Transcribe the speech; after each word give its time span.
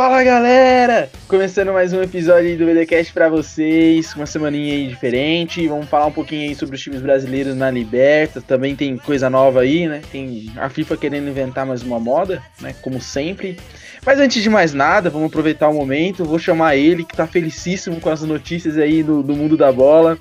Fala 0.00 0.24
galera! 0.24 1.10
Começando 1.28 1.74
mais 1.74 1.92
um 1.92 2.00
episódio 2.00 2.56
do 2.56 2.64
BDcast 2.64 3.12
para 3.12 3.28
vocês, 3.28 4.14
uma 4.14 4.24
semaninha 4.24 4.72
aí 4.72 4.86
diferente. 4.86 5.68
Vamos 5.68 5.90
falar 5.90 6.06
um 6.06 6.10
pouquinho 6.10 6.48
aí 6.48 6.54
sobre 6.54 6.74
os 6.74 6.80
times 6.80 7.02
brasileiros 7.02 7.54
na 7.54 7.70
Liberta. 7.70 8.40
Também 8.40 8.74
tem 8.74 8.96
coisa 8.96 9.28
nova 9.28 9.60
aí, 9.60 9.86
né? 9.86 10.00
Tem 10.10 10.50
a 10.56 10.70
FIFA 10.70 10.96
querendo 10.96 11.28
inventar 11.28 11.66
mais 11.66 11.82
uma 11.82 12.00
moda, 12.00 12.42
né? 12.62 12.74
Como 12.80 12.98
sempre. 12.98 13.58
Mas 14.02 14.18
antes 14.18 14.42
de 14.42 14.48
mais 14.48 14.72
nada, 14.72 15.10
vamos 15.10 15.28
aproveitar 15.28 15.68
o 15.68 15.74
momento. 15.74 16.24
Vou 16.24 16.38
chamar 16.38 16.76
ele 16.76 17.04
que 17.04 17.14
tá 17.14 17.26
felicíssimo 17.26 18.00
com 18.00 18.08
as 18.08 18.22
notícias 18.22 18.78
aí 18.78 19.02
do, 19.02 19.22
do 19.22 19.36
mundo 19.36 19.54
da 19.54 19.70
bola. 19.70 20.16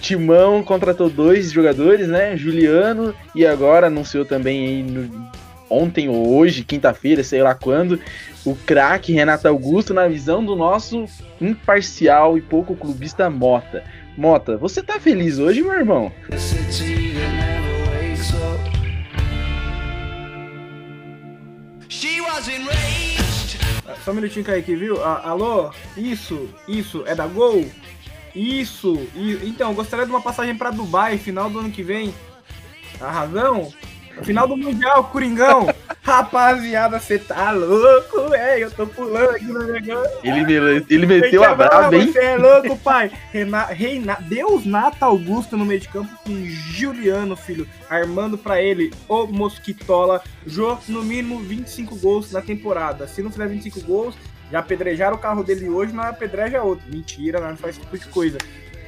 Timão 0.00 0.62
contratou 0.62 1.10
dois 1.10 1.50
jogadores, 1.50 2.06
né? 2.06 2.36
Juliano 2.36 3.12
e 3.34 3.44
agora 3.44 3.88
anunciou 3.88 4.24
também 4.24 4.66
aí 4.68 4.82
no, 4.84 5.28
ontem 5.70 6.08
ou 6.08 6.36
hoje, 6.36 6.64
quinta-feira, 6.64 7.22
sei 7.22 7.42
lá 7.42 7.54
quando, 7.54 8.00
o 8.44 8.54
craque 8.54 9.12
Renato 9.12 9.48
Augusto 9.48 9.92
na 9.92 10.06
visão 10.06 10.44
do 10.44 10.54
nosso 10.54 11.04
imparcial 11.40 12.38
e 12.38 12.40
pouco 12.40 12.76
clubista 12.76 13.28
Mota. 13.28 13.84
Mota, 14.16 14.56
você 14.56 14.82
tá 14.82 14.98
feliz 14.98 15.38
hoje, 15.38 15.62
meu 15.62 15.72
irmão? 15.72 16.12
Só 24.04 24.12
um 24.12 24.14
minutinho, 24.14 24.44
Kaique, 24.44 24.76
viu? 24.76 25.02
Ah, 25.02 25.30
alô? 25.30 25.70
Isso, 25.96 26.48
isso, 26.68 27.02
é 27.06 27.14
da 27.14 27.26
Gol? 27.26 27.68
Isso, 28.34 29.08
então, 29.42 29.74
gostaria 29.74 30.04
de 30.04 30.12
uma 30.12 30.20
passagem 30.20 30.56
para 30.56 30.70
Dubai, 30.70 31.18
final 31.18 31.50
do 31.50 31.58
ano 31.58 31.70
que 31.70 31.82
vem. 31.82 32.14
A 33.00 33.10
razão? 33.10 33.72
Final 34.22 34.48
do 34.48 34.56
Mundial, 34.56 35.04
Coringão. 35.04 35.66
Rapaziada, 36.02 37.00
você 37.00 37.18
tá 37.18 37.50
louco, 37.50 38.28
velho? 38.30 38.66
Eu 38.66 38.70
tô 38.70 38.86
pulando 38.86 39.30
aqui 39.30 39.44
no 39.46 39.64
negócio. 39.64 40.18
Ele, 40.22 40.84
ele 40.88 41.06
meteu 41.06 41.42
a 41.42 41.52
brava, 41.52 41.96
hein? 41.96 42.12
Você 42.12 42.20
é 42.20 42.36
louco, 42.36 42.78
pai. 42.78 43.10
Reina, 43.32 43.64
Reina, 43.64 44.18
Deus 44.20 44.64
Nata 44.64 45.06
Augusto 45.06 45.56
no 45.56 45.64
meio 45.64 45.80
de 45.80 45.88
campo 45.88 46.10
com 46.24 46.46
Juliano, 46.46 47.36
filho, 47.36 47.66
armando 47.90 48.38
pra 48.38 48.62
ele 48.62 48.92
o 49.08 49.26
Mosquitola. 49.26 50.22
Jô, 50.46 50.78
no 50.88 51.02
mínimo 51.02 51.40
25 51.40 51.96
gols 51.96 52.30
na 52.30 52.40
temporada. 52.40 53.08
Se 53.08 53.20
não 53.20 53.32
fizer 53.32 53.48
25 53.48 53.80
gols, 53.80 54.14
já 54.50 54.60
apedrejaram 54.60 55.16
o 55.16 55.20
carro 55.20 55.42
dele 55.42 55.68
hoje, 55.68 55.92
não 55.92 56.04
apedreja 56.04 56.62
outro. 56.62 56.86
Mentira, 56.88 57.40
não 57.40 57.56
faz 57.56 57.76
esse 57.76 57.84
tipo 57.84 57.98
de 57.98 58.06
coisa. 58.06 58.38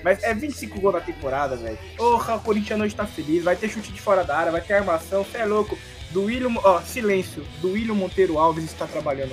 Mas 0.02 0.22
é 0.22 0.32
25 0.34 0.80
gols 0.80 0.94
na 0.94 1.00
temporada, 1.00 1.56
velho. 1.56 1.78
Porra, 1.96 2.36
o 2.36 2.40
Corinthians 2.40 2.80
hoje 2.80 2.94
tá 2.94 3.06
feliz. 3.06 3.44
Vai 3.44 3.56
ter 3.56 3.68
chute 3.68 3.92
de 3.92 4.00
fora 4.00 4.24
da 4.24 4.36
área, 4.36 4.52
vai 4.52 4.60
ter 4.60 4.74
armação. 4.74 5.24
Você 5.24 5.38
é 5.38 5.44
louco. 5.44 5.78
Do 6.10 6.24
William, 6.24 6.54
ó, 6.64 6.80
silêncio. 6.80 7.44
Do 7.60 7.72
William 7.72 7.94
Monteiro 7.94 8.38
Alves 8.38 8.64
está 8.64 8.86
trabalhando, 8.86 9.32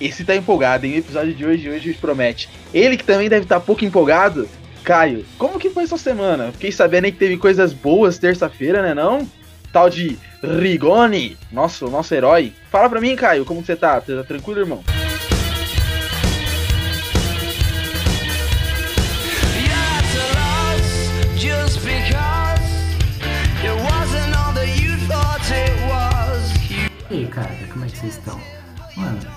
Esse 0.00 0.24
tá 0.24 0.34
empolgado, 0.34 0.86
hein? 0.86 0.94
O 0.94 0.98
episódio 0.98 1.34
de 1.34 1.44
hoje, 1.44 1.68
hoje 1.68 1.94
promete. 1.94 2.48
Ele 2.72 2.96
que 2.96 3.04
também 3.04 3.28
deve 3.28 3.44
estar 3.44 3.60
tá 3.60 3.64
pouco 3.64 3.84
empolgado. 3.84 4.48
Caio, 4.82 5.26
como 5.36 5.58
que 5.58 5.68
foi 5.68 5.86
sua 5.86 5.98
semana? 5.98 6.52
Fiquei 6.52 6.70
sabendo 6.70 7.06
aí 7.06 7.12
que 7.12 7.18
teve 7.18 7.36
coisas 7.36 7.72
boas 7.72 8.18
terça-feira, 8.18 8.82
né 8.82 8.94
não? 8.94 9.28
Tal 9.72 9.90
de 9.90 10.16
Rigoni, 10.42 11.36
nosso, 11.50 11.90
nosso 11.90 12.14
herói. 12.14 12.52
Fala 12.70 12.88
pra 12.88 13.00
mim, 13.00 13.16
Caio, 13.16 13.44
como 13.44 13.64
você 13.64 13.74
tá? 13.74 14.00
Você 14.00 14.14
tá 14.14 14.22
tranquilo, 14.22 14.60
irmão? 14.60 14.95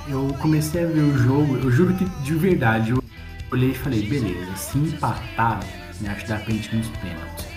Eu 0.09 0.35
comecei 0.39 0.83
a 0.83 0.87
ver 0.87 1.01
o 1.01 1.17
jogo, 1.17 1.55
eu 1.57 1.71
juro 1.71 1.93
que 1.93 2.05
de 2.05 2.33
verdade, 2.33 2.91
eu 2.91 3.03
olhei 3.51 3.71
e 3.71 3.75
falei, 3.75 4.09
beleza, 4.09 4.55
se 4.55 4.77
empatar, 4.77 5.59
me 6.01 6.07
acho 6.09 6.23
que 6.23 6.29
dá 6.29 6.37
pra 6.37 6.51
gente 6.51 6.75
nos 6.75 6.87
pênaltis. 6.87 7.47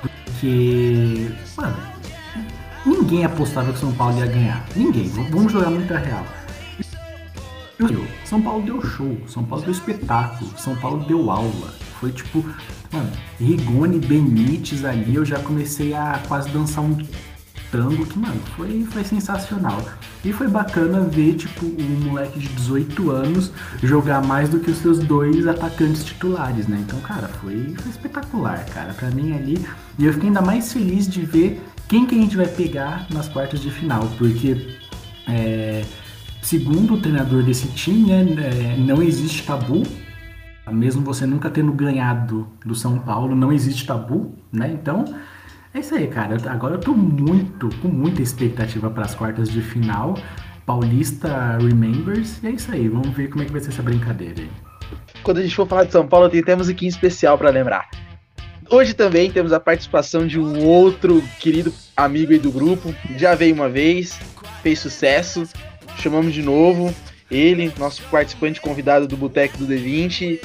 Porque, 0.00 1.30
mano, 1.56 1.76
ninguém 2.86 3.24
apostava 3.24 3.70
que 3.72 3.78
o 3.78 3.80
São 3.80 3.92
Paulo 3.92 4.18
ia 4.18 4.26
ganhar. 4.26 4.66
Ninguém, 4.74 5.08
vamos 5.08 5.52
jogar 5.52 5.70
muito 5.70 5.92
a 5.92 5.98
real. 5.98 6.26
São 8.24 8.40
Paulo 8.42 8.64
deu 8.64 8.82
show, 8.82 9.16
São 9.28 9.44
Paulo 9.44 9.64
deu 9.64 9.72
espetáculo, 9.72 10.50
São 10.56 10.74
Paulo 10.76 11.04
deu 11.04 11.30
aula. 11.30 11.74
Foi 12.00 12.10
tipo, 12.10 12.44
mano, 12.90 13.10
Rigoni, 13.38 13.98
Benítez 13.98 14.84
ali, 14.84 15.14
eu 15.14 15.24
já 15.24 15.38
comecei 15.40 15.94
a 15.94 16.20
quase 16.26 16.48
dançar 16.50 16.82
um 16.82 16.96
tango 17.70 18.06
que, 18.06 18.18
mano, 18.18 18.40
foi, 18.56 18.84
foi 18.90 19.04
sensacional. 19.04 19.82
E 20.24 20.32
foi 20.32 20.48
bacana 20.48 21.00
ver, 21.00 21.34
tipo, 21.34 21.66
um 21.66 22.08
moleque 22.08 22.38
de 22.38 22.48
18 22.48 23.10
anos 23.10 23.52
jogar 23.82 24.22
mais 24.24 24.48
do 24.48 24.58
que 24.58 24.70
os 24.70 24.78
seus 24.78 24.98
dois 24.98 25.46
atacantes 25.46 26.04
titulares, 26.04 26.66
né? 26.66 26.82
Então, 26.86 26.98
cara, 27.00 27.28
foi, 27.28 27.74
foi 27.76 27.90
espetacular, 27.90 28.64
cara, 28.66 28.92
pra 28.94 29.10
mim 29.10 29.32
ali. 29.32 29.64
E 29.98 30.04
eu 30.04 30.12
fiquei 30.12 30.28
ainda 30.28 30.42
mais 30.42 30.72
feliz 30.72 31.08
de 31.08 31.22
ver 31.22 31.62
quem 31.88 32.06
que 32.06 32.14
a 32.14 32.18
gente 32.18 32.36
vai 32.36 32.48
pegar 32.48 33.06
nas 33.10 33.28
quartas 33.28 33.60
de 33.60 33.70
final, 33.70 34.08
porque, 34.18 34.76
é, 35.26 35.84
segundo 36.42 36.94
o 36.94 37.00
treinador 37.00 37.42
desse 37.42 37.68
time, 37.68 38.08
né, 38.08 38.26
é, 38.42 38.76
não 38.76 39.02
existe 39.02 39.44
tabu. 39.44 39.82
Mesmo 40.70 41.02
você 41.02 41.24
nunca 41.24 41.48
tendo 41.48 41.72
ganhado 41.72 42.46
do 42.62 42.74
São 42.74 42.98
Paulo, 42.98 43.34
não 43.34 43.50
existe 43.50 43.86
tabu, 43.86 44.34
né? 44.52 44.70
Então, 44.70 45.06
é 45.74 45.80
isso 45.80 45.94
aí, 45.94 46.06
cara. 46.06 46.36
Agora 46.50 46.74
eu 46.74 46.80
tô 46.80 46.92
muito, 46.92 47.68
com 47.80 47.88
muita 47.88 48.22
expectativa 48.22 48.90
para 48.90 49.04
as 49.04 49.14
quartas 49.14 49.48
de 49.48 49.60
final. 49.60 50.16
Paulista 50.64 51.56
Remembers. 51.58 52.42
E 52.42 52.48
é 52.48 52.50
isso 52.50 52.72
aí. 52.72 52.88
Vamos 52.88 53.10
ver 53.10 53.28
como 53.28 53.42
é 53.42 53.46
que 53.46 53.52
vai 53.52 53.60
ser 53.60 53.70
essa 53.70 53.82
brincadeira 53.82 54.42
aí. 54.42 54.50
Quando 55.22 55.38
a 55.38 55.42
gente 55.42 55.54
for 55.54 55.66
falar 55.66 55.84
de 55.84 55.92
São 55.92 56.06
Paulo, 56.06 56.28
tem 56.28 56.40
até 56.40 56.54
musiquinha 56.54 56.88
especial 56.88 57.38
para 57.38 57.50
lembrar. 57.50 57.88
Hoje 58.70 58.92
também 58.92 59.30
temos 59.30 59.52
a 59.52 59.60
participação 59.60 60.26
de 60.26 60.38
um 60.38 60.62
outro 60.64 61.22
querido 61.40 61.72
amigo 61.96 62.32
aí 62.32 62.38
do 62.38 62.52
grupo. 62.52 62.94
Já 63.16 63.34
veio 63.34 63.54
uma 63.54 63.68
vez, 63.68 64.18
fez 64.62 64.78
sucesso. 64.78 65.48
Chamamos 65.96 66.34
de 66.34 66.42
novo 66.42 66.94
ele, 67.30 67.72
nosso 67.78 68.02
participante 68.04 68.60
convidado 68.60 69.06
do 69.06 69.16
Boteco 69.16 69.58
do 69.58 69.66
D20, 69.66 70.40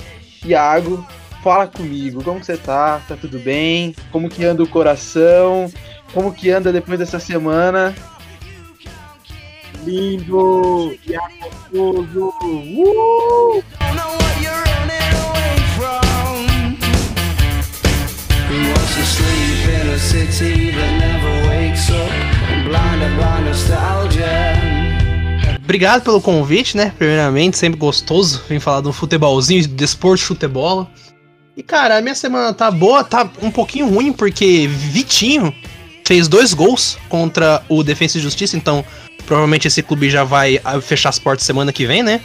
Iago. 0.46 1.06
Fala 1.44 1.68
comigo, 1.68 2.24
como 2.24 2.40
que 2.40 2.46
você 2.46 2.56
tá? 2.56 3.02
Tá 3.06 3.18
tudo 3.18 3.38
bem? 3.38 3.94
Como 4.14 4.30
que 4.30 4.46
anda 4.46 4.64
o 4.64 4.68
coração? 4.68 5.70
Como 6.14 6.34
que 6.34 6.50
anda 6.50 6.72
depois 6.72 6.98
dessa 6.98 7.20
semana? 7.20 7.94
Lindo 9.86 10.98
e 11.06 11.14
amoroso! 11.14 12.34
Uh! 12.42 13.64
Obrigado 25.62 26.04
pelo 26.04 26.22
convite, 26.22 26.78
né? 26.78 26.94
Primeiramente, 26.98 27.58
sempre 27.58 27.80
gostoso 27.80 28.44
vir 28.48 28.62
falar 28.62 28.80
do 28.80 28.94
futebolzinho, 28.94 29.62
de 29.62 29.68
desporto 29.68 30.20
de 30.20 30.26
futebol. 30.26 30.88
E 31.56 31.62
cara, 31.62 31.98
a 31.98 32.02
minha 32.02 32.16
semana 32.16 32.54
tá 32.54 32.72
boa, 32.72 33.04
tá 33.04 33.30
um 33.42 33.52
pouquinho 33.52 33.88
ruim, 33.88 34.12
porque 34.12 34.68
Vitinho 34.68 35.54
fez 36.06 36.28
dois 36.28 36.54
gols 36.54 36.98
contra 37.08 37.64
o 37.70 37.84
Defensa 37.84 38.18
e 38.18 38.22
Justiça, 38.22 38.58
então 38.58 38.84
provavelmente 39.26 39.68
esse 39.68 39.82
clube 39.84 40.10
já 40.10 40.24
vai 40.24 40.60
ah, 40.64 40.82
fechar 40.82 41.10
as 41.10 41.20
portas 41.20 41.46
semana 41.46 41.72
que 41.72 41.86
vem, 41.86 42.02
né? 42.02 42.22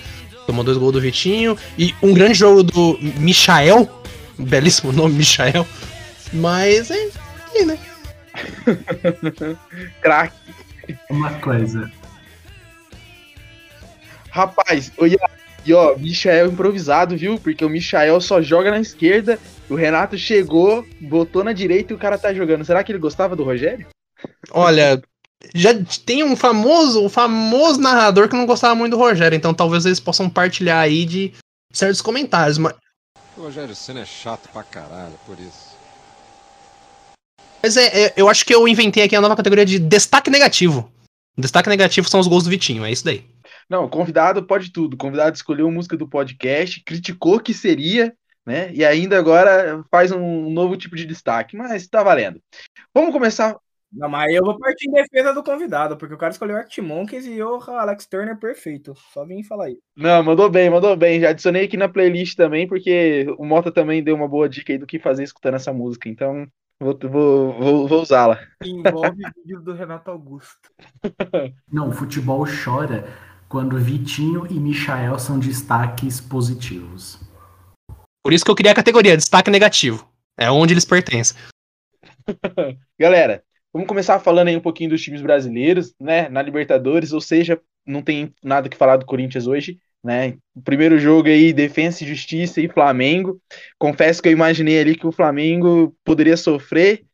Tomou 0.46 0.64
dois 0.64 0.78
gols 0.78 0.94
do 0.94 1.00
Vitinho. 1.00 1.58
E 1.76 1.94
um 2.02 2.14
grande 2.14 2.34
jogo 2.34 2.62
do 2.62 2.98
Michael. 3.19 3.86
Belíssimo 4.38 4.92
nome, 4.92 5.14
Michael. 5.14 5.66
Mas 6.32 6.90
é. 6.90 7.08
é 7.54 7.64
né? 7.66 7.78
Crack. 10.00 10.32
Uma 11.10 11.34
coisa. 11.34 11.90
Rapaz, 14.31 14.90
eu 14.96 15.06
ia 15.06 15.19
e 15.69 15.75
ó, 15.75 15.97
Michael 15.97 16.49
improvisado, 16.49 17.17
viu? 17.17 17.38
Porque 17.38 17.65
o 17.65 17.69
Michael 17.69 18.20
só 18.20 18.41
joga 18.41 18.70
na 18.70 18.81
esquerda. 18.81 19.38
O 19.69 19.75
Renato 19.75 20.17
chegou, 20.17 20.87
botou 21.00 21.44
na 21.44 21.53
direita 21.53 21.93
e 21.93 21.97
o 21.97 21.99
cara 21.99 22.17
tá 22.17 22.32
jogando. 22.32 22.65
Será 22.65 22.82
que 22.82 22.91
ele 22.91 22.99
gostava 22.99 23.37
do 23.37 23.44
Rogério? 23.44 23.87
Olha, 24.50 25.03
já 25.55 25.70
tem 26.05 26.25
um 26.25 26.35
famoso, 26.35 27.05
um 27.05 27.09
famoso 27.09 27.81
narrador 27.81 28.29
que 28.29 28.37
não 28.37 28.47
gostava 28.47 28.75
muito 28.75 28.93
do 28.93 28.99
Rogério, 28.99 29.37
então 29.37 29.55
talvez 29.55 29.85
eles 29.85 30.00
possam 30.00 30.29
partilhar 30.29 30.81
aí 30.81 31.05
de 31.05 31.32
certos 31.73 32.00
comentários, 32.00 32.59
mas 32.59 32.75
o 33.37 33.43
Rogério 33.43 33.75
Senna 33.75 34.00
é 34.00 34.05
chato 34.05 34.49
pra 34.49 34.65
caralho, 34.65 35.15
por 35.25 35.38
isso. 35.38 35.69
Mas 37.62 37.76
é, 37.76 38.06
é, 38.06 38.12
eu 38.17 38.29
acho 38.29 38.44
que 38.44 38.53
eu 38.53 38.67
inventei 38.67 39.05
aqui 39.05 39.15
a 39.15 39.20
nova 39.20 39.37
categoria 39.37 39.65
de 39.65 39.79
destaque 39.79 40.29
negativo. 40.29 40.91
Destaque 41.37 41.69
negativo 41.69 42.09
são 42.09 42.19
os 42.19 42.26
gols 42.26 42.44
do 42.44 42.50
Vitinho, 42.50 42.85
é 42.85 42.91
isso 42.91 43.05
daí. 43.05 43.25
Não, 43.69 43.88
convidado 43.88 44.43
pode 44.43 44.73
tudo. 44.73 44.97
Convidado 44.97 45.37
escolheu 45.37 45.69
a 45.69 45.70
música 45.70 45.97
do 45.97 46.09
podcast, 46.09 46.82
criticou 46.82 47.38
que 47.38 47.53
seria, 47.53 48.15
né? 48.47 48.73
E 48.73 48.82
ainda 48.82 49.19
agora 49.19 49.85
faz 49.91 50.11
um 50.11 50.49
novo 50.50 50.76
tipo 50.76 50.97
de 50.97 51.05
destaque, 51.05 51.55
mas 51.55 51.87
tá 51.87 52.03
valendo. 52.03 52.41
Vamos 52.94 53.12
começar 53.12 53.59
Não, 53.93 54.09
mas 54.09 54.35
eu 54.35 54.43
vou 54.43 54.59
partir 54.59 54.88
em 54.88 54.93
defesa 54.93 55.35
do 55.35 55.43
convidado, 55.43 55.99
porque 55.99 56.15
o 56.15 56.19
cara 56.19 56.32
escolheu 56.32 56.56
Arctic 56.56 56.82
Monkeys 56.82 57.26
e 57.26 57.43
o 57.43 57.56
Alex 57.56 58.06
Turner 58.06 58.38
perfeito. 58.38 58.94
Só 59.12 59.26
vim 59.26 59.43
falar 59.43 59.67
aí. 59.67 59.79
Não, 59.94 60.23
mandou 60.23 60.49
bem, 60.49 60.70
mandou 60.70 60.97
bem. 60.97 61.20
Já 61.20 61.29
adicionei 61.29 61.67
aqui 61.67 61.76
na 61.76 61.91
playlist 61.91 62.37
também, 62.37 62.67
porque 62.67 63.26
o 63.37 63.44
Mota 63.44 63.70
também 63.70 64.03
deu 64.03 64.15
uma 64.15 64.29
boa 64.29 64.49
dica 64.49 64.73
aí 64.73 64.79
do 64.79 64.87
que 64.87 64.99
fazer 64.99 65.25
escutando 65.25 65.56
essa 65.56 65.73
música. 65.75 66.09
Então, 66.09 66.47
vou, 66.81 66.99
vou, 67.03 67.53
vou, 67.53 67.88
vou 67.88 68.00
usá-la. 68.00 68.41
Envolve 68.65 69.25
vídeos 69.37 69.62
do 69.62 69.75
Renato 69.75 70.11
Augusto. 70.11 70.70
Não, 71.70 71.91
o 71.91 71.93
futebol 71.93 72.47
chora 72.65 73.05
quando 73.48 73.78
Vitinho 73.78 74.46
e 74.50 74.54
Michael 74.54 75.18
são 75.18 75.38
destaques 75.38 76.20
positivos. 76.20 77.18
Por 78.22 78.32
isso 78.32 78.44
que 78.44 78.50
eu 78.50 78.54
queria 78.54 78.72
a 78.72 78.74
categoria 78.74 79.16
destaque 79.16 79.50
negativo. 79.50 80.06
É 80.38 80.50
onde 80.50 80.74
eles 80.74 80.84
pertencem. 80.84 81.36
Galera, 83.00 83.42
vamos 83.72 83.88
começar 83.88 84.18
falando 84.20 84.48
aí 84.48 84.56
um 84.56 84.60
pouquinho 84.60 84.90
dos 84.90 85.02
times 85.02 85.22
brasileiros, 85.22 85.94
né? 85.98 86.28
Na 86.28 86.42
Libertadores, 86.42 87.12
ou 87.12 87.20
seja, 87.20 87.58
não 87.86 88.02
tem 88.02 88.34
nada 88.42 88.68
que 88.68 88.76
falar 88.76 88.98
do 88.98 89.06
Corinthians 89.06 89.46
hoje, 89.46 89.78
né? 90.04 90.36
O 90.54 90.60
primeiro 90.60 90.98
jogo 90.98 91.28
aí, 91.28 91.52
Defensa 91.52 92.04
e 92.04 92.06
Justiça 92.06 92.60
e 92.60 92.68
Flamengo. 92.68 93.40
Confesso 93.78 94.22
que 94.22 94.28
eu 94.28 94.32
imaginei 94.32 94.78
ali 94.78 94.94
que 94.94 95.06
o 95.06 95.12
Flamengo 95.12 95.96
poderia 96.04 96.36
sofrer, 96.36 97.06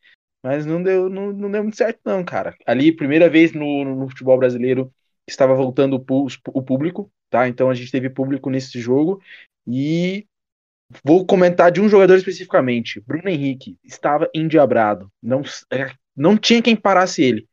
mas 0.43 0.67
não 0.67 0.83
deu, 0.83 1.09
não, 1.09 1.33
não 1.33 1.51
deu 1.51 1.63
muito 1.63 1.77
certo, 1.77 2.01
não, 2.05 2.25
cara. 2.25 2.57
Ali, 2.67 2.91
primeira 2.91 3.31
vez 3.31 3.53
no, 3.53 3.85
no 3.85 4.09
futebol 4.09 4.37
brasileiro 4.37 4.93
estava 5.29 5.55
voltando 5.55 5.95
o, 5.95 6.63
público, 6.63 7.11
tá? 7.31 7.49
Então 7.49 7.71
a 7.71 7.75
gente 7.75 7.91
teve 7.91 8.11
público 8.11 8.51
nesse 8.51 8.81
jogo 8.81 9.21
e 9.67 10.27
Vou 11.03 11.27
comentar 11.27 11.73
de 11.73 11.81
um 11.81 11.89
jogador 11.89 12.17
especificamente. 12.17 13.01
Bruno 13.01 13.29
Henrique 13.29 13.79
estava 13.83 14.29
endiabrado. 14.35 15.11
Não, 15.23 15.43
é, 15.71 15.91
não 16.17 16.37
tinha 16.37 16.63
quem 16.63 16.77
parasse 16.77 17.23
ele. 17.23 17.49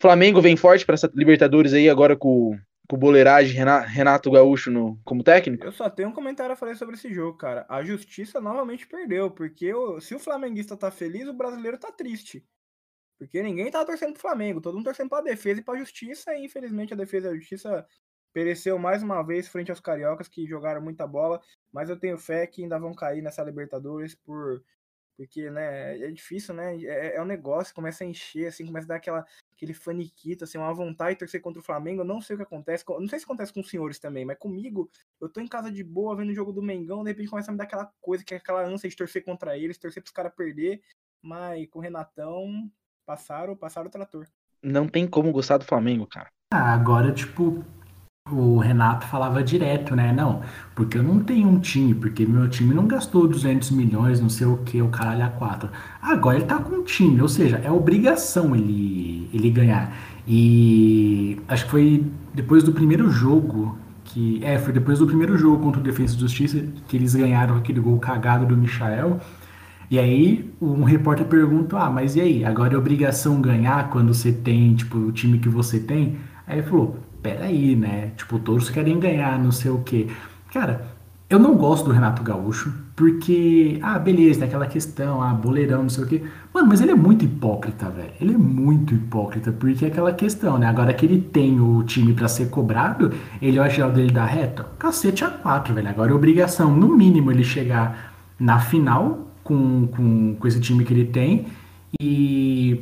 Flamengo 0.00 0.42
vem 0.42 0.56
forte 0.56 0.84
para 0.84 0.94
essa 0.94 1.10
Libertadores 1.14 1.72
aí 1.72 1.88
agora 1.88 2.16
com, 2.16 2.58
com 2.88 2.98
boleiragem 2.98 3.56
Renato 3.86 4.30
Gaúcho 4.30 4.70
no, 4.70 4.98
como 5.04 5.22
técnico? 5.22 5.64
Eu 5.64 5.72
só 5.72 5.88
tenho 5.88 6.10
um 6.10 6.12
comentário 6.12 6.52
a 6.52 6.56
falar 6.56 6.76
sobre 6.76 6.96
esse 6.96 7.12
jogo, 7.14 7.38
cara. 7.38 7.64
A 7.68 7.82
justiça 7.82 8.40
novamente 8.40 8.86
perdeu, 8.86 9.30
porque 9.30 9.72
se 10.00 10.14
o 10.14 10.18
flamenguista 10.18 10.76
tá 10.76 10.90
feliz, 10.90 11.26
o 11.26 11.32
brasileiro 11.32 11.78
tá 11.78 11.90
triste. 11.90 12.44
Porque 13.18 13.42
ninguém 13.42 13.70
tá 13.70 13.84
torcendo 13.84 14.12
pro 14.12 14.22
Flamengo, 14.22 14.60
todo 14.60 14.74
mundo 14.74 14.84
torcendo 14.84 15.08
pra 15.08 15.22
defesa 15.22 15.60
e 15.60 15.64
pra 15.64 15.78
justiça, 15.78 16.34
e 16.34 16.44
infelizmente 16.44 16.92
a 16.92 16.96
defesa 16.96 17.28
e 17.28 17.30
a 17.32 17.34
justiça 17.36 17.86
pereceu 18.32 18.78
mais 18.78 19.02
uma 19.02 19.22
vez 19.22 19.48
frente 19.48 19.70
aos 19.70 19.80
cariocas 19.80 20.28
que 20.28 20.46
jogaram 20.46 20.82
muita 20.82 21.06
bola, 21.06 21.40
mas 21.72 21.88
eu 21.88 21.98
tenho 21.98 22.18
fé 22.18 22.46
que 22.46 22.62
ainda 22.62 22.78
vão 22.78 22.94
cair 22.94 23.22
nessa 23.22 23.42
Libertadores 23.42 24.14
por 24.14 24.62
porque, 25.16 25.50
né, 25.50 25.98
é 25.98 26.10
difícil, 26.10 26.54
né? 26.54 26.76
É, 26.84 27.16
é 27.16 27.22
um 27.22 27.24
negócio, 27.24 27.74
começa 27.74 28.04
a 28.04 28.06
encher, 28.06 28.48
assim, 28.48 28.66
começa 28.66 28.86
a 28.86 28.88
dar 28.88 28.96
aquela, 28.96 29.26
aquele 29.54 29.72
faniquito, 29.72 30.44
assim, 30.44 30.58
uma 30.58 30.72
vontade 30.74 31.14
de 31.14 31.20
torcer 31.20 31.40
contra 31.40 31.60
o 31.60 31.64
Flamengo. 31.64 32.02
Eu 32.02 32.04
não 32.04 32.20
sei 32.20 32.34
o 32.34 32.38
que 32.38 32.42
acontece, 32.42 32.84
não 32.86 33.08
sei 33.08 33.18
se 33.18 33.24
acontece 33.24 33.52
com 33.52 33.60
os 33.60 33.70
senhores 33.70 33.98
também, 33.98 34.26
mas 34.26 34.38
comigo, 34.38 34.90
eu 35.20 35.28
tô 35.28 35.40
em 35.40 35.48
casa 35.48 35.72
de 35.72 35.82
boa, 35.82 36.14
vendo 36.14 36.30
o 36.30 36.34
jogo 36.34 36.52
do 36.52 36.62
Mengão, 36.62 37.02
de 37.02 37.10
repente 37.10 37.30
começa 37.30 37.50
a 37.50 37.52
me 37.52 37.58
dar 37.58 37.64
aquela 37.64 37.90
coisa, 38.00 38.22
que 38.24 38.34
é 38.34 38.36
aquela 38.36 38.62
ânsia 38.62 38.90
de 38.90 38.96
torcer 38.96 39.24
contra 39.24 39.56
eles, 39.56 39.78
torcer 39.78 40.02
pros 40.02 40.12
caras 40.12 40.34
perder, 40.34 40.82
mas 41.22 41.66
com 41.70 41.78
o 41.78 41.82
Renatão, 41.82 42.70
passaram, 43.06 43.56
passaram 43.56 43.86
o 43.86 43.90
trator. 43.90 44.26
Não 44.62 44.88
tem 44.88 45.06
como 45.06 45.30
gostar 45.30 45.58
do 45.58 45.64
Flamengo, 45.64 46.06
cara. 46.06 46.28
Ah, 46.52 46.72
agora, 46.72 47.12
tipo, 47.12 47.64
o 48.30 48.58
Renato 48.58 49.06
falava 49.06 49.42
direto, 49.42 49.94
né? 49.94 50.12
Não, 50.12 50.42
porque 50.74 50.98
eu 50.98 51.02
não 51.02 51.20
tenho 51.20 51.48
um 51.48 51.60
time, 51.60 51.94
porque 51.94 52.26
meu 52.26 52.48
time 52.48 52.74
não 52.74 52.86
gastou 52.86 53.28
200 53.28 53.70
milhões, 53.70 54.20
não 54.20 54.28
sei 54.28 54.46
o 54.46 54.58
que, 54.58 54.82
o 54.82 54.88
caralho 54.88 55.24
a 55.24 55.28
quatro. 55.28 55.70
Agora 56.02 56.36
ele 56.36 56.46
tá 56.46 56.58
com 56.58 56.76
um 56.76 56.84
time, 56.84 57.20
ou 57.22 57.28
seja, 57.28 57.58
é 57.58 57.70
obrigação 57.70 58.56
ele, 58.56 59.30
ele 59.32 59.50
ganhar. 59.50 59.96
E 60.26 61.40
acho 61.46 61.66
que 61.66 61.70
foi 61.70 62.12
depois 62.34 62.64
do 62.64 62.72
primeiro 62.72 63.08
jogo 63.08 63.78
que. 64.04 64.44
É, 64.44 64.58
foi 64.58 64.72
depois 64.72 64.98
do 64.98 65.06
primeiro 65.06 65.38
jogo 65.38 65.62
contra 65.62 65.80
o 65.80 65.84
Defesa 65.84 66.16
e 66.16 66.18
Justiça 66.18 66.66
que 66.88 66.96
eles 66.96 67.14
ganharam 67.14 67.56
aquele 67.56 67.78
gol 67.78 67.98
cagado 67.98 68.44
do 68.46 68.56
Michael. 68.56 69.20
E 69.90 69.98
aí 69.98 70.52
um 70.60 70.84
repórter 70.84 71.26
pergunta: 71.26 71.78
Ah, 71.78 71.90
mas 71.90 72.16
e 72.16 72.20
aí? 72.20 72.44
Agora 72.44 72.74
é 72.74 72.76
obrigação 72.76 73.40
ganhar 73.40 73.90
quando 73.90 74.12
você 74.12 74.32
tem, 74.32 74.74
tipo, 74.74 74.98
o 74.98 75.12
time 75.12 75.38
que 75.38 75.48
você 75.48 75.78
tem? 75.78 76.16
Aí 76.46 76.58
ele 76.58 76.66
falou: 76.66 76.96
peraí, 77.22 77.74
né? 77.74 78.12
Tipo, 78.16 78.38
todos 78.38 78.70
querem 78.70 78.98
ganhar, 79.00 79.38
não 79.38 79.50
sei 79.50 79.70
o 79.70 79.78
quê. 79.78 80.08
Cara, 80.52 80.86
eu 81.28 81.40
não 81.40 81.56
gosto 81.56 81.86
do 81.86 81.90
Renato 81.90 82.22
Gaúcho, 82.22 82.72
porque, 82.94 83.80
ah, 83.82 83.98
beleza, 83.98 84.38
tem 84.38 84.48
aquela 84.48 84.66
questão, 84.66 85.20
ah, 85.20 85.34
boleirão, 85.34 85.82
não 85.82 85.88
sei 85.88 86.04
o 86.04 86.06
quê. 86.06 86.22
Mano, 86.54 86.68
mas 86.68 86.80
ele 86.80 86.92
é 86.92 86.94
muito 86.94 87.24
hipócrita, 87.24 87.90
velho. 87.90 88.12
Ele 88.20 88.34
é 88.34 88.38
muito 88.38 88.94
hipócrita, 88.94 89.50
porque 89.50 89.84
é 89.84 89.88
aquela 89.88 90.12
questão, 90.12 90.56
né? 90.56 90.68
Agora 90.68 90.94
que 90.94 91.04
ele 91.04 91.20
tem 91.20 91.60
o 91.60 91.82
time 91.82 92.14
para 92.14 92.28
ser 92.28 92.48
cobrado, 92.48 93.12
ele 93.42 93.58
olha 93.58 93.88
o 93.88 93.90
dele 93.90 94.12
da 94.12 94.24
reta, 94.24 94.66
cacete 94.78 95.24
a 95.24 95.30
quatro, 95.30 95.74
velho. 95.74 95.88
Agora 95.88 96.12
é 96.12 96.14
obrigação, 96.14 96.70
no 96.74 96.96
mínimo, 96.96 97.32
ele 97.32 97.42
chegar 97.42 98.14
na 98.38 98.60
final 98.60 99.26
com, 99.46 99.86
com, 99.86 100.34
com 100.34 100.48
esse 100.48 100.60
time 100.60 100.84
que 100.84 100.92
ele 100.92 101.06
tem 101.06 101.46
e 102.00 102.80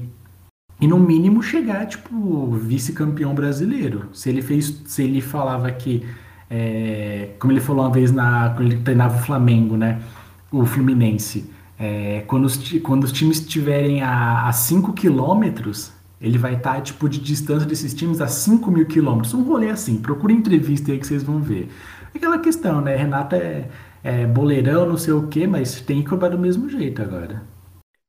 e 0.80 0.86
no 0.86 0.98
mínimo 0.98 1.42
chegar, 1.42 1.86
tipo, 1.86 2.50
vice-campeão 2.52 3.34
brasileiro. 3.34 4.08
Se 4.12 4.28
ele 4.28 4.42
fez, 4.42 4.82
se 4.84 5.02
ele 5.02 5.20
falava 5.20 5.70
que, 5.70 6.04
é, 6.50 7.30
como 7.38 7.52
ele 7.52 7.60
falou 7.60 7.84
uma 7.84 7.90
vez 7.90 8.10
na, 8.10 8.50
quando 8.50 8.72
ele 8.72 8.82
treinava 8.82 9.16
o 9.16 9.22
Flamengo, 9.22 9.76
né, 9.76 10.02
o 10.50 10.66
Fluminense, 10.66 11.50
é, 11.78 12.24
quando, 12.26 12.44
os, 12.44 12.56
quando 12.82 13.04
os 13.04 13.12
times 13.12 13.38
estiverem 13.38 14.02
a 14.02 14.50
5 14.52 14.92
quilômetros, 14.92 15.92
ele 16.20 16.38
vai 16.38 16.54
estar, 16.54 16.74
tá, 16.74 16.80
tipo, 16.80 17.08
de 17.08 17.20
distância 17.20 17.66
desses 17.66 17.94
times 17.94 18.20
a 18.20 18.26
5 18.26 18.70
mil 18.70 18.86
quilômetros. 18.86 19.32
Um 19.32 19.42
rolê 19.42 19.70
assim, 19.70 19.96
procure 19.96 20.34
entrevista 20.34 20.92
aí 20.92 20.98
que 20.98 21.06
vocês 21.06 21.22
vão 21.22 21.40
ver. 21.40 21.68
Aquela 22.14 22.38
questão, 22.38 22.80
né, 22.80 22.96
Renata 22.96 23.36
é, 23.36 23.68
é 24.04 24.26
boleirão, 24.26 24.86
não 24.86 24.96
sei 24.96 25.12
o 25.12 25.26
quê, 25.26 25.46
mas 25.46 25.80
tem 25.80 26.02
que 26.02 26.10
cobrar 26.10 26.28
do 26.28 26.38
mesmo 26.38 26.68
jeito 26.68 27.02
agora. 27.02 27.42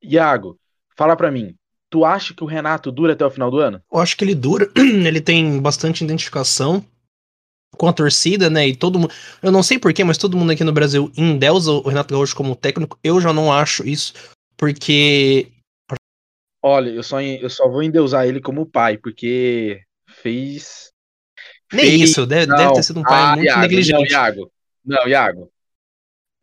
Iago, 0.03 0.59
fala 0.95 1.15
pra 1.15 1.31
mim, 1.31 1.55
Tu 1.95 2.03
acha 2.03 2.33
que 2.33 2.43
o 2.43 2.47
Renato 2.47 2.91
dura 2.91 3.13
até 3.13 3.25
o 3.25 3.31
final 3.31 3.49
do 3.49 3.59
ano? 3.59 3.81
Eu 3.89 3.99
acho 3.99 4.17
que 4.17 4.25
ele 4.25 4.35
dura. 4.35 4.69
Ele 4.75 5.21
tem 5.21 5.61
bastante 5.61 6.03
identificação 6.03 6.85
com 7.77 7.87
a 7.87 7.93
torcida, 7.93 8.49
né? 8.49 8.67
E 8.67 8.75
todo 8.75 8.99
mundo. 8.99 9.13
Eu 9.41 9.49
não 9.49 9.63
sei 9.63 9.79
porquê, 9.79 10.03
mas 10.03 10.17
todo 10.17 10.35
mundo 10.35 10.51
aqui 10.51 10.63
no 10.63 10.73
Brasil 10.73 11.09
endeusa 11.15 11.71
o 11.71 11.87
Renato 11.87 12.13
Gaúcho 12.13 12.35
como 12.35 12.55
técnico. 12.55 12.99
Eu 13.01 13.21
já 13.21 13.31
não 13.31 13.53
acho 13.53 13.87
isso, 13.87 14.13
porque. 14.57 15.51
Olha, 16.61 16.89
eu 16.89 17.01
só, 17.01 17.21
eu 17.21 17.49
só 17.49 17.69
vou 17.69 17.81
endeusar 17.81 18.27
ele 18.27 18.41
como 18.41 18.65
pai, 18.65 18.97
porque 18.97 19.81
fez. 20.07 20.91
Nem 21.71 21.85
fez... 21.85 22.09
isso, 22.09 22.25
deve, 22.25 22.47
deve, 22.47 22.73
ter 22.73 22.83
sido 22.83 22.99
um 22.99 23.03
pai 23.03 23.23
ah, 23.23 23.35
muito 23.35 23.45
Iago, 23.45 23.61
negligente. 23.61 24.11
Não, 24.11 24.19
Iago. 24.19 24.51
Não, 24.83 25.07
Iago. 25.07 25.51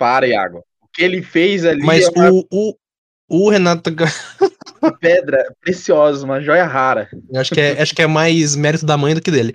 Para, 0.03 0.27
Iago. 0.27 0.65
O 0.81 0.89
que 0.93 1.01
ele 1.01 1.23
fez 1.23 1.65
ali. 1.65 1.81
Mas 1.81 2.07
é 2.07 2.11
uma... 2.11 2.33
o, 2.33 2.45
o, 2.51 2.75
o 3.29 3.49
Renato. 3.49 3.89
pedra 5.01 5.45
preciosa, 5.61 6.25
uma 6.25 6.41
joia 6.41 6.67
rara. 6.67 7.09
Eu 7.31 7.41
acho 7.41 7.55
que 7.55 7.61
é, 7.61 7.81
acho 7.81 7.95
que 7.95 8.03
é 8.03 8.07
mais 8.09 8.57
mérito 8.57 8.85
da 8.85 8.97
mãe 8.97 9.15
do 9.15 9.23
que 9.23 9.31
dele. 9.31 9.55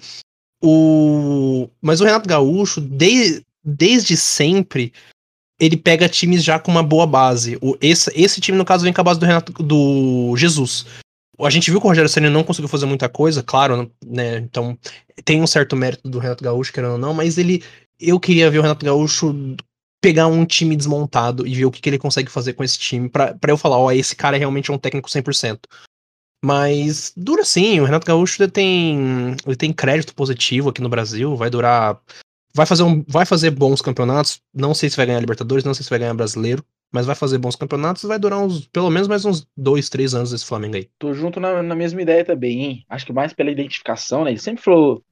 O... 0.63 1.67
Mas 1.81 1.99
o 1.99 2.05
Renato 2.05 2.29
Gaúcho, 2.29 2.79
de... 2.79 3.43
desde 3.61 4.15
sempre, 4.15 4.93
ele 5.59 5.75
pega 5.75 6.07
times 6.07 6.45
já 6.45 6.57
com 6.57 6.71
uma 6.71 6.81
boa 6.81 7.05
base. 7.05 7.57
O... 7.61 7.77
Esse, 7.81 8.09
esse 8.15 8.39
time, 8.39 8.57
no 8.57 8.63
caso, 8.63 8.85
vem 8.85 8.93
com 8.93 9.01
a 9.01 9.03
base 9.03 9.19
do 9.19 9.25
Renato 9.25 9.51
do 9.51 10.33
Jesus. 10.37 10.85
A 11.37 11.49
gente 11.49 11.69
viu 11.69 11.81
que 11.81 11.85
o 11.85 11.89
Rogério 11.89 12.09
Senna 12.09 12.29
não 12.29 12.43
conseguiu 12.45 12.69
fazer 12.69 12.85
muita 12.85 13.09
coisa, 13.09 13.43
claro, 13.43 13.91
né? 14.05 14.37
Então 14.37 14.79
tem 15.25 15.41
um 15.41 15.45
certo 15.45 15.75
mérito 15.75 16.09
do 16.09 16.19
Renato 16.19 16.41
Gaúcho, 16.41 16.71
querendo 16.71 16.93
ou 16.93 16.97
não, 16.97 17.13
mas 17.13 17.37
ele. 17.37 17.61
Eu 17.99 18.17
queria 18.17 18.49
ver 18.49 18.59
o 18.59 18.61
Renato 18.61 18.85
Gaúcho 18.85 19.35
pegar 20.01 20.27
um 20.27 20.45
time 20.45 20.75
desmontado 20.75 21.45
e 21.45 21.53
ver 21.55 21.65
o 21.65 21.71
que, 21.71 21.81
que 21.81 21.89
ele 21.89 21.97
consegue 21.97 22.31
fazer 22.31 22.53
com 22.53 22.63
esse 22.63 22.77
time 22.77 23.09
para 23.09 23.37
eu 23.47 23.57
falar, 23.57 23.77
ó, 23.77 23.91
esse 23.91 24.15
cara 24.15 24.35
é 24.35 24.39
realmente 24.39 24.71
um 24.71 24.77
técnico 24.77 25.09
100%. 25.09 25.59
Mas 26.43 27.11
dura 27.17 27.43
sim, 27.43 27.79
o 27.79 27.85
Renato 27.85 28.05
Gaúcho 28.05 28.41
ele 28.41 28.51
tem, 28.51 29.35
ele 29.45 29.55
tem 29.55 29.73
crédito 29.73 30.13
positivo 30.13 30.69
aqui 30.69 30.81
no 30.81 30.89
Brasil, 30.89 31.35
vai 31.35 31.49
durar 31.49 31.99
vai 32.53 32.65
fazer 32.65 32.83
um, 32.83 33.03
vai 33.07 33.25
fazer 33.25 33.51
bons 33.51 33.81
campeonatos, 33.81 34.41
não 34.53 34.73
sei 34.73 34.89
se 34.89 34.97
vai 34.97 35.05
ganhar 35.05 35.19
Libertadores, 35.19 35.63
não 35.63 35.73
sei 35.73 35.83
se 35.83 35.89
vai 35.89 35.99
ganhar 35.99 36.13
Brasileiro, 36.13 36.63
mas 36.91 37.05
vai 37.05 37.15
fazer 37.15 37.37
bons 37.37 37.55
campeonatos 37.55 38.03
e 38.03 38.07
vai 38.07 38.17
durar 38.17 38.39
uns, 38.39 38.67
pelo 38.67 38.89
menos 38.89 39.07
mais 39.07 39.25
uns 39.25 39.47
dois, 39.55 39.89
três 39.89 40.15
anos 40.15 40.33
esse 40.33 40.45
Flamengo 40.45 40.75
aí. 40.75 40.89
Tô 40.97 41.13
junto 41.13 41.39
na, 41.39 41.61
na 41.61 41.75
mesma 41.75 42.01
ideia 42.01 42.25
também, 42.25 42.63
hein? 42.63 42.85
Acho 42.89 43.05
que 43.05 43.13
mais 43.13 43.33
pela 43.33 43.51
identificação, 43.51 44.23
né? 44.23 44.31
Ele 44.31 44.39
sempre 44.39 44.63
falou 44.63 45.03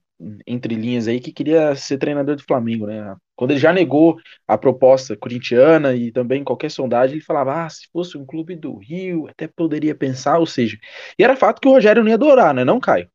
entre 0.47 0.75
linhas 0.75 1.07
aí 1.07 1.19
que 1.19 1.31
queria 1.31 1.75
ser 1.75 1.97
treinador 1.97 2.35
do 2.35 2.43
Flamengo, 2.43 2.87
né? 2.87 3.15
Quando 3.35 3.51
ele 3.51 3.59
já 3.59 3.73
negou 3.73 4.17
a 4.47 4.57
proposta 4.57 5.15
corintiana 5.15 5.93
e 5.93 6.11
também 6.11 6.43
qualquer 6.43 6.71
sondagem, 6.71 7.15
ele 7.15 7.23
falava: 7.23 7.65
ah, 7.65 7.69
se 7.69 7.87
fosse 7.91 8.17
um 8.17 8.25
clube 8.25 8.55
do 8.55 8.77
Rio, 8.77 9.27
até 9.27 9.47
poderia 9.47 9.93
pensar, 9.93 10.37
ou 10.39 10.45
seja, 10.45 10.77
e 11.17 11.23
era 11.23 11.35
fato 11.35 11.59
que 11.59 11.67
o 11.67 11.71
Rogério 11.71 12.01
não 12.01 12.09
ia 12.09 12.15
adorar, 12.15 12.53
né? 12.53 12.63
Não, 12.63 12.79
Caio? 12.79 13.07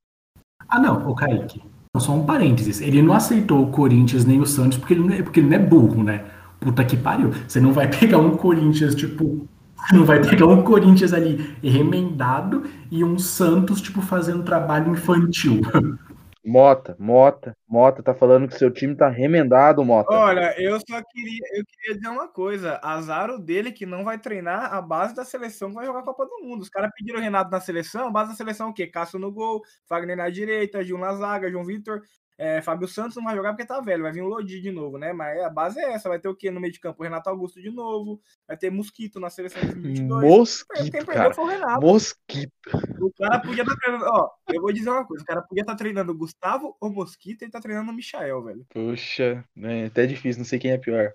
Ah, 0.69 0.79
não, 0.79 1.09
o 1.09 1.15
Kaique. 1.15 1.63
Só 1.97 2.13
um 2.13 2.25
parênteses. 2.25 2.81
Ele 2.81 3.03
não 3.03 3.15
aceitou 3.15 3.65
o 3.65 3.71
Corinthians 3.71 4.25
nem 4.25 4.41
o 4.41 4.47
Santos 4.47 4.79
porque 4.79 4.95
ele 4.95 5.03
não 5.03 5.15
é, 5.15 5.23
porque 5.23 5.41
ele 5.41 5.49
não 5.49 5.57
é 5.57 5.59
burro, 5.59 6.05
né? 6.05 6.25
Puta 6.61 6.85
que 6.85 6.97
pariu. 6.97 7.33
Você 7.49 7.61
não 7.61 7.73
vai 7.73 7.89
pegar 7.91 8.19
um 8.19 8.37
Corinthians, 8.37 8.95
tipo, 8.95 9.49
Não 9.93 10.05
vai 10.05 10.21
pegar 10.21 10.47
um 10.47 10.63
Corinthians 10.63 11.13
ali 11.13 11.57
remendado 11.63 12.65
e 12.91 13.03
um 13.03 13.19
Santos, 13.19 13.81
tipo, 13.81 14.01
fazendo 14.01 14.43
trabalho 14.43 14.93
infantil. 14.93 15.61
Mota, 16.45 16.97
Mota, 16.99 17.55
Mota 17.69 18.03
tá 18.03 18.15
falando 18.15 18.49
que 18.49 18.57
seu 18.57 18.71
time 18.71 18.97
tá 18.97 19.09
remendado, 19.09 19.85
Mota. 19.85 20.11
Olha, 20.11 20.55
eu 20.59 20.79
só 20.81 21.03
queria, 21.03 21.41
eu 21.53 21.65
queria 21.67 21.97
dizer 21.97 22.09
uma 22.09 22.29
coisa. 22.29 22.81
Azar 22.83 23.31
o 23.31 23.39
dele 23.39 23.71
que 23.71 23.85
não 23.85 24.05
vai 24.05 24.19
treinar 24.19 24.73
a 24.73 24.81
base 24.81 25.15
da 25.15 25.25
seleção 25.25 25.69
que 25.69 25.75
vai 25.75 25.85
jogar 25.85 26.01
a 26.01 26.05
Copa 26.05 26.25
do 26.25 26.43
Mundo. 26.43 26.63
Os 26.63 26.71
caras 26.71 26.91
pediram 26.97 27.19
o 27.19 27.23
Renato 27.23 27.51
na 27.51 27.61
seleção, 27.61 28.11
base 28.11 28.31
da 28.31 28.37
seleção 28.37 28.69
é 28.69 28.71
o 28.71 28.73
quê? 28.73 28.87
Cássio 28.87 29.19
no 29.19 29.31
gol, 29.31 29.61
Fagner 29.87 30.17
na 30.17 30.31
direita, 30.31 30.83
Gil 30.83 30.97
na 30.97 31.15
zaga, 31.15 31.51
João 31.51 31.65
Vitor. 31.65 32.01
É, 32.43 32.63
Fábio 32.63 32.89
Santos 32.89 33.17
não 33.17 33.25
vai 33.25 33.37
jogar 33.37 33.53
porque 33.53 33.67
tá 33.67 33.83
velho, 33.83 34.03
vai 34.03 34.13
vir 34.13 34.23
o 34.23 34.27
Lodi 34.27 34.63
de 34.63 34.71
novo, 34.71 34.97
né? 34.97 35.13
Mas 35.13 35.39
a 35.43 35.51
base 35.51 35.79
é 35.79 35.93
essa, 35.93 36.09
vai 36.09 36.19
ter 36.19 36.27
o 36.27 36.35
quê 36.35 36.51
no 36.51 36.59
meio 36.59 36.73
de 36.73 36.81
campo? 36.81 37.03
O 37.03 37.05
Renato 37.05 37.29
Augusto 37.29 37.61
de 37.61 37.71
novo, 37.71 38.19
vai 38.49 38.57
ter 38.57 38.71
Mosquito 38.71 39.21
na 39.21 39.29
seleção 39.29 39.61
de 39.61 39.75
2022. 39.75 40.25
Mosquito, 40.25 40.91
Quem 40.91 41.05
perdeu 41.05 41.35
foi 41.35 41.45
o 41.45 41.49
Renato. 41.49 41.87
Mosquito. 41.87 42.51
O 42.99 43.13
cara 43.13 43.41
podia 43.41 43.63
estar 43.63 43.77
treinando, 43.77 44.07
ó, 44.07 44.31
eu 44.55 44.63
vou 44.63 44.73
dizer 44.73 44.89
uma 44.89 45.05
coisa, 45.05 45.23
o 45.23 45.27
cara 45.27 45.43
podia 45.43 45.61
estar 45.61 45.75
treinando 45.75 46.13
o 46.13 46.17
Gustavo 46.17 46.75
ou 46.81 46.91
Mosquito 46.91 47.43
e 47.43 47.45
ele 47.45 47.53
tá 47.53 47.61
treinando 47.61 47.91
o 47.91 47.95
Michael, 47.95 48.43
velho. 48.43 48.67
Puxa, 48.71 49.45
é 49.59 49.85
até 49.85 50.07
difícil, 50.07 50.39
não 50.39 50.47
sei 50.47 50.59
quem 50.59 50.71
é 50.71 50.79
pior. 50.79 51.13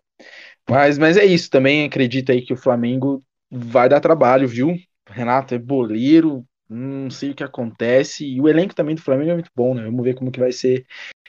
Mas, 0.69 0.99
mas 0.99 1.17
é 1.17 1.25
isso, 1.25 1.49
também 1.49 1.85
acredito 1.85 2.31
aí 2.31 2.43
que 2.43 2.53
o 2.53 2.57
Flamengo 2.57 3.23
vai 3.49 3.89
dar 3.89 3.99
trabalho, 3.99 4.47
viu? 4.47 4.75
Renato 5.09 5.55
é 5.55 5.57
boleiro, 5.57 6.45
não 6.69 7.09
sei 7.09 7.31
o 7.31 7.35
que 7.35 7.43
acontece. 7.43 8.25
E 8.25 8.41
o 8.41 8.47
elenco 8.47 8.75
também 8.75 8.95
do 8.95 9.01
Flamengo 9.01 9.31
é 9.31 9.33
muito 9.35 9.51
bom, 9.55 9.73
né? 9.73 9.85
Vamos 9.85 10.03
ver 10.03 10.15
como 10.15 10.31
que 10.31 10.39
vai 10.39 10.51
ser, 10.51 10.85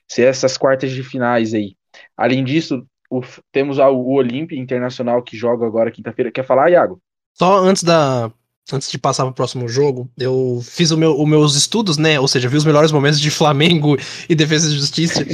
ser 0.08 0.22
essas 0.22 0.56
quartas 0.56 0.90
de 0.92 1.02
finais 1.02 1.54
aí. 1.54 1.75
Além 2.16 2.44
disso, 2.44 2.84
o- 3.10 3.22
temos 3.52 3.78
a- 3.78 3.90
o 3.90 4.12
Olímpia 4.14 4.58
Internacional 4.58 5.22
que 5.22 5.36
joga 5.36 5.66
agora 5.66 5.90
quinta-feira. 5.90 6.30
Quer 6.30 6.44
falar, 6.44 6.70
Iago? 6.70 7.00
Só 7.34 7.58
antes 7.58 7.82
da. 7.82 8.30
Antes 8.72 8.90
de 8.90 8.98
passar 8.98 9.25
pro 9.25 9.32
próximo 9.32 9.68
jogo, 9.68 10.10
eu 10.18 10.60
fiz 10.60 10.90
o 10.90 10.98
meu, 10.98 11.16
os 11.16 11.28
meus 11.28 11.54
estudos, 11.54 11.96
né? 11.98 12.18
Ou 12.18 12.26
seja, 12.26 12.48
vi 12.48 12.56
os 12.56 12.64
melhores 12.64 12.90
momentos 12.90 13.20
de 13.20 13.30
Flamengo 13.30 13.96
e 14.28 14.34
Defesa 14.34 14.68
e 14.68 14.76
Justiça. 14.76 15.25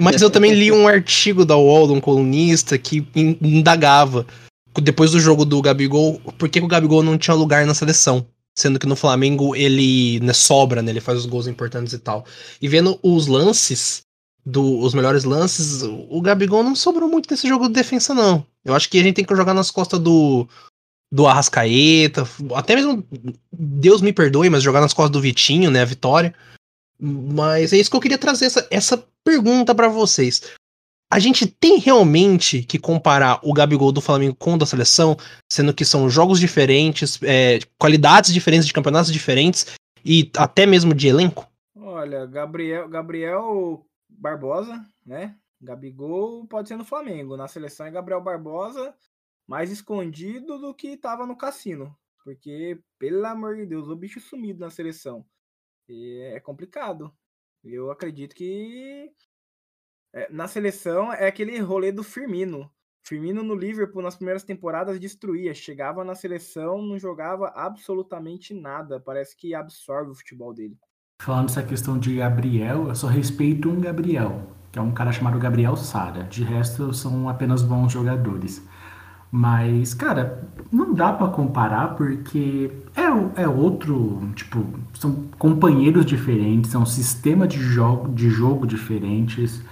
Mas 0.00 0.20
eu 0.20 0.28
também 0.28 0.52
li 0.52 0.72
um 0.72 0.88
artigo 0.88 1.44
da 1.44 1.56
UOL, 1.56 1.86
de 1.86 1.92
um 1.92 2.00
colunista, 2.00 2.76
que 2.76 3.06
in- 3.14 3.38
indagava, 3.40 4.26
depois 4.82 5.12
do 5.12 5.20
jogo 5.20 5.44
do 5.44 5.62
Gabigol, 5.62 6.18
por 6.36 6.48
que, 6.48 6.58
que 6.58 6.64
o 6.64 6.68
Gabigol 6.68 7.00
não 7.00 7.16
tinha 7.16 7.34
lugar 7.34 7.64
na 7.64 7.74
seleção. 7.74 8.26
Sendo 8.58 8.76
que 8.76 8.86
no 8.86 8.96
Flamengo 8.96 9.54
ele 9.54 10.18
né, 10.18 10.32
sobra, 10.32 10.82
né? 10.82 10.90
Ele 10.90 11.00
faz 11.00 11.16
os 11.16 11.26
gols 11.26 11.46
importantes 11.46 11.92
e 11.92 11.98
tal. 11.98 12.24
E 12.60 12.66
vendo 12.66 12.98
os 13.04 13.28
lances, 13.28 14.02
do, 14.50 14.80
os 14.80 14.94
melhores 14.94 15.24
lances, 15.24 15.82
o 15.82 16.20
Gabigol 16.20 16.62
não 16.62 16.74
sobrou 16.74 17.08
muito 17.08 17.30
nesse 17.30 17.48
jogo 17.48 17.68
de 17.68 17.74
defesa, 17.74 18.14
não. 18.14 18.44
Eu 18.64 18.74
acho 18.74 18.88
que 18.88 18.98
a 18.98 19.02
gente 19.02 19.14
tem 19.14 19.24
que 19.24 19.36
jogar 19.36 19.54
nas 19.54 19.70
costas 19.70 19.98
do, 19.98 20.48
do 21.12 21.26
Arrascaeta, 21.26 22.26
até 22.54 22.74
mesmo, 22.74 23.06
Deus 23.52 24.00
me 24.00 24.12
perdoe, 24.12 24.50
mas 24.50 24.62
jogar 24.62 24.80
nas 24.80 24.92
costas 24.92 25.12
do 25.12 25.20
Vitinho, 25.20 25.70
né, 25.70 25.82
a 25.82 25.86
vitória. 25.86 26.34
Mas 26.98 27.72
é 27.72 27.78
isso 27.78 27.90
que 27.90 27.96
eu 27.96 28.00
queria 28.00 28.18
trazer, 28.18 28.46
essa, 28.46 28.66
essa 28.70 29.04
pergunta 29.24 29.74
pra 29.74 29.88
vocês. 29.88 30.42
A 31.12 31.18
gente 31.18 31.46
tem 31.46 31.78
realmente 31.78 32.62
que 32.62 32.78
comparar 32.78 33.40
o 33.42 33.52
Gabigol 33.52 33.90
do 33.90 34.00
Flamengo 34.00 34.36
com 34.38 34.54
o 34.54 34.58
da 34.58 34.66
seleção, 34.66 35.16
sendo 35.50 35.74
que 35.74 35.84
são 35.84 36.08
jogos 36.08 36.38
diferentes, 36.38 37.18
é, 37.22 37.58
qualidades 37.78 38.32
diferentes 38.32 38.66
de 38.66 38.72
campeonatos 38.72 39.12
diferentes 39.12 39.66
e 40.04 40.30
até 40.36 40.66
mesmo 40.66 40.94
de 40.94 41.08
elenco? 41.08 41.48
Olha, 41.76 42.26
Gabriel, 42.26 42.88
Gabriel 42.88 43.84
Barbosa, 44.20 44.86
né? 45.04 45.38
Gabigol 45.60 46.46
pode 46.46 46.68
ser 46.68 46.76
no 46.76 46.84
Flamengo. 46.84 47.36
Na 47.36 47.48
seleção 47.48 47.86
é 47.86 47.90
Gabriel 47.90 48.20
Barbosa, 48.20 48.94
mais 49.46 49.70
escondido 49.70 50.58
do 50.58 50.74
que 50.74 50.96
tava 50.96 51.26
no 51.26 51.36
cassino. 51.36 51.96
Porque, 52.22 52.78
pelo 52.98 53.24
amor 53.26 53.56
de 53.56 53.66
Deus, 53.66 53.88
o 53.88 53.96
bicho 53.96 54.20
sumido 54.20 54.60
na 54.60 54.70
seleção. 54.70 55.24
E 55.88 56.20
é 56.34 56.40
complicado. 56.40 57.12
Eu 57.64 57.90
acredito 57.90 58.34
que 58.34 59.10
é, 60.12 60.30
na 60.30 60.46
seleção 60.46 61.12
é 61.12 61.26
aquele 61.26 61.58
rolê 61.58 61.90
do 61.90 62.02
Firmino. 62.02 62.70
Firmino 63.02 63.42
no 63.42 63.54
Liverpool 63.54 64.02
nas 64.02 64.16
primeiras 64.16 64.44
temporadas 64.44 65.00
destruía. 65.00 65.54
Chegava 65.54 66.04
na 66.04 66.14
seleção, 66.14 66.82
não 66.82 66.98
jogava 66.98 67.48
absolutamente 67.48 68.52
nada. 68.54 69.00
Parece 69.00 69.36
que 69.36 69.54
absorve 69.54 70.10
o 70.10 70.14
futebol 70.14 70.52
dele. 70.52 70.78
Falando 71.20 71.48
dessa 71.48 71.62
questão 71.62 71.98
de 71.98 72.14
Gabriel, 72.16 72.88
eu 72.88 72.94
só 72.94 73.06
respeito 73.06 73.68
um 73.68 73.78
Gabriel, 73.78 74.40
que 74.72 74.78
é 74.78 74.82
um 74.82 74.90
cara 74.90 75.12
chamado 75.12 75.38
Gabriel 75.38 75.76
Sara. 75.76 76.24
De 76.24 76.42
resto, 76.42 76.94
são 76.94 77.28
apenas 77.28 77.62
bons 77.62 77.92
jogadores. 77.92 78.66
Mas, 79.30 79.92
cara, 79.92 80.48
não 80.72 80.94
dá 80.94 81.12
pra 81.12 81.28
comparar 81.28 81.88
porque 81.94 82.72
é, 82.96 83.42
é 83.42 83.46
outro, 83.46 84.30
tipo, 84.34 84.64
são 84.94 85.24
companheiros 85.38 86.06
diferentes, 86.06 86.70
são 86.70 86.82
um 86.82 86.86
sistema 86.86 87.46
de 87.46 87.58
jogo, 87.58 88.08
de 88.12 88.30
jogo 88.30 88.66
diferentes. 88.66 89.62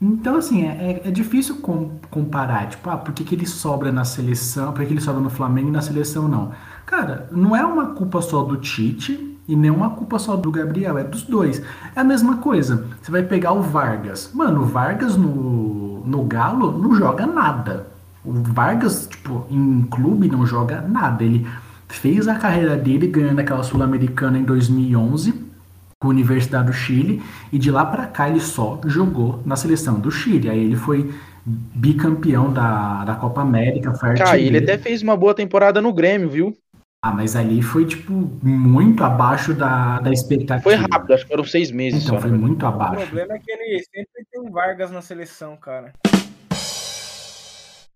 Então, 0.00 0.36
assim, 0.36 0.64
é, 0.66 1.00
é- 1.04 1.08
é 1.08 1.10
difícil 1.10 1.56
com- 1.60 1.92
comparar, 2.10 2.68
tipo, 2.68 2.88
ah, 2.90 2.98
por 2.98 3.12
que, 3.14 3.24
que 3.24 3.34
ele 3.34 3.46
sobra 3.46 3.90
na 3.90 4.04
seleção, 4.04 4.72
por 4.72 4.80
que, 4.80 4.86
que 4.88 4.92
ele 4.92 5.00
sobra 5.00 5.20
no 5.20 5.30
Flamengo 5.30 5.68
e 5.68 5.72
na 5.72 5.80
seleção 5.82 6.28
não? 6.28 6.52
Cara, 6.86 7.26
não 7.32 7.56
é 7.56 7.64
uma 7.64 7.86
culpa 7.94 8.20
só 8.20 8.42
do 8.44 8.58
Tite 8.58 9.29
e 9.50 9.56
nem 9.56 9.70
uma 9.70 9.90
culpa 9.90 10.16
só 10.16 10.36
do 10.36 10.48
Gabriel, 10.50 10.96
é 10.96 11.02
dos 11.02 11.24
dois. 11.24 11.60
É 11.96 12.00
a 12.00 12.04
mesma 12.04 12.36
coisa. 12.36 12.86
Você 13.02 13.10
vai 13.10 13.24
pegar 13.24 13.52
o 13.52 13.60
Vargas. 13.60 14.30
Mano, 14.32 14.62
o 14.62 14.64
Vargas 14.64 15.16
no, 15.16 16.06
no 16.06 16.22
Galo 16.22 16.78
não 16.78 16.94
joga 16.94 17.26
nada. 17.26 17.88
O 18.24 18.32
Vargas, 18.32 19.08
tipo, 19.08 19.44
em 19.50 19.82
clube 19.90 20.28
não 20.28 20.46
joga 20.46 20.80
nada. 20.82 21.24
Ele 21.24 21.44
fez 21.88 22.28
a 22.28 22.36
carreira 22.36 22.76
dele 22.76 23.08
ganhando 23.08 23.40
aquela 23.40 23.64
Sul-Americana 23.64 24.38
em 24.38 24.44
2011 24.44 25.50
com 25.98 26.06
a 26.06 26.10
Universidade 26.10 26.68
do 26.68 26.72
Chile 26.72 27.20
e 27.52 27.58
de 27.58 27.72
lá 27.72 27.84
pra 27.84 28.06
cá 28.06 28.28
ele 28.28 28.40
só 28.40 28.80
jogou 28.86 29.42
na 29.44 29.56
seleção 29.56 29.98
do 29.98 30.12
Chile. 30.12 30.48
Aí 30.48 30.60
ele 30.60 30.76
foi 30.76 31.12
bicampeão 31.44 32.52
da, 32.52 33.04
da 33.04 33.14
Copa 33.16 33.40
América, 33.40 33.92
Cara, 33.92 34.38
ele 34.38 34.58
até 34.58 34.78
fez 34.78 35.02
uma 35.02 35.16
boa 35.16 35.34
temporada 35.34 35.80
no 35.82 35.92
Grêmio, 35.92 36.30
viu? 36.30 36.56
Ah, 37.02 37.12
mas 37.12 37.34
ali 37.34 37.62
foi, 37.62 37.86
tipo, 37.86 38.12
muito 38.42 39.02
abaixo 39.02 39.54
da, 39.54 39.98
da 40.00 40.12
expectativa. 40.12 40.62
Foi 40.62 40.74
rápido, 40.74 41.14
acho 41.14 41.24
que 41.24 41.30
foram 41.30 41.44
seis 41.44 41.70
meses 41.70 42.02
Então, 42.04 42.16
só. 42.16 42.20
foi 42.20 42.30
né? 42.30 42.36
muito 42.36 42.62
O 42.62 42.68
abaixo. 42.68 43.06
problema 43.06 43.34
é 43.34 43.38
que 43.38 43.50
ele 43.50 43.82
sempre 43.84 44.26
tem 44.30 44.50
Vargas 44.50 44.90
na 44.90 45.00
seleção, 45.00 45.56
cara. 45.56 45.94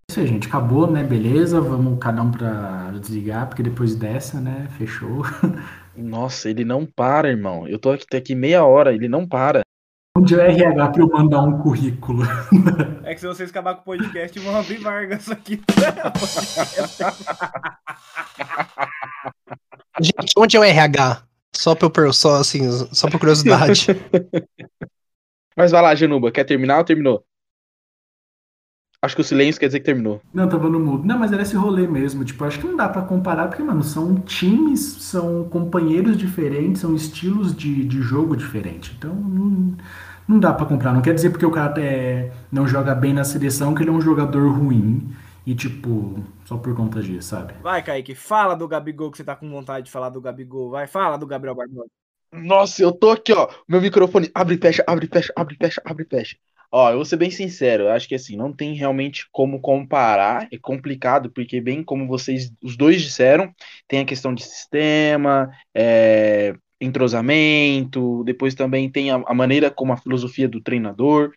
Isso 0.08 0.20
aí, 0.20 0.26
gente. 0.26 0.48
Acabou, 0.48 0.90
né? 0.90 1.02
Beleza. 1.02 1.60
Vamos 1.60 1.98
cada 1.98 2.22
um 2.22 2.30
pra 2.30 2.92
desligar, 2.98 3.46
porque 3.48 3.62
depois 3.62 3.94
dessa, 3.94 4.40
né? 4.40 4.68
Fechou. 4.78 5.22
Nossa, 5.94 6.48
ele 6.48 6.64
não 6.64 6.86
para, 6.86 7.28
irmão. 7.28 7.68
Eu 7.68 7.78
tô 7.78 7.90
aqui, 7.90 8.06
tô 8.08 8.16
aqui 8.16 8.34
meia 8.34 8.64
hora, 8.64 8.94
ele 8.94 9.06
não 9.08 9.26
para. 9.28 9.63
Onde 10.16 10.34
é 10.34 10.36
o 10.36 10.40
RH 10.40 10.88
pra 10.90 11.02
eu 11.02 11.08
mandar 11.08 11.42
um 11.42 11.58
currículo? 11.58 12.22
É 13.02 13.14
que 13.14 13.20
se 13.20 13.26
vocês 13.26 13.50
acabar 13.50 13.74
com 13.74 13.80
o 13.80 13.84
podcast, 13.84 14.38
vão 14.38 14.56
abrir 14.56 14.78
Vargas 14.78 15.28
aqui. 15.28 15.60
Gente, 20.00 20.32
onde 20.36 20.56
é 20.56 20.60
o 20.60 20.64
RH? 20.64 21.22
Só 21.56 21.74
per- 21.74 22.12
só, 22.12 22.36
assim, 22.36 22.70
só 22.92 23.08
por 23.10 23.18
curiosidade. 23.18 23.86
Mas 25.56 25.70
vai 25.70 25.82
lá, 25.82 25.94
Januba, 25.94 26.30
quer 26.32 26.44
terminar 26.44 26.78
ou 26.78 26.84
terminou? 26.84 27.24
Acho 29.04 29.14
que 29.16 29.20
o 29.20 29.24
silêncio 29.24 29.60
quer 29.60 29.66
dizer 29.66 29.80
que 29.80 29.86
terminou. 29.86 30.20
Não, 30.32 30.48
tava 30.48 30.68
no 30.68 30.80
mudo. 30.80 31.06
Não, 31.06 31.18
mas 31.18 31.32
era 31.32 31.42
esse 31.42 31.54
rolê 31.54 31.86
mesmo. 31.86 32.24
Tipo, 32.24 32.44
acho 32.44 32.58
que 32.58 32.66
não 32.66 32.76
dá 32.76 32.88
pra 32.88 33.02
comparar, 33.02 33.48
porque, 33.48 33.62
mano, 33.62 33.82
são 33.84 34.16
times, 34.20 34.80
são 34.80 35.44
companheiros 35.48 36.16
diferentes, 36.16 36.80
são 36.80 36.94
estilos 36.94 37.54
de, 37.54 37.84
de 37.84 38.00
jogo 38.00 38.36
diferentes. 38.36 38.94
Então, 38.96 39.14
não, 39.14 39.76
não 40.26 40.38
dá 40.40 40.52
pra 40.52 40.66
comparar. 40.66 40.94
Não 40.94 41.02
quer 41.02 41.14
dizer 41.14 41.30
porque 41.30 41.44
o 41.44 41.50
cara 41.50 41.74
é, 41.80 42.32
não 42.50 42.66
joga 42.66 42.94
bem 42.94 43.12
na 43.12 43.24
seleção 43.24 43.74
que 43.74 43.82
ele 43.82 43.90
é 43.90 43.92
um 43.92 44.00
jogador 44.00 44.48
ruim. 44.50 45.14
E, 45.46 45.54
tipo, 45.54 46.24
só 46.46 46.56
por 46.56 46.74
conta 46.74 47.02
disso, 47.02 47.28
sabe? 47.28 47.52
Vai, 47.62 47.82
Kaique, 47.82 48.14
fala 48.14 48.54
do 48.56 48.66
Gabigol 48.66 49.10
que 49.10 49.18
você 49.18 49.24
tá 49.24 49.36
com 49.36 49.48
vontade 49.50 49.86
de 49.86 49.92
falar 49.92 50.08
do 50.08 50.20
Gabigol. 50.20 50.70
Vai, 50.70 50.86
fala 50.86 51.18
do 51.18 51.26
Gabriel 51.26 51.54
Barbosa. 51.54 51.90
Nossa, 52.32 52.82
eu 52.82 52.90
tô 52.90 53.10
aqui, 53.10 53.32
ó. 53.32 53.48
Meu 53.68 53.80
microfone 53.80 54.30
abre 54.34 54.56
e 54.56 54.58
fecha, 54.58 54.82
abre 54.86 55.06
e 55.06 55.08
fecha, 55.08 55.32
abre 55.36 55.54
e 55.54 55.58
fecha, 55.58 55.82
abre 55.84 56.04
e 56.04 56.08
fecha. 56.08 56.36
Ó, 56.76 56.90
eu 56.90 56.96
vou 56.96 57.04
ser 57.04 57.16
bem 57.16 57.30
sincero, 57.30 57.84
eu 57.84 57.90
acho 57.92 58.08
que 58.08 58.16
assim, 58.16 58.36
não 58.36 58.52
tem 58.52 58.74
realmente 58.74 59.28
como 59.30 59.60
comparar, 59.60 60.48
é 60.50 60.58
complicado, 60.58 61.30
porque 61.30 61.60
bem 61.60 61.84
como 61.84 62.08
vocês, 62.08 62.52
os 62.60 62.76
dois 62.76 63.00
disseram, 63.00 63.54
tem 63.86 64.00
a 64.00 64.04
questão 64.04 64.34
de 64.34 64.42
sistema, 64.42 65.52
é, 65.72 66.52
entrosamento, 66.80 68.24
depois 68.24 68.56
também 68.56 68.90
tem 68.90 69.12
a, 69.12 69.22
a 69.24 69.32
maneira 69.32 69.70
como 69.70 69.92
a 69.92 69.96
filosofia 69.96 70.48
do 70.48 70.60
treinador, 70.60 71.30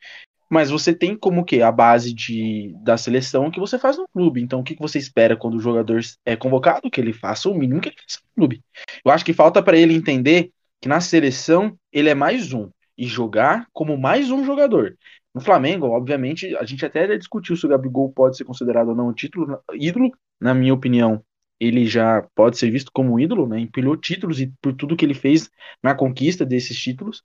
mas 0.49 0.71
você 0.71 0.91
tem 0.91 1.15
como 1.15 1.45
que 1.45 1.61
a 1.61 1.71
base 1.71 2.15
de, 2.15 2.73
da 2.81 2.97
seleção 2.97 3.51
que 3.51 3.59
você 3.59 3.77
faz 3.77 3.95
no 3.95 4.07
clube. 4.07 4.41
Então, 4.41 4.61
o 4.61 4.63
que, 4.63 4.73
que 4.73 4.81
você 4.81 4.97
espera 4.97 5.37
quando 5.37 5.53
o 5.53 5.61
jogador 5.61 6.01
é 6.25 6.35
convocado? 6.35 6.89
Que 6.89 6.99
ele 6.99 7.13
faça 7.13 7.47
o 7.47 7.53
mínimo 7.53 7.79
que 7.79 7.89
ele 7.89 7.97
faça 8.01 8.21
no 8.25 8.41
clube. 8.41 8.63
Eu 9.05 9.11
acho 9.11 9.23
que 9.23 9.33
falta 9.33 9.61
para 9.61 9.77
ele 9.77 9.93
entender 9.93 10.49
que 10.81 10.89
na 10.89 10.99
seleção 10.99 11.77
ele 11.93 12.09
é 12.09 12.15
mais 12.15 12.53
um 12.53 12.71
e 12.97 13.05
jogar 13.05 13.67
como 13.71 13.95
mais 13.97 14.31
um 14.31 14.43
jogador. 14.43 14.97
No 15.37 15.41
Flamengo, 15.43 15.87
obviamente, 15.87 16.55
a 16.57 16.63
gente 16.65 16.85
até 16.85 17.17
discutiu 17.17 17.55
se 17.55 17.65
o 17.65 17.69
Gabigol 17.69 18.11
pode 18.13 18.37
ser 18.37 18.45
considerado 18.45 18.89
ou 18.89 18.95
não 18.95 19.09
um 19.09 19.13
título 19.13 19.61
ídolo, 19.73 20.11
na 20.39 20.53
minha 20.53 20.73
opinião. 20.73 21.23
ele 21.59 21.85
já 21.87 22.21
pode 22.35 22.57
ser 22.57 22.69
visto 22.71 22.91
como 22.93 23.13
um 23.13 23.19
ídolo, 23.19 23.47
né? 23.47 23.59
Empilhou 23.59 23.97
títulos 23.97 24.39
e 24.41 24.53
por 24.61 24.73
tudo 24.73 24.95
que 24.95 25.05
ele 25.05 25.13
fez 25.15 25.49
na 25.83 25.95
conquista 25.95 26.45
desses 26.45 26.77
títulos, 26.79 27.23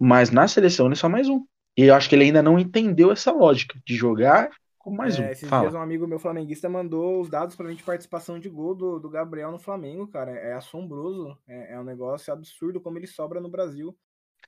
mas 0.00 0.30
na 0.30 0.48
seleção 0.48 0.86
ele 0.86 0.94
é 0.94 0.96
só 0.96 1.08
mais 1.08 1.28
um. 1.28 1.44
E 1.76 1.84
eu 1.84 1.94
acho 1.94 2.08
que 2.08 2.14
ele 2.16 2.24
ainda 2.24 2.42
não 2.42 2.58
entendeu 2.58 3.12
essa 3.12 3.32
lógica 3.32 3.78
de 3.86 3.96
jogar 3.96 4.50
com 4.78 4.90
mais 4.94 5.18
É, 5.18 5.20
um. 5.20 5.32
esses 5.32 5.50
Fala. 5.50 5.52
dias 5.52 5.74
um 5.74 5.80
amigo 5.80 6.06
meu 6.06 6.18
flamenguista 6.18 6.68
mandou 6.68 7.20
os 7.20 7.28
dados 7.28 7.54
pra 7.56 7.68
gente 7.68 7.78
de 7.78 7.84
participação 7.84 8.38
de 8.38 8.48
gol 8.48 8.74
do, 8.74 8.98
do 8.98 9.10
Gabriel 9.10 9.50
no 9.52 9.58
Flamengo, 9.58 10.08
cara. 10.08 10.30
É 10.32 10.54
assombroso. 10.54 11.36
É, 11.46 11.74
é 11.74 11.80
um 11.80 11.84
negócio 11.84 12.32
absurdo 12.32 12.80
como 12.80 12.98
ele 12.98 13.06
sobra 13.06 13.40
no 13.40 13.48
Brasil. 13.50 13.96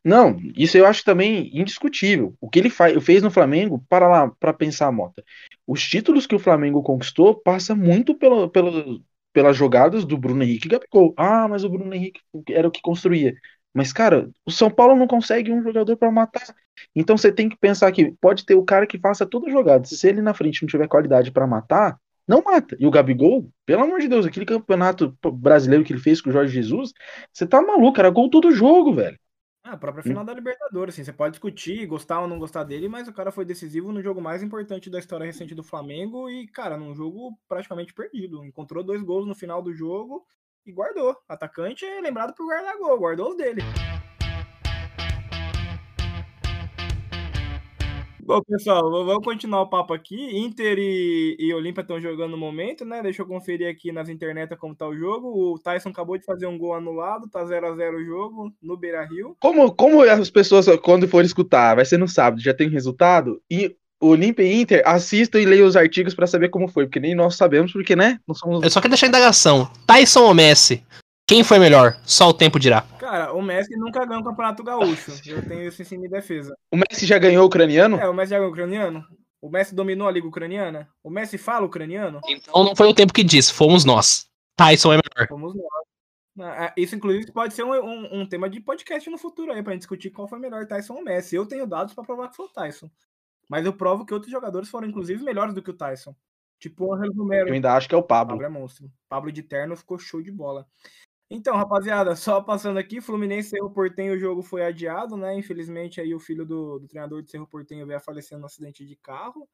Não, 0.06 0.38
isso 0.56 0.78
eu 0.78 0.86
acho 0.86 1.02
também 1.04 1.50
indiscutível. 1.52 2.32
O 2.40 2.48
que 2.48 2.60
ele 2.60 2.70
faz, 2.70 3.02
fez 3.04 3.24
no 3.24 3.30
Flamengo, 3.30 3.84
para 3.88 4.06
lá 4.06 4.30
para 4.38 4.52
pensar, 4.52 4.92
Mota. 4.92 5.24
Os 5.66 5.82
títulos 5.82 6.28
que 6.28 6.34
o 6.36 6.38
Flamengo 6.38 6.80
conquistou 6.80 7.34
passa 7.34 7.74
muito 7.74 8.14
pelo, 8.14 8.48
pelo, 8.48 9.02
pelas 9.32 9.56
jogadas 9.56 10.04
do 10.04 10.16
Bruno 10.16 10.44
Henrique 10.44 10.68
Gabigol. 10.68 11.12
Ah, 11.16 11.48
mas 11.48 11.64
o 11.64 11.68
Bruno 11.68 11.92
Henrique 11.92 12.20
era 12.50 12.68
o 12.68 12.70
que 12.70 12.80
construía. 12.80 13.34
Mas, 13.74 13.92
cara, 13.92 14.30
o 14.44 14.50
São 14.52 14.70
Paulo 14.70 14.94
não 14.94 15.08
consegue 15.08 15.50
um 15.50 15.60
jogador 15.60 15.96
para 15.96 16.08
matar. 16.12 16.54
Então 16.94 17.18
você 17.18 17.32
tem 17.32 17.48
que 17.48 17.56
pensar 17.56 17.90
que 17.90 18.12
pode 18.20 18.46
ter 18.46 18.54
o 18.54 18.64
cara 18.64 18.86
que 18.86 19.00
faça 19.00 19.26
toda 19.26 19.50
jogada. 19.50 19.84
Se 19.86 20.08
ele 20.08 20.22
na 20.22 20.34
frente 20.34 20.62
não 20.62 20.68
tiver 20.68 20.86
qualidade 20.86 21.32
para 21.32 21.48
matar, 21.48 21.98
não 22.28 22.44
mata. 22.44 22.76
E 22.78 22.86
o 22.86 22.92
Gabigol, 22.92 23.50
pelo 23.66 23.82
amor 23.82 23.98
de 23.98 24.06
Deus, 24.06 24.24
aquele 24.24 24.46
campeonato 24.46 25.18
brasileiro 25.32 25.84
que 25.84 25.92
ele 25.92 26.00
fez 26.00 26.20
com 26.20 26.30
o 26.30 26.32
Jorge 26.32 26.54
Jesus, 26.54 26.92
você 27.32 27.44
tá 27.44 27.60
maluco, 27.60 27.98
era 27.98 28.08
gol 28.08 28.30
todo 28.30 28.52
jogo, 28.52 28.94
velho. 28.94 29.18
Ah, 29.68 29.72
a 29.72 29.76
própria 29.76 30.04
final 30.04 30.24
da 30.24 30.32
Libertadores, 30.32 30.94
assim, 30.94 31.02
você 31.02 31.12
pode 31.12 31.32
discutir, 31.32 31.84
gostar 31.86 32.20
ou 32.20 32.28
não 32.28 32.38
gostar 32.38 32.62
dele, 32.62 32.88
mas 32.88 33.08
o 33.08 33.12
cara 33.12 33.32
foi 33.32 33.44
decisivo 33.44 33.90
no 33.90 34.00
jogo 34.00 34.20
mais 34.20 34.40
importante 34.40 34.88
da 34.88 35.00
história 35.00 35.26
recente 35.26 35.56
do 35.56 35.64
Flamengo 35.64 36.30
e, 36.30 36.46
cara, 36.46 36.76
num 36.76 36.94
jogo 36.94 37.36
praticamente 37.48 37.92
perdido. 37.92 38.44
Encontrou 38.44 38.84
dois 38.84 39.02
gols 39.02 39.26
no 39.26 39.34
final 39.34 39.60
do 39.60 39.74
jogo 39.74 40.24
e 40.64 40.70
guardou. 40.70 41.16
Atacante 41.28 41.84
é 41.84 42.00
lembrado 42.00 42.32
por 42.32 42.46
guardar 42.46 42.78
gol, 42.78 42.96
guardou 42.96 43.30
os 43.30 43.36
dele. 43.36 43.60
Bom, 48.26 48.42
pessoal, 48.42 48.90
vamos 49.04 49.24
continuar 49.24 49.62
o 49.62 49.68
papo 49.68 49.94
aqui. 49.94 50.36
Inter 50.36 50.76
e, 50.80 51.36
e 51.38 51.54
Olímpia 51.54 51.82
estão 51.82 52.00
jogando 52.00 52.32
no 52.32 52.36
momento, 52.36 52.84
né? 52.84 53.00
Deixa 53.00 53.22
eu 53.22 53.26
conferir 53.26 53.70
aqui 53.70 53.92
nas 53.92 54.08
internet 54.08 54.56
como 54.56 54.74
tá 54.74 54.84
o 54.88 54.96
jogo. 54.96 55.28
O 55.28 55.58
Tyson 55.60 55.90
acabou 55.90 56.18
de 56.18 56.24
fazer 56.24 56.46
um 56.46 56.58
gol 56.58 56.74
anulado, 56.74 57.28
tá 57.28 57.44
0 57.44 57.68
a 57.68 57.76
0 57.76 57.98
o 57.98 58.04
jogo 58.04 58.52
no 58.60 58.76
Beira-Rio. 58.76 59.36
Como, 59.38 59.72
como 59.72 60.02
as 60.02 60.28
pessoas, 60.28 60.66
quando 60.82 61.06
for 61.06 61.24
escutar, 61.24 61.76
vai 61.76 61.84
ser 61.84 61.98
no 61.98 62.08
sábado, 62.08 62.42
já 62.42 62.52
tem 62.52 62.66
o 62.66 62.72
resultado, 62.72 63.40
e 63.48 63.76
Olímpia 64.00 64.42
e 64.42 64.60
Inter, 64.60 64.82
assistam 64.84 65.40
e 65.40 65.46
leiam 65.46 65.68
os 65.68 65.76
artigos 65.76 66.12
pra 66.12 66.26
saber 66.26 66.48
como 66.48 66.66
foi, 66.66 66.84
porque 66.86 66.98
nem 66.98 67.14
nós 67.14 67.36
sabemos, 67.36 67.72
porque, 67.72 67.94
né? 67.94 68.18
Não 68.26 68.34
somos. 68.34 68.60
Eu 68.60 68.70
só 68.70 68.80
quero 68.80 68.90
deixar 68.90 69.06
a 69.06 69.08
indagação. 69.08 69.70
Tyson 69.86 70.24
ou 70.24 70.34
Messi? 70.34 70.82
Quem 71.26 71.42
foi 71.42 71.58
melhor? 71.58 71.98
Só 72.04 72.28
o 72.28 72.34
tempo 72.34 72.58
dirá. 72.58 72.82
Cara, 73.00 73.32
o 73.32 73.42
Messi 73.42 73.76
nunca 73.76 74.04
ganhou 74.06 74.22
o 74.22 74.24
Campeonato 74.24 74.62
Gaúcho. 74.62 75.10
Eu 75.26 75.46
tenho 75.46 75.62
isso 75.68 75.82
em 75.94 76.08
defesa. 76.08 76.56
O 76.70 76.76
Messi 76.76 77.04
já 77.04 77.18
ganhou 77.18 77.42
o 77.42 77.46
ucraniano? 77.48 77.96
É, 77.96 78.08
o 78.08 78.14
Messi 78.14 78.30
já 78.30 78.36
ganhou 78.36 78.50
o 78.50 78.52
ucraniano? 78.52 79.04
O 79.40 79.50
Messi 79.50 79.74
dominou 79.74 80.06
a 80.06 80.10
Liga 80.10 80.26
Ucraniana? 80.26 80.88
O 81.02 81.10
Messi 81.10 81.36
fala 81.36 81.66
ucraniano? 81.66 82.20
Então 82.28 82.64
não 82.64 82.76
foi 82.76 82.88
o 82.88 82.94
tempo 82.94 83.12
que 83.12 83.22
disse, 83.24 83.52
fomos 83.52 83.84
nós. 83.84 84.28
Tyson 84.56 84.92
é 84.92 84.96
melhor. 84.96 85.28
Fomos 85.28 85.54
nós. 85.54 85.66
Ah, 86.38 86.72
Isso, 86.76 86.94
inclusive, 86.94 87.30
pode 87.32 87.54
ser 87.54 87.64
um, 87.64 87.72
um- 87.74 88.20
um 88.20 88.26
tema 88.28 88.48
de 88.48 88.60
podcast 88.60 89.08
no 89.10 89.18
futuro 89.18 89.52
aí, 89.52 89.62
pra 89.62 89.72
gente 89.72 89.80
discutir 89.82 90.10
qual 90.10 90.28
foi 90.28 90.38
melhor, 90.38 90.66
Tyson 90.66 90.94
ou 90.94 91.02
Messi. 91.04 91.34
Eu 91.34 91.46
tenho 91.46 91.66
dados 91.66 91.92
pra 91.94 92.04
provar 92.04 92.28
que 92.28 92.36
foi 92.36 92.46
o 92.46 92.50
Tyson. 92.52 92.88
Mas 93.48 93.64
eu 93.64 93.72
provo 93.72 94.04
que 94.04 94.12
outros 94.14 94.30
jogadores 94.32 94.68
foram, 94.68 94.86
inclusive, 94.88 95.22
melhores 95.24 95.54
do 95.54 95.62
que 95.62 95.70
o 95.70 95.76
Tyson. 95.76 96.14
Tipo 96.58 96.86
o 96.86 96.94
Angel 96.94 97.12
Romero. 97.14 97.48
Eu 97.48 97.54
ainda 97.54 97.74
acho 97.74 97.88
que 97.88 97.94
é 97.94 97.98
o 97.98 98.02
Pablo. 98.02 98.34
Pablo 98.34 98.46
é 98.46 98.48
monstro. 98.48 98.90
Pablo 99.08 99.30
de 99.30 99.42
terno 99.42 99.76
ficou 99.76 99.98
show 99.98 100.22
de 100.22 100.32
bola. 100.32 100.66
Então, 101.28 101.56
rapaziada, 101.56 102.14
só 102.14 102.40
passando 102.40 102.78
aqui, 102.78 103.00
Fluminense 103.00 103.50
Cerro 103.50 103.70
Portenho, 103.70 104.14
o 104.14 104.18
jogo 104.18 104.42
foi 104.42 104.64
adiado, 104.64 105.16
né? 105.16 105.36
Infelizmente 105.36 106.00
aí 106.00 106.14
o 106.14 106.20
filho 106.20 106.46
do, 106.46 106.78
do 106.78 106.86
treinador 106.86 107.20
de 107.20 107.30
Cerro 107.30 107.48
Portenho 107.48 107.84
veio 107.84 107.98
a 107.98 108.00
falecer 108.00 108.38
no 108.38 108.46
acidente 108.46 108.86
de 108.86 108.94
carro. 108.96 109.48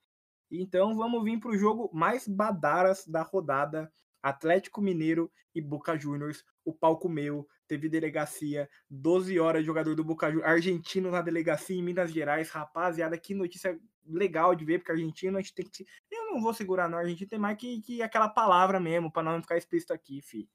Então 0.50 0.94
vamos 0.94 1.24
vir 1.24 1.40
pro 1.40 1.56
jogo 1.56 1.90
mais 1.92 2.28
badaras 2.28 3.06
da 3.06 3.22
rodada. 3.22 3.90
Atlético 4.22 4.82
Mineiro 4.82 5.32
e 5.54 5.60
Boca 5.62 5.98
Juniors. 5.98 6.44
O 6.64 6.74
palco 6.74 7.08
meu, 7.08 7.48
teve 7.66 7.88
delegacia, 7.88 8.68
12 8.88 9.40
horas 9.40 9.64
jogador 9.64 9.96
do 9.96 10.04
Boca 10.04 10.30
Juniors, 10.30 10.48
argentino 10.48 11.10
na 11.10 11.22
delegacia 11.22 11.74
em 11.76 11.82
Minas 11.82 12.12
Gerais. 12.12 12.50
Rapaziada, 12.50 13.16
que 13.16 13.34
notícia 13.34 13.80
legal 14.06 14.54
de 14.54 14.64
ver, 14.64 14.78
porque 14.78 14.92
argentino 14.92 15.38
a 15.38 15.40
gente 15.40 15.54
tem 15.54 15.64
que. 15.64 15.86
Eu 16.10 16.26
não 16.32 16.42
vou 16.42 16.52
segurar, 16.52 16.86
não. 16.86 16.98
A 16.98 17.04
gente 17.06 17.26
tem 17.26 17.38
mais 17.38 17.56
que, 17.56 17.80
que 17.80 18.02
aquela 18.02 18.28
palavra 18.28 18.78
mesmo, 18.78 19.10
para 19.10 19.22
não 19.22 19.40
ficar 19.40 19.56
explícito 19.56 19.94
aqui, 19.94 20.20
fi. 20.20 20.48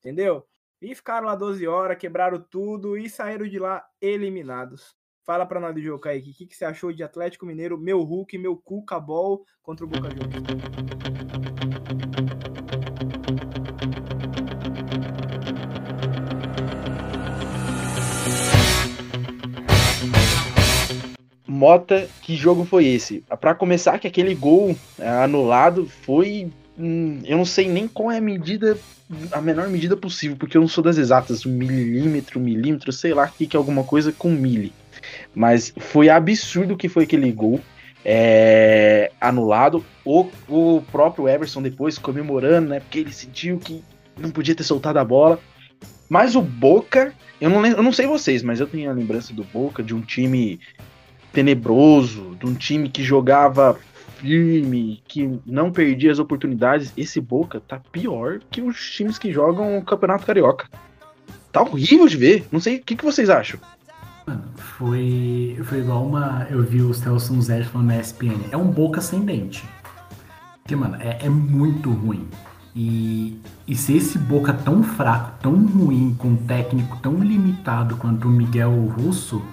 Entendeu? 0.00 0.44
E 0.84 0.94
ficaram 0.94 1.28
lá 1.28 1.34
12 1.34 1.66
horas, 1.66 1.96
quebraram 1.96 2.38
tudo 2.38 2.98
e 2.98 3.08
saíram 3.08 3.48
de 3.48 3.58
lá 3.58 3.82
eliminados. 4.02 4.94
Fala 5.24 5.46
pra 5.46 5.58
nós 5.58 5.74
do 5.74 5.80
jogo, 5.80 5.98
Kaique. 5.98 6.32
O 6.32 6.34
que, 6.34 6.44
que 6.44 6.54
você 6.54 6.66
achou 6.66 6.92
de 6.92 7.02
Atlético 7.02 7.46
Mineiro, 7.46 7.78
meu 7.78 8.02
Hulk, 8.02 8.36
meu 8.36 8.54
Cuca 8.54 9.00
Ball 9.00 9.42
contra 9.62 9.86
o 9.86 9.88
Boca 9.88 10.10
Juniors? 10.10 10.44
Mota, 21.48 22.06
que 22.20 22.36
jogo 22.36 22.66
foi 22.66 22.84
esse? 22.84 23.24
Pra 23.40 23.54
começar, 23.54 23.98
que 23.98 24.06
aquele 24.06 24.34
gol 24.34 24.76
é, 24.98 25.08
anulado 25.08 25.88
foi. 25.88 26.52
Hum, 26.78 27.20
eu 27.24 27.36
não 27.36 27.44
sei 27.44 27.68
nem 27.68 27.88
qual 27.88 28.10
é 28.10 28.18
a 28.18 28.20
medida, 28.20 28.78
a 29.32 29.40
menor 29.40 29.68
medida 29.68 29.96
possível, 29.96 30.36
porque 30.36 30.56
eu 30.56 30.60
não 30.60 30.68
sou 30.68 30.82
das 30.82 30.98
exatas, 30.98 31.44
milímetro, 31.44 32.40
milímetro, 32.40 32.92
sei 32.92 33.14
lá, 33.14 33.28
que 33.28 33.46
que 33.46 33.56
é 33.56 33.58
alguma 33.58 33.84
coisa 33.84 34.12
com 34.12 34.30
mili. 34.30 34.72
Mas 35.34 35.72
foi 35.76 36.08
absurdo 36.08 36.76
que 36.76 36.88
foi 36.88 37.04
aquele 37.04 37.30
gol 37.32 37.60
é, 38.04 39.10
anulado. 39.20 39.84
O, 40.04 40.26
o 40.48 40.82
próprio 40.92 41.28
Everson 41.28 41.62
depois 41.62 41.98
comemorando, 41.98 42.68
né? 42.68 42.80
Porque 42.80 42.98
ele 42.98 43.12
sentiu 43.12 43.58
que 43.58 43.82
não 44.18 44.30
podia 44.30 44.54
ter 44.54 44.64
soltado 44.64 44.98
a 44.98 45.04
bola. 45.04 45.40
Mas 46.08 46.36
o 46.36 46.42
Boca, 46.42 47.14
eu 47.40 47.48
não, 47.48 47.64
eu 47.66 47.82
não 47.82 47.92
sei 47.92 48.06
vocês, 48.06 48.42
mas 48.42 48.60
eu 48.60 48.66
tenho 48.66 48.90
a 48.90 48.92
lembrança 48.92 49.32
do 49.32 49.42
Boca 49.44 49.82
de 49.82 49.94
um 49.94 50.02
time 50.02 50.60
tenebroso, 51.32 52.36
de 52.38 52.46
um 52.46 52.54
time 52.54 52.88
que 52.88 53.02
jogava 53.02 53.78
firme, 54.24 55.02
que 55.06 55.38
não 55.44 55.70
perdia 55.70 56.10
as 56.10 56.18
oportunidades. 56.18 56.92
Esse 56.96 57.20
Boca 57.20 57.60
tá 57.60 57.78
pior 57.92 58.40
que 58.50 58.62
os 58.62 58.90
times 58.90 59.18
que 59.18 59.30
jogam 59.30 59.76
o 59.76 59.84
Campeonato 59.84 60.24
Carioca. 60.24 60.66
Tá 61.52 61.60
horrível 61.60 62.08
de 62.08 62.16
ver. 62.16 62.46
Não 62.50 62.58
sei 62.58 62.76
o 62.76 62.82
que, 62.82 62.96
que 62.96 63.04
vocês 63.04 63.28
acham. 63.28 63.60
Foi, 64.56 65.60
foi 65.64 65.80
igual 65.80 66.06
uma. 66.06 66.46
Eu 66.50 66.62
vi 66.62 66.80
o 66.80 66.94
Celso 66.94 67.38
Zé 67.42 67.62
falando 67.64 67.88
na 67.88 68.00
ESPN. 68.00 68.40
É 68.50 68.56
um 68.56 68.70
boca 68.70 68.98
ascendente. 68.98 69.62
Porque, 70.62 70.74
mano, 70.74 70.96
é, 70.98 71.18
é 71.26 71.28
muito 71.28 71.90
ruim. 71.90 72.26
E, 72.74 73.38
e 73.68 73.76
se 73.76 73.94
esse 73.94 74.18
boca 74.18 74.54
tão 74.54 74.82
fraco, 74.82 75.38
tão 75.42 75.54
ruim, 75.54 76.14
com 76.18 76.28
um 76.28 76.36
técnico 76.36 76.98
tão 77.02 77.22
limitado 77.22 77.96
quanto 77.98 78.26
o 78.26 78.30
Miguel 78.30 78.72
Russo, 78.86 79.44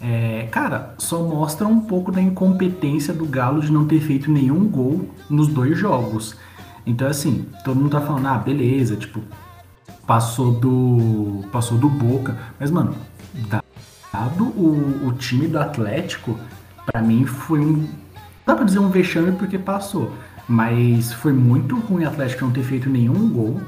é, 0.00 0.48
cara, 0.50 0.94
só 0.98 1.22
mostra 1.22 1.66
um 1.66 1.80
pouco 1.80 2.12
da 2.12 2.20
incompetência 2.20 3.14
do 3.14 3.26
Galo 3.26 3.60
de 3.60 3.72
não 3.72 3.86
ter 3.86 4.00
feito 4.00 4.30
nenhum 4.30 4.68
gol 4.68 5.08
nos 5.28 5.48
dois 5.48 5.78
jogos. 5.78 6.36
Então, 6.86 7.08
assim, 7.08 7.46
todo 7.64 7.76
mundo 7.76 7.90
tá 7.90 8.00
falando, 8.00 8.26
ah, 8.26 8.38
beleza, 8.38 8.96
tipo, 8.96 9.20
passou 10.06 10.52
do. 10.52 11.44
passou 11.50 11.76
do 11.78 11.88
Boca. 11.88 12.36
Mas, 12.60 12.70
mano, 12.70 12.94
dado 13.48 14.44
o, 14.44 15.08
o 15.08 15.12
time 15.14 15.48
do 15.48 15.58
Atlético, 15.58 16.38
pra 16.84 17.02
mim 17.02 17.24
foi 17.26 17.60
um. 17.60 17.88
Dá 18.46 18.54
pra 18.54 18.64
dizer 18.64 18.78
um 18.78 18.90
vexame 18.90 19.32
porque 19.32 19.58
passou. 19.58 20.12
Mas 20.48 21.12
foi 21.12 21.32
muito 21.32 21.76
ruim 21.76 22.04
o 22.04 22.08
Atlético 22.08 22.44
não 22.44 22.52
ter 22.52 22.62
feito 22.62 22.88
nenhum 22.88 23.28
gol. 23.30 23.60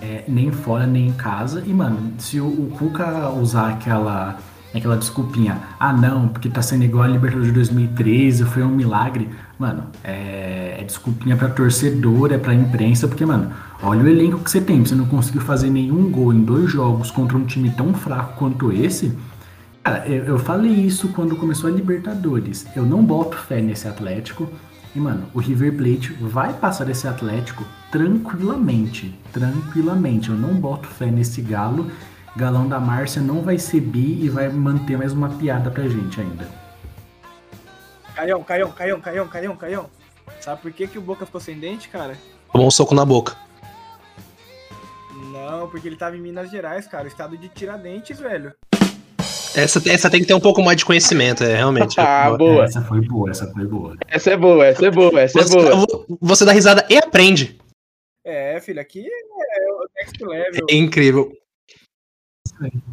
é, 0.00 0.24
nem 0.28 0.50
fora, 0.50 0.86
nem 0.86 1.08
em 1.08 1.12
casa. 1.12 1.62
E, 1.66 1.72
mano, 1.72 2.14
se 2.18 2.40
o, 2.40 2.46
o 2.46 2.70
Cuca 2.78 3.30
usar 3.30 3.70
aquela, 3.70 4.38
aquela 4.78 4.96
desculpinha, 4.96 5.60
ah 5.78 5.92
não, 5.92 6.28
porque 6.28 6.48
tá 6.48 6.62
sendo 6.62 6.84
igual 6.84 7.04
a 7.04 7.08
Libertadores 7.08 7.48
de 7.48 7.54
2013, 7.54 8.44
foi 8.44 8.62
um 8.62 8.68
milagre. 8.70 9.28
Mano, 9.58 9.84
é, 10.04 10.76
é 10.78 10.84
desculpinha 10.84 11.36
pra 11.36 11.48
torcedor, 11.48 12.32
é 12.32 12.38
pra 12.38 12.54
imprensa, 12.54 13.08
porque, 13.08 13.26
mano, 13.26 13.50
olha 13.82 14.02
o 14.02 14.08
elenco 14.08 14.38
que 14.38 14.50
você 14.50 14.60
tem. 14.60 14.84
Você 14.84 14.94
não 14.94 15.06
conseguiu 15.06 15.40
fazer 15.40 15.70
nenhum 15.70 16.10
gol 16.10 16.32
em 16.32 16.42
dois 16.42 16.70
jogos 16.70 17.10
contra 17.10 17.36
um 17.36 17.44
time 17.44 17.70
tão 17.70 17.92
fraco 17.92 18.36
quanto 18.38 18.72
esse. 18.72 19.16
Cara, 19.82 20.06
eu, 20.06 20.24
eu 20.24 20.38
falei 20.38 20.72
isso 20.72 21.08
quando 21.08 21.36
começou 21.36 21.68
a 21.68 21.72
Libertadores. 21.72 22.66
Eu 22.76 22.84
não 22.84 23.04
boto 23.04 23.36
fé 23.36 23.60
nesse 23.60 23.88
Atlético. 23.88 24.48
E, 24.94 24.98
mano, 24.98 25.24
o 25.32 25.38
River 25.38 25.76
Plate 25.76 26.12
vai 26.20 26.52
passar 26.52 26.88
esse 26.88 27.06
Atlético 27.06 27.64
tranquilamente. 27.90 29.14
Tranquilamente. 29.32 30.30
Eu 30.30 30.36
não 30.36 30.54
boto 30.54 30.88
fé 30.88 31.06
nesse 31.06 31.40
Galo. 31.40 31.90
Galão 32.36 32.68
da 32.68 32.78
Márcia 32.78 33.20
não 33.20 33.42
vai 33.42 33.58
ser 33.58 33.80
bi 33.80 34.24
e 34.24 34.28
vai 34.28 34.48
manter 34.48 34.96
mais 34.96 35.12
uma 35.12 35.28
piada 35.28 35.70
pra 35.70 35.88
gente 35.88 36.20
ainda. 36.20 36.48
Caião, 38.14 38.42
Caião, 38.42 38.70
Caião, 38.70 39.00
Caião, 39.00 39.28
Caião, 39.28 39.56
Caião. 39.56 39.90
Sabe 40.40 40.62
por 40.62 40.72
que, 40.72 40.86
que 40.86 40.98
o 40.98 41.02
Boca 41.02 41.26
ficou 41.26 41.40
sem 41.40 41.58
dente, 41.58 41.88
cara? 41.88 42.16
Tomou 42.52 42.68
um 42.68 42.70
soco 42.70 42.94
na 42.94 43.04
boca. 43.04 43.36
porque 45.70 45.88
ele 45.88 45.96
tava 45.96 46.16
em 46.16 46.20
Minas 46.20 46.50
Gerais, 46.50 46.86
cara, 46.86 47.04
o 47.04 47.08
estado 47.08 47.36
de 47.36 47.48
Tiradentes, 47.48 48.18
velho. 48.18 48.52
Essa, 49.54 49.82
essa 49.90 50.10
tem 50.10 50.20
que 50.20 50.26
ter 50.26 50.34
um 50.34 50.40
pouco 50.40 50.62
mais 50.62 50.76
de 50.76 50.84
conhecimento, 50.84 51.42
é 51.42 51.56
realmente. 51.56 51.96
Ah, 52.00 52.30
boa. 52.36 52.64
Essa 52.64 52.82
foi 52.82 53.00
boa, 53.00 53.30
essa 53.30 53.46
foi 53.52 53.66
boa. 53.66 53.96
Essa 54.06 54.30
é 54.30 54.36
boa, 54.36 54.66
essa 54.66 54.86
é 54.86 54.90
boa, 54.90 55.20
essa 55.20 55.38
é 55.38 55.42
Você, 55.42 55.56
boa. 55.56 56.06
você 56.20 56.44
dá 56.44 56.52
risada 56.52 56.86
e 56.88 56.96
aprende. 56.96 57.58
É, 58.24 58.60
filho, 58.60 58.80
aqui 58.80 59.04
é 59.06 59.72
o 59.72 59.86
next 59.96 60.24
level. 60.24 60.66
É 60.70 60.74
incrível. 60.74 61.32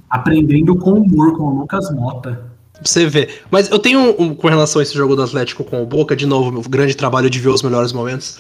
Aprendendo 0.10 0.76
com 0.76 0.92
humor 0.92 1.36
com 1.36 1.44
o 1.44 1.60
Lucas 1.60 1.92
Mota. 1.92 2.58
Você 2.84 3.08
ver. 3.08 3.42
Mas 3.50 3.70
eu 3.70 3.80
tenho 3.80 4.16
um, 4.22 4.36
com 4.36 4.48
relação 4.48 4.80
a 4.80 4.84
esse 4.84 4.94
jogo 4.94 5.16
do 5.16 5.24
Atlético 5.24 5.64
com 5.64 5.82
o 5.82 5.86
Boca, 5.86 6.16
de 6.16 6.26
novo, 6.26 6.52
meu 6.52 6.62
grande 6.62 6.96
trabalho 6.96 7.30
de 7.30 7.40
ver 7.40 7.50
os 7.50 7.64
melhores 7.64 7.92
momentos. 7.92 8.40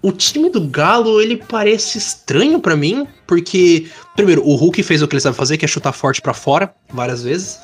O 0.00 0.10
time 0.10 0.50
do 0.50 0.60
Galo, 0.60 1.20
ele 1.20 1.36
parece 1.36 1.96
estranho 1.96 2.58
pra 2.58 2.74
mim, 2.74 3.06
porque, 3.26 3.86
primeiro, 4.16 4.42
o 4.44 4.56
Hulk 4.56 4.82
fez 4.82 5.00
o 5.00 5.06
que 5.06 5.14
ele 5.14 5.20
sabe 5.20 5.36
fazer, 5.36 5.56
que 5.56 5.64
é 5.64 5.68
chutar 5.68 5.92
forte 5.92 6.20
pra 6.20 6.34
fora, 6.34 6.74
várias 6.92 7.22
vezes. 7.22 7.60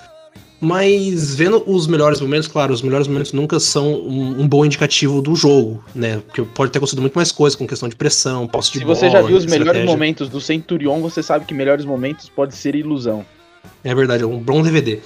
Mas 0.61 1.35
vendo 1.37 1.63
os 1.67 1.87
melhores 1.87 2.21
momentos, 2.21 2.49
claro, 2.49 2.73
os 2.73 2.83
melhores 2.83 3.07
momentos 3.07 3.33
nunca 3.33 3.61
são 3.61 3.93
um, 3.95 4.41
um 4.41 4.49
bom 4.49 4.65
indicativo 4.65 5.23
do 5.23 5.37
jogo, 5.37 5.83
né? 5.95 6.21
Porque 6.27 6.43
pode 6.43 6.73
ter 6.73 6.79
acontecido 6.79 7.01
muito 7.01 7.15
mais 7.15 7.31
coisa 7.31 7.57
com 7.57 7.65
questão 7.67 7.89
de 7.89 7.95
pressão, 7.95 8.47
posse 8.49 8.73
de 8.73 8.79
Se 8.81 8.85
bola. 8.85 8.97
você 8.97 9.09
já 9.09 9.23
viu 9.23 9.37
os 9.37 9.45
melhores 9.47 9.67
estratégia. 9.69 9.87
momentos 9.87 10.29
do 10.29 10.41
Centurion, 10.41 11.01
você 11.01 11.23
sabe 11.23 11.45
que 11.45 11.55
melhores 11.55 11.85
momentos 11.85 12.29
pode 12.29 12.57
ser 12.57 12.75
ilusão. 12.75 13.25
É 13.85 13.95
verdade, 13.95 14.25
é 14.25 14.27
um 14.27 14.41
bom 14.41 14.61
DVD. 14.63 14.99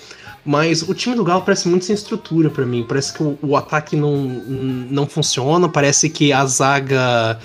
Mas 0.45 0.83
o 0.83 0.95
time 0.95 1.15
do 1.15 1.23
Galo 1.23 1.43
parece 1.43 1.69
muito 1.69 1.85
sem 1.85 1.95
estrutura 1.95 2.49
pra 2.49 2.65
mim. 2.65 2.85
Parece 2.89 3.13
que 3.13 3.23
o, 3.23 3.39
o 3.43 3.57
ataque 3.57 3.95
não, 3.95 4.17
não 4.17 5.07
funciona, 5.07 5.69
parece 5.69 6.09
que 6.09 6.33
a 6.33 6.45
zaga 6.47 7.39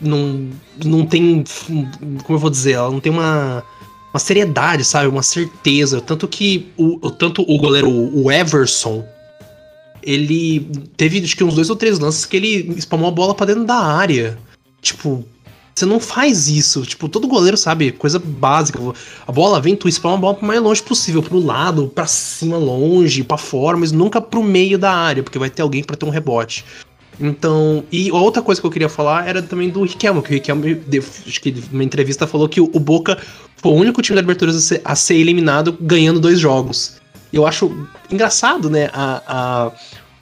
não, 0.00 0.48
não 0.84 1.04
tem. 1.04 1.44
Como 1.66 2.36
eu 2.36 2.38
vou 2.38 2.48
dizer? 2.48 2.72
Ela 2.72 2.90
não 2.90 3.00
tem 3.00 3.12
uma, 3.12 3.62
uma 4.12 4.20
seriedade, 4.20 4.84
sabe? 4.84 5.08
Uma 5.08 5.22
certeza. 5.22 6.00
Tanto 6.00 6.26
que 6.26 6.68
o, 6.76 7.10
tanto 7.10 7.42
o 7.42 7.58
goleiro, 7.58 7.90
o 7.90 8.30
Everson, 8.30 9.04
ele 10.02 10.68
teve 10.96 11.22
acho 11.22 11.36
que 11.36 11.44
uns 11.44 11.54
dois 11.54 11.70
ou 11.70 11.76
três 11.76 11.98
lances 11.98 12.26
que 12.26 12.36
ele 12.36 12.74
espalmou 12.76 13.08
a 13.08 13.12
bola 13.12 13.34
pra 13.34 13.46
dentro 13.46 13.64
da 13.64 13.76
área. 13.76 14.38
Tipo, 14.82 15.24
você 15.74 15.86
não 15.86 16.00
faz 16.00 16.48
isso. 16.48 16.82
Tipo, 16.82 17.08
todo 17.08 17.28
goleiro 17.28 17.56
sabe, 17.56 17.92
coisa 17.92 18.18
básica. 18.18 18.78
A 19.26 19.32
bola 19.32 19.60
vem, 19.60 19.76
tu 19.76 19.88
espalma 19.88 20.18
a 20.18 20.20
bola 20.20 20.34
pro 20.34 20.46
mais 20.46 20.60
longe 20.60 20.82
possível, 20.82 21.22
pro 21.22 21.38
lado, 21.38 21.88
pra 21.88 22.06
cima, 22.06 22.58
longe, 22.58 23.22
pra 23.22 23.38
fora, 23.38 23.76
mas 23.76 23.92
nunca 23.92 24.20
pro 24.20 24.42
meio 24.42 24.78
da 24.78 24.92
área, 24.92 25.22
porque 25.22 25.38
vai 25.38 25.50
ter 25.50 25.62
alguém 25.62 25.82
pra 25.84 25.96
ter 25.96 26.04
um 26.04 26.10
rebote. 26.10 26.64
Então, 27.20 27.84
e 27.92 28.10
outra 28.10 28.40
coisa 28.40 28.60
que 28.60 28.66
eu 28.66 28.70
queria 28.70 28.88
falar 28.88 29.28
era 29.28 29.42
também 29.42 29.68
do 29.68 29.82
Riquelme, 29.82 30.22
que 30.22 30.30
o 30.30 30.32
Riquelme, 30.32 30.80
acho 31.26 31.40
que 31.40 31.54
numa 31.70 31.84
entrevista 31.84 32.26
falou 32.26 32.48
que 32.48 32.60
o 32.60 32.80
Boca 32.80 33.18
foi 33.56 33.72
o 33.72 33.74
único 33.74 34.00
time 34.00 34.16
da 34.16 34.22
Libertadores 34.22 34.56
a 34.56 34.60
ser, 34.60 34.80
a 34.84 34.94
ser 34.96 35.14
eliminado 35.16 35.76
ganhando 35.80 36.18
dois 36.18 36.38
jogos. 36.40 36.98
Eu 37.32 37.46
acho 37.46 37.86
engraçado, 38.10 38.70
né, 38.70 38.88
a, 38.92 39.22
a- 39.66 39.72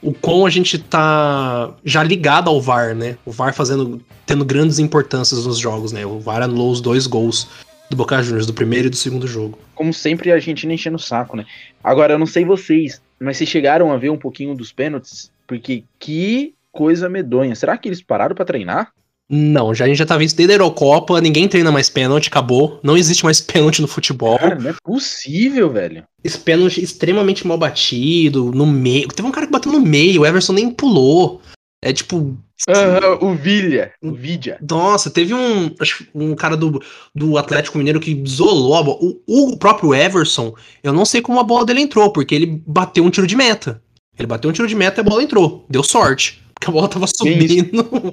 o 0.02 0.12
quão 0.12 0.44
a 0.46 0.50
gente 0.50 0.78
tá 0.78 1.70
já 1.84 2.02
ligado 2.02 2.48
ao 2.48 2.60
VAR, 2.60 2.94
né? 2.94 3.16
O 3.24 3.32
VAR 3.32 3.52
fazendo, 3.52 4.00
tendo 4.26 4.44
grandes 4.44 4.78
importâncias 4.78 5.44
nos 5.44 5.58
jogos, 5.58 5.90
né? 5.90 6.06
O 6.06 6.20
VAR 6.20 6.42
anulou 6.42 6.70
os 6.70 6.80
dois 6.80 7.06
gols 7.06 7.48
do 7.90 7.96
Boca 7.96 8.22
Juniors, 8.22 8.46
do 8.46 8.54
primeiro 8.54 8.86
e 8.86 8.90
do 8.90 8.96
segundo 8.96 9.26
jogo. 9.26 9.58
Como 9.74 9.92
sempre, 9.92 10.30
a 10.30 10.34
Argentina 10.34 10.72
enchendo 10.72 10.96
o 10.96 11.00
saco, 11.00 11.36
né? 11.36 11.44
Agora, 11.82 12.12
eu 12.14 12.18
não 12.18 12.26
sei 12.26 12.44
vocês, 12.44 13.00
mas 13.18 13.36
vocês 13.38 13.48
chegaram 13.50 13.90
a 13.90 13.96
ver 13.96 14.10
um 14.10 14.16
pouquinho 14.18 14.54
dos 14.54 14.70
pênaltis? 14.72 15.32
Porque 15.48 15.82
que 15.98 16.54
coisa 16.72 17.08
medonha. 17.08 17.54
Será 17.54 17.76
que 17.76 17.88
eles 17.88 18.02
pararam 18.02 18.34
pra 18.34 18.44
treinar? 18.44 18.92
Não, 19.30 19.74
já, 19.74 19.84
a 19.84 19.88
gente 19.88 19.98
já 19.98 20.06
tá 20.06 20.16
vendo 20.16 20.28
isso 20.28 20.36
desde 20.36 20.54
a 20.54 20.56
Eurocopa, 20.56 21.20
ninguém 21.20 21.46
treina 21.46 21.70
mais 21.70 21.90
pênalti, 21.90 22.28
acabou. 22.28 22.80
Não 22.82 22.96
existe 22.96 23.24
mais 23.24 23.40
pênalti 23.42 23.82
no 23.82 23.88
futebol. 23.88 24.38
Cara, 24.38 24.54
não 24.54 24.70
é 24.70 24.74
possível, 24.82 25.70
velho. 25.70 26.02
Esse 26.24 26.38
pênalti 26.38 26.82
extremamente 26.82 27.46
mal 27.46 27.58
batido, 27.58 28.50
no 28.52 28.66
meio. 28.66 29.08
Teve 29.08 29.28
um 29.28 29.32
cara 29.32 29.46
que 29.46 29.52
bateu 29.52 29.70
no 29.70 29.80
meio, 29.80 30.22
o 30.22 30.26
Everson 30.26 30.54
nem 30.54 30.70
pulou. 30.70 31.42
É 31.82 31.92
tipo. 31.92 32.36
Aham, 32.68 33.18
o 33.20 33.34
Vilha, 33.34 33.92
o 34.02 34.12
Vidia. 34.12 34.58
Nossa, 34.68 35.10
teve 35.10 35.32
um, 35.32 35.72
acho 35.78 36.06
um 36.12 36.34
cara 36.34 36.56
do, 36.56 36.82
do 37.14 37.38
Atlético 37.38 37.78
Mineiro 37.78 38.00
que 38.00 38.10
isolou 38.10 38.74
a 38.76 38.82
bola. 38.82 38.98
O, 39.00 39.52
o 39.52 39.56
próprio 39.58 39.94
Everson, 39.94 40.54
eu 40.82 40.92
não 40.92 41.04
sei 41.04 41.20
como 41.20 41.38
a 41.38 41.44
bola 41.44 41.64
dele 41.64 41.82
entrou, 41.82 42.10
porque 42.12 42.34
ele 42.34 42.62
bateu 42.66 43.04
um 43.04 43.10
tiro 43.10 43.28
de 43.28 43.36
meta. 43.36 43.80
Ele 44.18 44.26
bateu 44.26 44.50
um 44.50 44.52
tiro 44.52 44.66
de 44.66 44.74
meta 44.74 45.00
e 45.00 45.02
a 45.02 45.04
bola 45.04 45.22
entrou. 45.22 45.64
Deu 45.70 45.84
sorte. 45.84 46.42
Porque 46.58 46.70
a 46.70 46.72
bola 46.72 46.88
tava 46.88 47.06
subindo. 47.06 48.12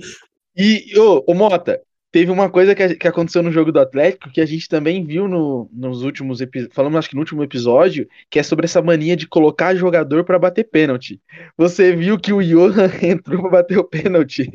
E, 0.56 0.98
ô, 1.00 1.24
ô 1.28 1.34
Mota, 1.34 1.82
teve 2.12 2.32
uma 2.32 2.50
coisa 2.50 2.74
que, 2.74 2.82
a- 2.84 2.96
que 2.96 3.08
aconteceu 3.08 3.44
no 3.44 3.52
jogo 3.52 3.72
do 3.72 3.80
Atlético 3.80 4.32
que 4.32 4.40
a 4.40 4.46
gente 4.46 4.70
também 4.70 5.04
viu 5.04 5.28
no- 5.28 5.70
nos 5.74 6.02
últimos 6.04 6.40
episódios. 6.40 6.74
Falamos, 6.76 6.98
acho 6.98 7.10
que 7.10 7.16
no 7.16 7.22
último 7.22 7.44
episódio, 7.44 8.08
que 8.30 8.40
é 8.40 8.44
sobre 8.44 8.66
essa 8.66 8.82
mania 8.82 9.16
de 9.18 9.28
colocar 9.28 9.76
jogador 9.76 10.24
pra 10.24 10.40
bater 10.40 10.64
pênalti. 10.70 11.20
Você 11.58 11.96
viu 11.96 12.18
que 12.20 12.32
o 12.32 12.42
Johan 12.42 12.90
entrou 13.04 13.42
pra 13.42 13.50
bater 13.52 13.78
o 13.78 13.84
pênalti. 13.84 14.50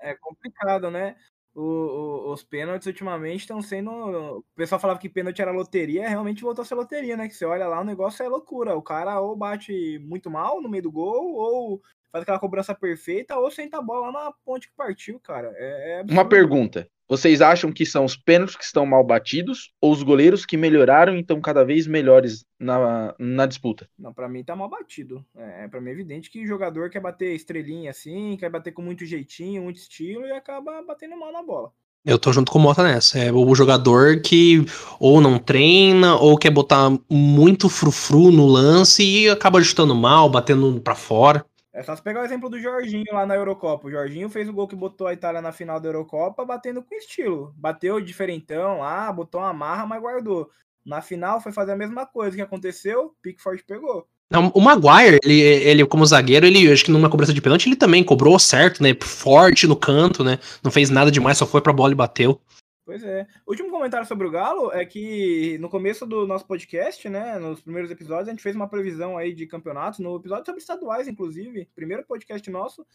É 0.00 0.14
complicado, 0.20 0.90
né? 0.90 1.14
O- 1.54 1.60
o- 1.60 2.32
os 2.32 2.42
pênaltis 2.42 2.86
ultimamente 2.86 3.40
estão 3.42 3.62
sendo. 3.62 3.90
O 4.38 4.44
pessoal 4.56 4.80
falava 4.80 4.98
que 4.98 5.08
pênalti 5.08 5.40
era 5.40 5.52
loteria, 5.52 6.08
realmente 6.08 6.42
voltou 6.42 6.62
a 6.62 6.66
ser 6.66 6.74
loteria, 6.74 7.16
né? 7.16 7.28
Que 7.28 7.34
você 7.34 7.44
olha 7.44 7.68
lá, 7.68 7.80
o 7.80 7.84
negócio 7.84 8.24
é 8.24 8.28
loucura. 8.28 8.74
O 8.76 8.82
cara 8.82 9.20
ou 9.20 9.36
bate 9.36 9.98
muito 10.00 10.28
mal 10.30 10.60
no 10.60 10.68
meio 10.68 10.82
do 10.82 10.90
gol, 10.92 11.34
ou 11.34 11.80
faz 12.10 12.22
aquela 12.22 12.40
cobrança 12.40 12.74
perfeita, 12.74 13.36
ou 13.36 13.50
senta 13.50 13.78
a 13.78 13.82
bola 13.82 14.10
lá 14.10 14.24
na 14.26 14.32
ponte 14.44 14.68
que 14.68 14.74
partiu, 14.76 15.20
cara. 15.20 15.52
É, 15.56 16.00
é 16.00 16.12
Uma 16.12 16.28
pergunta. 16.28 16.88
Vocês 17.08 17.42
acham 17.42 17.70
que 17.70 17.84
são 17.84 18.04
os 18.04 18.16
pênaltis 18.16 18.56
que 18.56 18.64
estão 18.64 18.86
mal 18.86 19.04
batidos 19.04 19.72
ou 19.80 19.92
os 19.92 20.02
goleiros 20.02 20.46
que 20.46 20.56
melhoraram 20.56 21.14
e 21.16 21.20
estão 21.20 21.40
cada 21.40 21.62
vez 21.62 21.86
melhores 21.86 22.46
na, 22.58 23.14
na 23.18 23.46
disputa? 23.46 23.88
Não, 23.98 24.12
pra 24.12 24.28
mim 24.28 24.42
tá 24.42 24.56
mal 24.56 24.70
batido. 24.70 25.24
É, 25.36 25.68
pra 25.68 25.80
mim 25.80 25.90
é 25.90 25.92
evidente 25.92 26.30
que 26.30 26.46
jogador 26.46 26.88
quer 26.88 27.00
bater 27.00 27.34
estrelinha 27.34 27.90
assim, 27.90 28.36
quer 28.38 28.50
bater 28.50 28.72
com 28.72 28.80
muito 28.80 29.04
jeitinho, 29.04 29.64
muito 29.64 29.76
estilo 29.76 30.24
e 30.26 30.32
acaba 30.32 30.82
batendo 30.82 31.18
mal 31.18 31.30
na 31.30 31.42
bola. 31.42 31.70
Eu 32.06 32.18
tô 32.18 32.30
junto 32.32 32.52
com 32.52 32.58
o 32.58 32.62
Mota 32.62 32.82
nessa. 32.82 33.18
É 33.18 33.32
o 33.32 33.54
jogador 33.54 34.20
que 34.20 34.64
ou 35.00 35.22
não 35.22 35.38
treina, 35.38 36.16
ou 36.16 36.36
quer 36.36 36.50
botar 36.50 36.90
muito 37.08 37.70
frufru 37.70 38.30
no 38.30 38.46
lance 38.46 39.02
e 39.02 39.28
acaba 39.28 39.62
chutando 39.62 39.94
mal, 39.94 40.28
batendo 40.28 40.80
pra 40.80 40.94
fora. 40.94 41.44
É 41.74 41.82
só 41.82 41.96
você 41.96 42.02
pegar 42.02 42.22
o 42.22 42.24
exemplo 42.24 42.48
do 42.48 42.60
Jorginho 42.60 43.12
lá 43.12 43.26
na 43.26 43.34
Eurocopa. 43.34 43.88
O 43.88 43.90
Jorginho 43.90 44.30
fez 44.30 44.48
o 44.48 44.52
gol 44.52 44.68
que 44.68 44.76
botou 44.76 45.08
a 45.08 45.12
Itália 45.12 45.42
na 45.42 45.50
final 45.50 45.80
da 45.80 45.88
Eurocopa 45.88 46.44
batendo 46.44 46.80
com 46.80 46.94
estilo. 46.94 47.52
Bateu 47.56 48.00
diferentão 48.00 48.78
lá, 48.78 49.12
botou 49.12 49.40
uma 49.40 49.52
marra, 49.52 49.84
mas 49.84 50.00
guardou. 50.00 50.48
Na 50.86 51.02
final 51.02 51.40
foi 51.40 51.50
fazer 51.50 51.72
a 51.72 51.76
mesma 51.76 52.06
coisa. 52.06 52.36
Que 52.36 52.42
aconteceu? 52.42 53.12
Pickford 53.20 53.64
pegou. 53.64 54.06
Não, 54.30 54.52
O 54.54 54.60
Maguire, 54.60 55.18
ele, 55.24 55.40
ele 55.40 55.86
como 55.86 56.06
zagueiro, 56.06 56.46
ele 56.46 56.70
acho 56.72 56.84
que 56.84 56.90
numa 56.90 57.10
cobrança 57.10 57.32
de 57.32 57.40
pênalti 57.40 57.68
ele 57.68 57.76
também 57.76 58.02
cobrou 58.02 58.38
certo, 58.38 58.82
né? 58.82 58.96
Forte 59.00 59.66
no 59.66 59.76
canto, 59.76 60.22
né? 60.22 60.38
Não 60.62 60.70
fez 60.70 60.90
nada 60.90 61.10
demais, 61.10 61.38
só 61.38 61.46
foi 61.46 61.60
pra 61.60 61.72
bola 61.72 61.92
e 61.92 61.96
bateu. 61.96 62.40
Pois 62.84 63.02
é. 63.02 63.26
Último 63.46 63.70
comentário 63.70 64.06
sobre 64.06 64.26
o 64.26 64.30
Galo 64.30 64.70
é 64.70 64.84
que 64.84 65.56
no 65.58 65.70
começo 65.70 66.04
do 66.04 66.26
nosso 66.26 66.46
podcast, 66.46 67.08
né, 67.08 67.38
nos 67.38 67.62
primeiros 67.62 67.90
episódios, 67.90 68.28
a 68.28 68.30
gente 68.30 68.42
fez 68.42 68.54
uma 68.54 68.68
previsão 68.68 69.16
aí 69.16 69.32
de 69.32 69.46
campeonatos, 69.46 70.00
no 70.00 70.16
episódio 70.16 70.44
sobre 70.44 70.60
estaduais, 70.60 71.08
inclusive, 71.08 71.66
primeiro 71.74 72.04
podcast 72.04 72.50
nosso, 72.50 72.86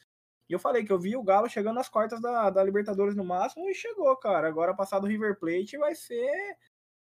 e 0.47 0.53
eu 0.53 0.59
falei 0.59 0.83
que 0.83 0.91
eu 0.91 0.99
vi 0.99 1.15
o 1.15 1.23
Galo 1.23 1.49
chegando 1.49 1.75
nas 1.75 1.89
quartas 1.89 2.21
da, 2.21 2.51
da 2.51 2.63
Libertadores 2.63 3.15
no 3.15 3.23
máximo, 3.23 3.67
e 3.67 3.73
chegou, 3.73 4.15
cara. 4.17 4.47
Agora, 4.47 4.75
passado 4.75 5.05
o 5.05 5.07
River 5.07 5.39
Plate, 5.39 5.77
vai 5.77 5.95
ser 5.95 6.57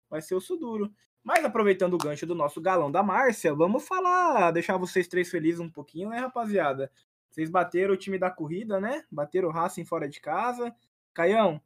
vai 0.10 0.22
ser 0.22 0.36
o 0.36 0.41
Suduro. 0.41 0.91
Mas 1.24 1.46
aproveitando 1.46 1.94
o 1.94 1.98
gancho 1.98 2.26
do 2.26 2.36
nosso 2.36 2.60
galão 2.60 2.91
da 2.91 3.04
Márcia, 3.04 3.54
vamos 3.54 3.88
falar, 3.88 4.52
deixar 4.52 4.78
vocês 4.78 5.08
três 5.08 5.30
felizes 5.30 5.60
um 5.60 5.70
pouquinho, 5.70 6.10
né, 6.10 6.17
rapaziada? 6.17 6.91
Vocês 7.30 7.50
bateram 7.50 7.94
o 7.94 7.98
time 7.98 8.17
da 8.17 8.30
corrida, 8.30 8.80
né? 8.80 9.06
Bateram 9.10 9.50
o 9.50 9.52
Racing 9.52 9.86
fora 9.86 10.10
de 10.10 10.20
casa. 10.20 10.76
Caião, 11.13 11.62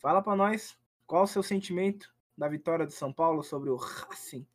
Fala 0.00 0.22
pra 0.22 0.34
nós 0.34 0.74
qual 1.06 1.24
o 1.24 1.26
seu 1.26 1.42
sentimento 1.42 2.10
da 2.36 2.48
vitória 2.48 2.86
do 2.86 2.92
São 2.92 3.12
Paulo 3.12 3.42
sobre 3.42 3.68
o 3.68 3.76
Racing. 3.76 4.46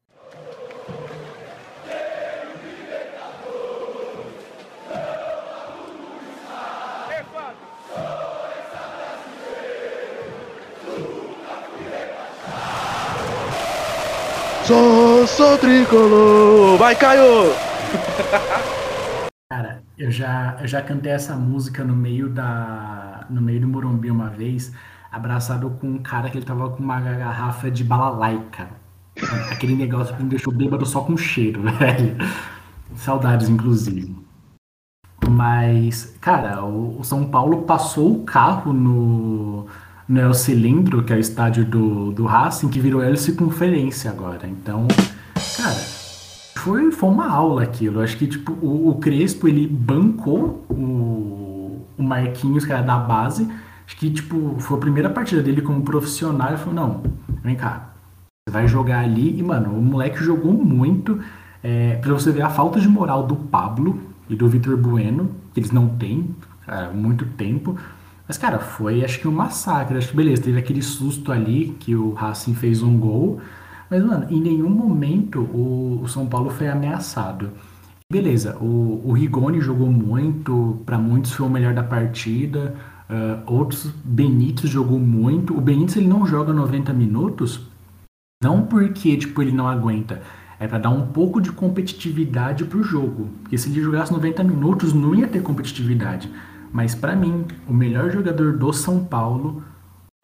Sou, 14.66 15.28
sou 15.28 15.58
tricolor! 15.60 16.76
Vai, 16.80 16.96
Caio! 16.96 17.22
Cara, 19.48 19.84
eu 19.96 20.10
já, 20.10 20.58
eu 20.60 20.68
já 20.68 20.82
cantei 20.82 21.12
essa 21.12 21.36
música 21.36 21.84
no 21.84 21.96
meio 21.96 22.30
da. 22.30 23.28
no 23.30 23.40
meio 23.40 23.62
do 23.62 23.68
Morumbi 23.68 24.10
uma 24.10 24.28
vez, 24.28 24.74
abraçado 25.16 25.70
com 25.80 25.88
um 25.88 25.98
cara 26.00 26.30
que 26.30 26.38
ele 26.38 26.46
tava 26.46 26.70
com 26.70 26.84
uma 26.84 27.00
garrafa 27.00 27.72
de 27.72 27.86
balalaica. 27.86 28.68
Aquele 29.50 29.74
negócio 29.74 30.14
que 30.16 30.22
me 30.22 30.30
deixou 30.30 30.54
bêbado 30.54 30.86
só 30.86 31.00
com 31.00 31.16
cheiro, 31.16 31.62
velho. 31.80 32.18
Saudades, 32.96 33.48
inclusive. 33.48 34.14
Mas, 35.30 36.18
cara, 36.20 36.64
o, 36.66 37.02
São 37.04 37.26
Paulo 37.30 37.64
passou 37.64 38.12
o 38.12 38.24
carro 38.26 38.74
no, 38.74 39.68
no 40.08 40.20
El 40.20 40.34
Cilindro, 40.34 41.02
que 41.02 41.14
é 41.14 41.16
o 41.16 41.20
estádio 41.20 41.64
do, 41.64 42.12
do 42.12 42.26
Racing, 42.26 42.68
que 42.68 42.80
virou 42.80 43.02
hélice 43.02 43.24
circunferência 43.24 44.12
agora. 44.12 44.46
Então, 44.46 44.86
cara, 45.56 45.80
foi, 46.58 46.92
foi 46.92 47.10
uma 47.10 47.30
aula 47.30 47.64
aquilo. 47.64 48.02
Acho 48.02 48.18
que 48.18 48.28
tipo, 48.28 48.52
o, 48.62 48.90
o 48.90 48.96
Crespo 48.96 49.48
ele 49.48 49.66
bancou 49.66 50.66
o, 50.70 51.86
o 51.98 52.04
Marquinhos, 52.04 52.66
que 52.66 52.74
era 52.74 52.82
da 52.82 52.98
base. 52.98 53.50
Acho 53.86 53.98
que 53.98 54.10
tipo, 54.10 54.56
foi 54.60 54.78
a 54.78 54.80
primeira 54.80 55.10
partida 55.10 55.42
dele 55.42 55.62
como 55.62 55.82
profissional. 55.82 56.50
Ele 56.50 56.58
falou: 56.58 56.74
não, 56.74 57.04
vem 57.44 57.56
cá, 57.56 57.90
você 58.48 58.54
vai 58.54 58.68
jogar 58.68 59.00
ali. 59.00 59.38
E, 59.38 59.44
mano, 59.44 59.72
o 59.72 59.82
moleque 59.82 60.24
jogou 60.24 60.54
muito. 60.54 61.20
É, 61.64 61.96
pra 61.96 62.14
você 62.14 62.32
ver 62.32 62.44
a 62.44 62.50
falta 62.50 62.80
de 62.80 62.88
moral 62.88 63.26
do 63.26 63.36
Pablo 63.36 64.00
e 64.30 64.36
do 64.36 64.48
Vitor 64.48 64.78
Bueno, 64.78 65.32
que 65.52 65.60
eles 65.60 65.72
não 65.72 65.90
têm 65.90 66.36
há 66.68 66.90
muito 66.90 67.26
tempo. 67.26 67.76
Mas, 68.28 68.38
cara, 68.38 68.60
foi 68.60 69.04
acho 69.04 69.20
que 69.20 69.28
um 69.28 69.32
massacre. 69.32 69.98
Acho 69.98 70.10
que 70.10 70.16
beleza, 70.16 70.44
teve 70.44 70.60
aquele 70.60 70.82
susto 70.82 71.32
ali 71.32 71.76
que 71.80 71.96
o 71.96 72.14
Racing 72.14 72.54
fez 72.56 72.82
um 72.84 72.98
gol. 72.98 73.40
Mas, 73.90 74.04
mano, 74.04 74.28
em 74.30 74.42
nenhum 74.42 74.70
momento 74.70 75.42
o, 75.42 76.02
o 76.04 76.08
São 76.08 76.26
Paulo 76.28 76.50
foi 76.50 76.68
ameaçado. 76.68 77.52
Beleza, 78.12 78.56
o, 78.62 79.02
o 79.04 79.14
Rigoni 79.14 79.60
jogou 79.60 79.92
muito, 79.92 80.82
para 80.86 80.98
muitos 80.98 81.34
foi 81.34 81.46
o 81.46 81.50
melhor 81.50 81.74
da 81.74 81.84
partida. 81.84 82.76
Uh, 83.10 83.42
outros, 83.46 83.92
Benítez 84.04 84.70
jogou 84.70 85.00
muito. 85.00 85.56
O 85.56 85.62
Benítez 85.62 85.98
ele 85.98 86.08
não 86.08 86.26
joga 86.26 86.52
90 86.52 86.92
minutos, 86.94 87.62
não 88.44 88.66
porque 88.66 89.16
tipo, 89.18 89.42
ele 89.42 89.52
não 89.52 89.68
aguenta, 89.68 90.22
é 90.60 90.68
para 90.68 90.80
dar 90.80 90.90
um 90.90 91.08
pouco 91.08 91.40
de 91.40 91.52
competitividade 91.52 92.66
pro 92.66 92.84
jogo. 92.84 93.30
Porque 93.44 93.58
se 93.58 93.70
ele 93.70 93.82
jogasse 93.82 94.12
90 94.12 94.44
minutos, 94.44 94.94
não 94.94 95.14
ia 95.14 95.28
ter 95.28 95.42
competitividade. 95.42 96.32
Mas 96.72 96.96
para 96.96 97.16
mim, 97.16 97.46
o 97.68 97.74
melhor 97.74 98.12
jogador 98.12 98.58
do 98.58 98.74
São 98.74 99.06
Paulo 99.06 99.64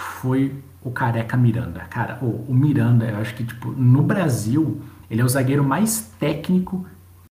foi 0.02 0.56
o 0.84 0.92
Careca 0.92 1.38
Miranda. 1.38 1.82
Cara, 1.82 2.18
o, 2.22 2.46
o 2.50 2.54
Miranda, 2.54 3.06
eu 3.06 3.18
acho 3.18 3.36
que 3.36 3.44
tipo, 3.44 3.72
no 3.72 4.02
Brasil, 4.02 4.82
ele 5.10 5.22
é 5.22 5.24
o 5.24 5.30
zagueiro 5.30 5.64
mais 5.64 6.14
técnico 6.20 6.86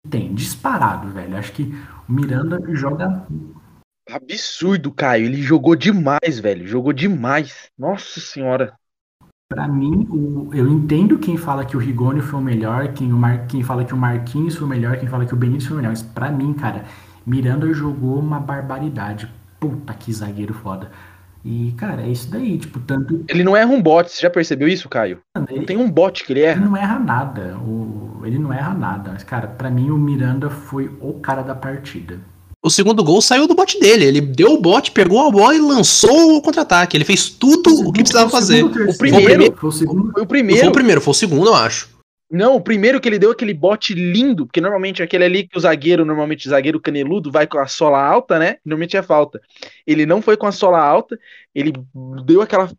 que 0.05 0.11
tem, 0.11 0.35
disparado, 0.35 1.09
velho. 1.09 1.35
Eu 1.35 1.39
acho 1.39 1.53
que 1.53 1.75
o 2.09 2.13
Miranda 2.13 2.61
joga 2.75 3.27
Absurdo, 4.11 4.93
Caio. 4.93 5.27
Ele 5.27 5.43
jogou 5.43 5.77
demais, 5.77 6.38
velho. 6.41 6.67
Jogou 6.67 6.93
demais. 6.93 7.71
Nossa 7.79 8.21
senhora. 8.21 8.75
Pra 9.49 9.69
mim, 9.69 10.07
o, 10.11 10.49
eu 10.55 10.67
entendo 10.67 11.19
quem 11.19 11.37
fala 11.37 11.65
que 11.65 11.77
o 11.77 11.81
Rigoni 11.81 12.23
foi 12.23 12.41
o 12.41 12.43
melhor, 12.43 12.88
quem, 12.95 13.12
o 13.12 13.17
Mar, 13.17 13.47
quem 13.47 13.62
fala 13.62 13.85
que 13.85 13.93
o 13.93 13.97
Marquinhos 13.99 14.57
foi 14.57 14.67
o 14.67 14.69
melhor, 14.69 14.97
quem 14.97 15.07
fala 15.07 15.27
que 15.27 15.35
o 15.35 15.37
Benítez 15.37 15.67
foi 15.67 15.75
o 15.75 15.77
melhor. 15.77 15.91
Mas 15.91 16.03
pra 16.03 16.31
mim, 16.31 16.55
cara, 16.55 16.85
Miranda 17.27 17.73
jogou 17.75 18.19
uma 18.19 18.41
barbaridade. 18.41 19.31
Puta 19.61 19.93
que 19.93 20.12
zagueiro 20.12 20.55
foda. 20.55 20.91
E, 21.45 21.75
cara, 21.77 22.03
é 22.03 22.09
isso 22.09 22.31
daí, 22.31 22.57
tipo, 22.57 22.81
tanto. 22.81 23.25
Ele 23.29 23.45
não 23.45 23.57
erra 23.57 23.71
um 23.71 23.83
bot, 23.83 24.11
você 24.11 24.23
já 24.23 24.31
percebeu 24.31 24.69
isso, 24.69 24.88
Caio? 24.88 25.21
Ele, 25.49 25.59
não 25.59 25.67
tem 25.67 25.77
um 25.77 25.91
bot 25.91 26.25
que 26.25 26.33
ele 26.33 26.41
erra. 26.41 26.61
Ele 26.61 26.69
não 26.69 26.77
erra 26.77 26.99
nada. 26.99 27.59
O, 27.59 28.23
ele 28.25 28.38
não 28.38 28.53
erra 28.53 28.73
nada. 28.73 29.11
Mas, 29.12 29.25
cara, 29.25 29.49
pra 29.49 29.71
mim 29.71 29.91
o 29.91 29.99
Miranda 29.99 30.49
foi 30.49 30.91
o 31.01 31.15
cara 31.15 31.43
da 31.43 31.55
partida. 31.55 32.21
O 32.64 32.70
segundo 32.70 33.03
gol 33.03 33.20
saiu 33.20 33.48
do 33.48 33.55
bot 33.55 33.79
dele. 33.81 34.05
Ele 34.05 34.20
deu 34.20 34.53
o 34.53 34.61
bot, 34.61 34.92
pegou 34.92 35.27
a 35.27 35.31
bola 35.31 35.55
e 35.55 35.61
lançou 35.61 36.37
o 36.37 36.40
contra-ataque. 36.40 36.96
Ele 36.96 37.05
fez 37.05 37.29
tudo 37.29 37.68
o, 37.70 37.88
o 37.88 37.92
que 37.92 38.03
precisava 38.03 38.31
fazer. 38.31 38.62
O 38.62 38.96
primeiro, 38.96 38.96
foi 38.96 39.11
o 39.11 39.25
primeiro. 39.25 39.57
Foi 40.12 40.22
o 40.22 40.27
primeiro. 40.27 40.61
Foi 40.61 40.68
o 40.68 40.72
primeiro, 40.72 41.01
foi 41.01 41.11
o 41.11 41.14
segundo, 41.14 41.48
eu 41.48 41.55
acho. 41.55 41.90
Não, 42.31 42.57
o 42.57 42.61
primeiro 42.62 42.98
que 42.98 43.09
ele 43.09 43.18
deu 43.18 43.31
aquele 43.31 43.53
bote 43.53 43.92
lindo, 43.92 44.46
porque 44.46 44.61
normalmente 44.61 45.03
aquele 45.03 45.25
ali 45.25 45.46
que 45.46 45.59
o 45.59 45.61
zagueiro, 45.61 46.05
normalmente 46.05 46.46
o 46.46 46.51
zagueiro 46.51 46.81
caneludo, 46.81 47.31
vai 47.31 47.46
com 47.46 47.59
a 47.59 47.66
sola 47.66 48.03
alta, 48.03 48.38
né? 48.38 48.57
Normalmente 48.64 48.96
é 48.96 49.03
falta. 49.03 49.38
Ele 49.87 50.07
não 50.07 50.22
foi 50.22 50.37
com 50.37 50.46
a 50.46 50.53
sola 50.53 50.81
alta, 50.81 51.18
ele 51.55 51.75
deu 52.25 52.40
aquela 52.40 52.70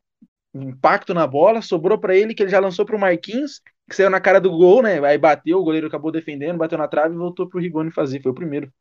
impacto 0.55 1.13
na 1.13 1.27
bola, 1.27 1.61
sobrou 1.61 1.99
para 1.99 2.15
ele 2.15 2.33
que 2.33 2.41
ele 2.41 2.49
já 2.49 2.59
lançou 2.59 2.83
pro 2.83 2.97
Marquinhos, 2.97 3.61
que 3.87 3.95
saiu 3.95 4.09
na 4.09 4.19
cara 4.19 4.39
do 4.39 4.49
gol, 4.49 4.81
né? 4.81 4.99
Aí 5.05 5.19
bateu, 5.19 5.59
o 5.59 5.63
goleiro 5.63 5.85
acabou 5.85 6.11
defendendo, 6.11 6.57
bateu 6.57 6.77
na 6.77 6.87
trave 6.87 7.13
e 7.13 7.17
voltou 7.17 7.47
pro 7.47 7.59
Rigoni 7.59 7.91
fazer. 7.91 8.21
Foi 8.23 8.31
o 8.31 8.35
primeiro. 8.35 8.71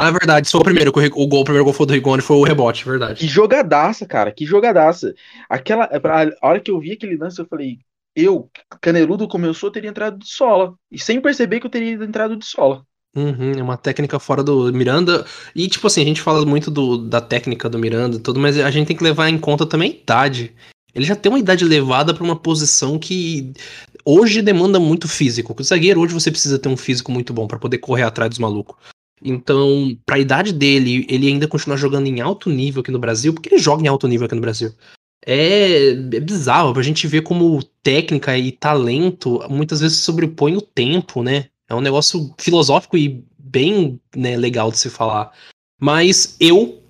Ah, 0.00 0.08
é 0.08 0.12
verdade, 0.12 0.48
foi 0.48 0.60
o 0.60 0.64
primeiro, 0.64 0.92
o 0.92 1.26
gol, 1.26 1.40
o 1.40 1.44
primeiro 1.44 1.64
gol 1.64 1.72
foi 1.72 1.84
do 1.84 1.92
Rigoni, 1.92 2.22
foi 2.22 2.36
o 2.36 2.44
rebote, 2.44 2.84
verdade. 2.84 3.18
Que 3.18 3.26
jogadaça, 3.26 4.06
cara, 4.06 4.30
que 4.30 4.46
jogadaça. 4.46 5.12
Aquela, 5.50 5.90
a 6.40 6.46
hora 6.46 6.60
que 6.60 6.70
eu 6.70 6.78
vi 6.78 6.92
aquele 6.92 7.16
lance, 7.16 7.40
eu 7.40 7.46
falei, 7.46 7.78
eu, 8.14 8.48
caneludo 8.80 9.26
como 9.26 9.44
eu 9.44 9.52
sou, 9.52 9.72
teria 9.72 9.90
entrado 9.90 10.18
de 10.18 10.28
sola. 10.28 10.74
E 10.88 11.00
sem 11.00 11.20
perceber 11.20 11.58
que 11.58 11.66
eu 11.66 11.70
teria 11.70 11.94
entrado 11.94 12.36
de 12.36 12.46
sola. 12.46 12.84
Uhum, 13.16 13.52
é 13.58 13.62
uma 13.62 13.76
técnica 13.76 14.20
fora 14.20 14.44
do 14.44 14.72
Miranda. 14.72 15.26
E, 15.52 15.66
tipo 15.66 15.88
assim, 15.88 16.02
a 16.02 16.04
gente 16.04 16.22
fala 16.22 16.46
muito 16.46 16.70
do, 16.70 16.98
da 16.98 17.20
técnica 17.20 17.68
do 17.68 17.78
Miranda 17.78 18.16
e 18.16 18.20
tudo, 18.20 18.38
mas 18.38 18.56
a 18.56 18.70
gente 18.70 18.86
tem 18.86 18.96
que 18.96 19.02
levar 19.02 19.28
em 19.28 19.38
conta 19.38 19.66
também 19.66 19.90
a 19.90 19.94
idade. 19.94 20.54
Ele 20.94 21.04
já 21.04 21.16
tem 21.16 21.30
uma 21.30 21.38
idade 21.40 21.64
elevada 21.64 22.14
para 22.14 22.22
uma 22.22 22.36
posição 22.36 22.98
que 23.00 23.52
hoje 24.04 24.42
demanda 24.42 24.78
muito 24.78 25.08
físico. 25.08 25.56
O 25.58 25.64
zagueiro 25.64 26.00
hoje 26.00 26.14
você 26.14 26.30
precisa 26.30 26.58
ter 26.58 26.68
um 26.68 26.76
físico 26.76 27.10
muito 27.10 27.32
bom 27.32 27.48
para 27.48 27.58
poder 27.58 27.78
correr 27.78 28.04
atrás 28.04 28.30
dos 28.30 28.38
malucos. 28.38 28.76
Então, 29.22 29.96
pra 30.06 30.18
idade 30.18 30.52
dele, 30.52 31.06
ele 31.08 31.28
ainda 31.28 31.48
continuar 31.48 31.76
jogando 31.76 32.06
em 32.06 32.20
alto 32.20 32.50
nível 32.50 32.80
aqui 32.80 32.90
no 32.90 32.98
Brasil, 32.98 33.34
porque 33.34 33.48
ele 33.48 33.58
joga 33.58 33.82
em 33.82 33.88
alto 33.88 34.06
nível 34.06 34.26
aqui 34.26 34.34
no 34.34 34.40
Brasil 34.40 34.72
é, 35.26 35.90
é 35.90 36.20
bizarro 36.20 36.72
pra 36.72 36.82
gente 36.82 37.06
ver 37.06 37.22
como 37.22 37.62
técnica 37.82 38.36
e 38.36 38.52
talento 38.52 39.44
muitas 39.50 39.80
vezes 39.80 39.98
sobrepõe 39.98 40.56
o 40.56 40.62
tempo, 40.62 41.22
né? 41.22 41.50
É 41.68 41.74
um 41.74 41.82
negócio 41.82 42.34
filosófico 42.38 42.96
e 42.96 43.22
bem 43.38 44.00
né, 44.16 44.36
legal 44.36 44.70
de 44.70 44.78
se 44.78 44.88
falar. 44.88 45.32
Mas 45.78 46.36
eu, 46.40 46.82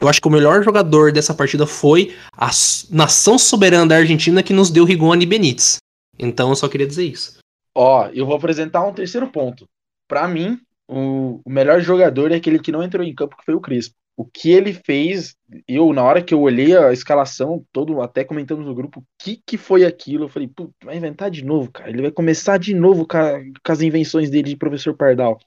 eu 0.00 0.08
acho 0.08 0.20
que 0.20 0.28
o 0.28 0.30
melhor 0.30 0.62
jogador 0.62 1.10
dessa 1.10 1.34
partida 1.34 1.66
foi 1.66 2.14
a 2.32 2.50
nação 2.90 3.36
soberana 3.36 3.88
da 3.88 3.96
Argentina 3.96 4.42
que 4.42 4.52
nos 4.52 4.70
deu 4.70 4.84
Rigoni 4.84 5.26
Benítez. 5.26 5.78
Então 6.16 6.50
eu 6.50 6.56
só 6.56 6.68
queria 6.68 6.86
dizer 6.86 7.04
isso. 7.04 7.38
Ó, 7.74 8.06
eu 8.14 8.26
vou 8.26 8.36
apresentar 8.36 8.86
um 8.86 8.92
terceiro 8.92 9.26
ponto. 9.26 9.66
Para 10.06 10.28
mim, 10.28 10.60
o, 10.88 11.40
o 11.44 11.50
melhor 11.50 11.80
jogador 11.80 12.32
é 12.32 12.36
aquele 12.36 12.58
que 12.58 12.72
não 12.72 12.82
entrou 12.82 13.04
em 13.04 13.14
campo, 13.14 13.36
que 13.36 13.44
foi 13.44 13.54
o 13.54 13.60
Crispo 13.60 13.96
o 14.16 14.24
que 14.24 14.50
ele 14.50 14.72
fez, 14.72 15.36
eu, 15.66 15.92
na 15.92 16.02
hora 16.02 16.22
que 16.22 16.34
eu 16.34 16.40
olhei 16.40 16.76
a 16.76 16.92
escalação, 16.92 17.64
todo, 17.72 18.00
até 18.02 18.24
comentamos 18.24 18.66
no 18.66 18.74
grupo, 18.74 19.00
o 19.00 19.04
que, 19.18 19.42
que 19.44 19.56
foi 19.56 19.84
aquilo? 19.84 20.24
Eu 20.24 20.28
falei, 20.28 20.48
putz, 20.48 20.72
vai 20.84 20.96
inventar 20.96 21.30
de 21.30 21.44
novo, 21.44 21.70
cara. 21.70 21.90
Ele 21.90 22.02
vai 22.02 22.10
começar 22.10 22.58
de 22.58 22.74
novo 22.74 23.06
com, 23.06 23.16
a, 23.16 23.40
com, 23.40 23.72
as 23.72 23.80
invenções 23.80 24.30
dele 24.30 24.50
de 24.50 24.56
professor 24.56 24.94
Pardal. 24.94 25.38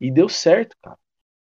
E 0.00 0.10
deu 0.10 0.28
certo, 0.28 0.76
cara. 0.82 0.98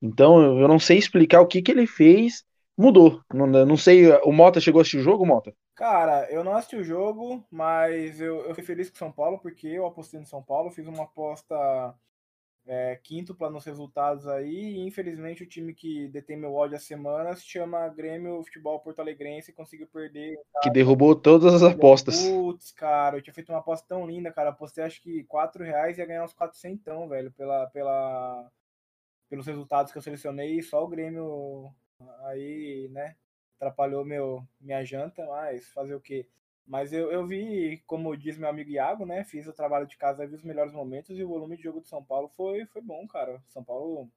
Então, 0.03 0.59
eu 0.59 0.69
não 0.69 0.79
sei 0.79 0.99
explicar 0.99 1.41
o 1.41 1.47
que, 1.47 1.63
que 1.63 1.71
ele 1.71 1.87
fez, 1.87 2.45
mudou. 2.77 3.21
Não, 3.33 3.47
não 3.47 3.77
sei, 3.77 4.11
o 4.23 4.33
Mota 4.33 4.61
chegou 4.61 4.81
a 4.81 4.83
assistir 4.83 4.99
o 4.99 5.05
jogo, 5.05 5.27
Mota? 5.27 5.55
Cara, 5.75 6.31
eu 6.31 6.43
não 6.43 6.55
assisti 6.55 6.77
o 6.77 6.85
jogo, 6.85 7.45
mas 7.51 8.21
eu, 8.21 8.43
eu 8.43 8.51
fiquei 8.51 8.65
feliz 8.65 8.91
com 8.91 8.97
São 8.97 9.13
Paulo, 9.13 9.39
porque 9.39 9.67
eu 9.67 9.87
apostei 9.87 10.21
no 10.21 10.27
São 10.27 10.43
Paulo, 10.43 10.71
fiz 10.71 10.87
uma 10.87 11.05
aposta 11.05 11.95
é, 12.67 12.97
quíntupla 13.03 13.51
nos 13.51 13.65
resultados 13.65 14.27
aí. 14.27 14.75
E 14.75 14.87
infelizmente 14.87 15.43
o 15.43 15.49
time 15.49 15.75
que 15.75 16.09
detém 16.09 16.37
meu 16.37 16.55
ódio 16.55 16.77
há 16.77 16.81
semanas 16.81 17.41
se 17.41 17.47
chama 17.47 17.89
Grêmio 17.89 18.43
Futebol 18.43 18.81
Porto 18.81 19.01
Alegrense 19.01 19.51
e 19.51 19.55
conseguiu 19.55 19.87
perder. 19.87 20.37
Cara. 20.53 20.63
Que 20.63 20.71
derrubou 20.71 21.15
todas 21.15 21.55
as 21.55 21.63
apostas. 21.63 22.23
Putz, 22.23 22.73
cara, 22.73 23.17
eu 23.17 23.23
tinha 23.23 23.35
feito 23.35 23.51
uma 23.51 23.59
aposta 23.59 23.87
tão 23.87 24.07
linda, 24.07 24.33
cara. 24.33 24.51
Apostei 24.51 24.85
acho 24.85 25.01
que 25.01 25.25
4 25.25 25.65
reais 25.65 25.99
e 25.99 26.01
ia 26.01 26.07
ganhar 26.07 26.25
uns 26.25 26.35
400, 26.35 27.09
velho, 27.09 27.33
pela, 27.33 27.67
pela, 27.69 28.51
pelos 29.29 29.47
resultados 29.47 29.93
que 29.93 29.99
eu 29.99 30.03
selecionei. 30.03 30.63
Só 30.63 30.85
o 30.85 30.89
Grêmio 30.89 31.73
aí, 32.25 32.89
né, 32.91 33.17
atrapalhou 33.57 34.05
meu, 34.05 34.47
minha 34.61 34.85
janta, 34.85 35.25
mas 35.27 35.69
fazer 35.69 35.95
o 35.95 36.01
quê? 36.01 36.27
Mas 36.67 36.93
eu, 36.93 37.11
eu 37.13 37.27
vi, 37.27 37.83
como 37.87 38.17
diz 38.17 38.39
meu 38.39 38.49
amigo 38.49 38.71
Iago, 38.71 39.05
né? 39.05 39.23
Fiz 39.25 39.47
o 39.47 39.53
trabalho 39.53 39.87
de 39.87 39.97
casa, 39.97 40.27
vi 40.27 40.35
os 40.35 40.43
melhores 40.43 40.73
momentos 40.73 41.19
e 41.19 41.23
o 41.23 41.29
volume 41.29 41.57
de 41.57 41.63
jogo 41.63 41.81
do 41.81 41.87
São 41.87 42.03
Paulo 42.03 42.29
foi, 42.29 42.65
foi 42.67 42.81
bom, 42.81 43.07
cara. 43.07 43.43
São 43.49 43.63
Paulo 43.63 44.11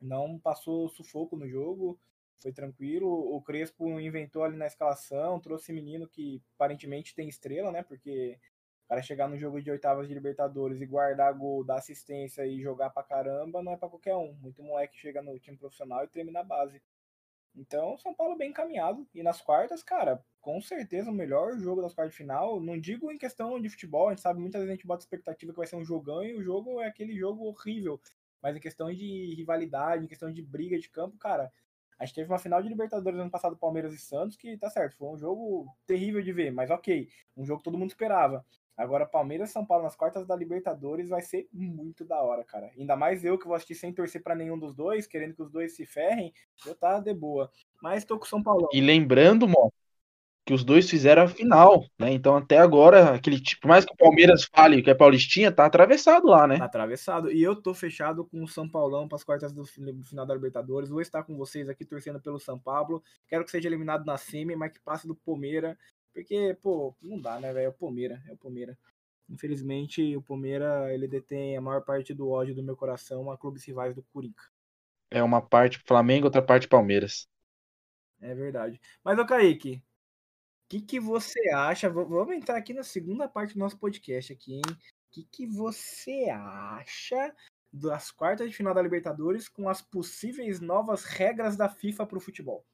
não 0.00 0.38
passou 0.38 0.88
sufoco 0.88 1.36
no 1.36 1.48
jogo, 1.48 1.98
foi 2.40 2.52
tranquilo. 2.52 3.08
O 3.08 3.42
Crespo 3.42 4.00
inventou 4.00 4.44
ali 4.44 4.56
na 4.56 4.66
escalação, 4.66 5.40
trouxe 5.40 5.72
menino 5.72 6.08
que 6.08 6.42
aparentemente 6.54 7.14
tem 7.14 7.28
estrela, 7.28 7.72
né? 7.72 7.82
Porque 7.82 8.38
o 8.84 8.88
cara 8.88 9.02
chegar 9.02 9.28
no 9.28 9.38
jogo 9.38 9.60
de 9.60 9.70
oitavas 9.70 10.08
de 10.08 10.14
Libertadores 10.14 10.80
e 10.80 10.86
guardar 10.86 11.34
gol, 11.34 11.64
dar 11.64 11.76
assistência 11.78 12.46
e 12.46 12.60
jogar 12.62 12.90
pra 12.90 13.02
caramba 13.02 13.62
não 13.62 13.72
é 13.72 13.76
pra 13.76 13.88
qualquer 13.88 14.14
um. 14.14 14.32
Muito 14.34 14.62
moleque 14.62 14.96
chega 14.96 15.20
no 15.20 15.38
time 15.38 15.56
profissional 15.56 16.04
e 16.04 16.08
treme 16.08 16.30
na 16.30 16.44
base. 16.44 16.80
Então, 17.58 17.98
São 17.98 18.14
Paulo 18.14 18.36
bem 18.36 18.50
encaminhado. 18.50 19.06
E 19.12 19.22
nas 19.22 19.40
quartas, 19.42 19.82
cara, 19.82 20.24
com 20.40 20.60
certeza 20.60 21.10
o 21.10 21.14
melhor 21.14 21.58
jogo 21.58 21.82
das 21.82 21.92
quartas 21.92 22.12
de 22.12 22.18
final. 22.18 22.60
Não 22.60 22.78
digo 22.78 23.10
em 23.10 23.18
questão 23.18 23.60
de 23.60 23.68
futebol, 23.68 24.06
a 24.06 24.10
gente 24.12 24.22
sabe 24.22 24.40
muitas 24.40 24.60
vezes 24.60 24.70
a 24.70 24.74
gente 24.76 24.86
bota 24.86 25.02
expectativa 25.02 25.52
que 25.52 25.58
vai 25.58 25.66
ser 25.66 25.76
um 25.76 25.84
jogão 25.84 26.22
e 26.22 26.34
o 26.34 26.42
jogo 26.42 26.80
é 26.80 26.86
aquele 26.86 27.16
jogo 27.18 27.44
horrível. 27.44 28.00
Mas 28.40 28.56
em 28.56 28.60
questão 28.60 28.92
de 28.92 29.34
rivalidade, 29.34 30.04
em 30.04 30.08
questão 30.08 30.32
de 30.32 30.40
briga 30.40 30.78
de 30.78 30.88
campo, 30.88 31.18
cara, 31.18 31.52
a 31.98 32.06
gente 32.06 32.14
teve 32.14 32.30
uma 32.30 32.38
final 32.38 32.62
de 32.62 32.68
Libertadores 32.68 33.18
ano 33.18 33.30
passado, 33.30 33.56
Palmeiras 33.56 33.92
e 33.92 33.98
Santos, 33.98 34.36
que 34.36 34.56
tá 34.56 34.70
certo, 34.70 34.96
foi 34.96 35.08
um 35.08 35.18
jogo 35.18 35.66
terrível 35.84 36.22
de 36.22 36.32
ver, 36.32 36.52
mas 36.52 36.70
ok, 36.70 37.08
um 37.36 37.44
jogo 37.44 37.58
que 37.58 37.64
todo 37.64 37.76
mundo 37.76 37.90
esperava. 37.90 38.46
Agora, 38.78 39.04
Palmeiras 39.04 39.50
e 39.50 39.52
São 39.52 39.66
Paulo 39.66 39.82
nas 39.82 39.96
quartas 39.96 40.24
da 40.24 40.36
Libertadores 40.36 41.08
vai 41.08 41.20
ser 41.20 41.48
muito 41.52 42.04
da 42.04 42.22
hora, 42.22 42.44
cara. 42.44 42.70
Ainda 42.78 42.94
mais 42.94 43.24
eu 43.24 43.36
que 43.36 43.44
vou 43.44 43.56
assistir 43.56 43.74
sem 43.74 43.92
torcer 43.92 44.22
para 44.22 44.36
nenhum 44.36 44.56
dos 44.56 44.72
dois, 44.72 45.04
querendo 45.04 45.34
que 45.34 45.42
os 45.42 45.50
dois 45.50 45.74
se 45.74 45.84
ferrem, 45.84 46.32
eu 46.64 46.76
tá 46.76 47.00
de 47.00 47.12
boa. 47.12 47.50
Mas 47.82 48.04
tô 48.04 48.16
com 48.16 48.24
o 48.24 48.28
São 48.28 48.40
Paulo. 48.40 48.68
E 48.72 48.80
lembrando, 48.80 49.48
Mo, 49.48 49.72
que 50.48 50.54
os 50.54 50.64
dois 50.64 50.88
fizeram 50.88 51.24
a 51.24 51.28
final, 51.28 51.84
né? 51.98 52.10
Então 52.10 52.34
até 52.34 52.56
agora, 52.56 53.14
aquele 53.14 53.38
tipo, 53.38 53.62
por 53.62 53.68
mais 53.68 53.84
que 53.84 53.92
o 53.92 53.96
Palmeiras 53.96 54.44
fale 54.44 54.80
que 54.80 54.88
é 54.88 54.94
paulistinha, 54.94 55.52
tá 55.52 55.66
atravessado 55.66 56.26
lá, 56.26 56.46
né? 56.46 56.56
Tá 56.56 56.64
atravessado. 56.64 57.30
E 57.30 57.42
eu 57.42 57.54
tô 57.54 57.74
fechado 57.74 58.24
com 58.24 58.42
o 58.42 58.48
São 58.48 58.66
Paulão 58.66 59.06
para 59.06 59.16
as 59.16 59.24
quartas 59.24 59.52
do 59.52 59.66
final 59.66 60.24
da 60.24 60.32
Libertadores. 60.32 60.88
Vou 60.88 61.02
estar 61.02 61.22
com 61.24 61.36
vocês 61.36 61.68
aqui 61.68 61.84
torcendo 61.84 62.18
pelo 62.18 62.38
São 62.38 62.58
Paulo. 62.58 63.02
Quero 63.26 63.44
que 63.44 63.50
seja 63.50 63.68
eliminado 63.68 64.06
na 64.06 64.16
semi, 64.16 64.56
mas 64.56 64.72
que 64.72 64.80
passe 64.80 65.06
do 65.06 65.14
Palmeiras. 65.14 65.76
Porque, 66.18 66.52
pô, 66.60 66.96
não 67.00 67.20
dá, 67.20 67.38
né, 67.38 67.52
velho? 67.52 67.66
É 67.66 67.68
o 67.68 67.72
Palmeiras, 67.72 68.20
é 68.26 68.32
o 68.32 68.36
Palmeiras. 68.36 68.76
Infelizmente, 69.28 70.16
o 70.16 70.20
Palmeiras, 70.20 70.90
ele 70.90 71.06
detém 71.06 71.56
a 71.56 71.60
maior 71.60 71.80
parte 71.84 72.12
do 72.12 72.28
ódio 72.28 72.56
do 72.56 72.62
meu 72.62 72.76
coração 72.76 73.30
a 73.30 73.38
clubes 73.38 73.64
rivais 73.64 73.94
do 73.94 74.02
Curica. 74.02 74.42
É 75.12 75.22
uma 75.22 75.40
parte 75.40 75.78
Flamengo, 75.86 76.26
outra 76.26 76.42
parte 76.42 76.66
Palmeiras. 76.66 77.28
É 78.20 78.34
verdade. 78.34 78.80
Mas, 79.04 79.16
ô 79.16 79.24
Kaique, 79.24 79.76
o 79.76 79.80
que, 80.68 80.80
que 80.80 80.98
você 80.98 81.50
acha? 81.50 81.88
Vamos 81.88 82.34
entrar 82.34 82.56
aqui 82.56 82.74
na 82.74 82.82
segunda 82.82 83.28
parte 83.28 83.54
do 83.54 83.60
nosso 83.60 83.78
podcast 83.78 84.32
aqui, 84.32 84.54
hein? 84.54 84.62
O 84.66 85.10
que, 85.12 85.22
que 85.22 85.46
você 85.46 86.30
acha 86.32 87.32
das 87.72 88.10
quartas 88.10 88.50
de 88.50 88.56
final 88.56 88.74
da 88.74 88.82
Libertadores 88.82 89.48
com 89.48 89.68
as 89.68 89.80
possíveis 89.80 90.58
novas 90.58 91.04
regras 91.04 91.56
da 91.56 91.68
FIFA 91.68 92.06
para 92.06 92.18
o 92.18 92.20
futebol? 92.20 92.66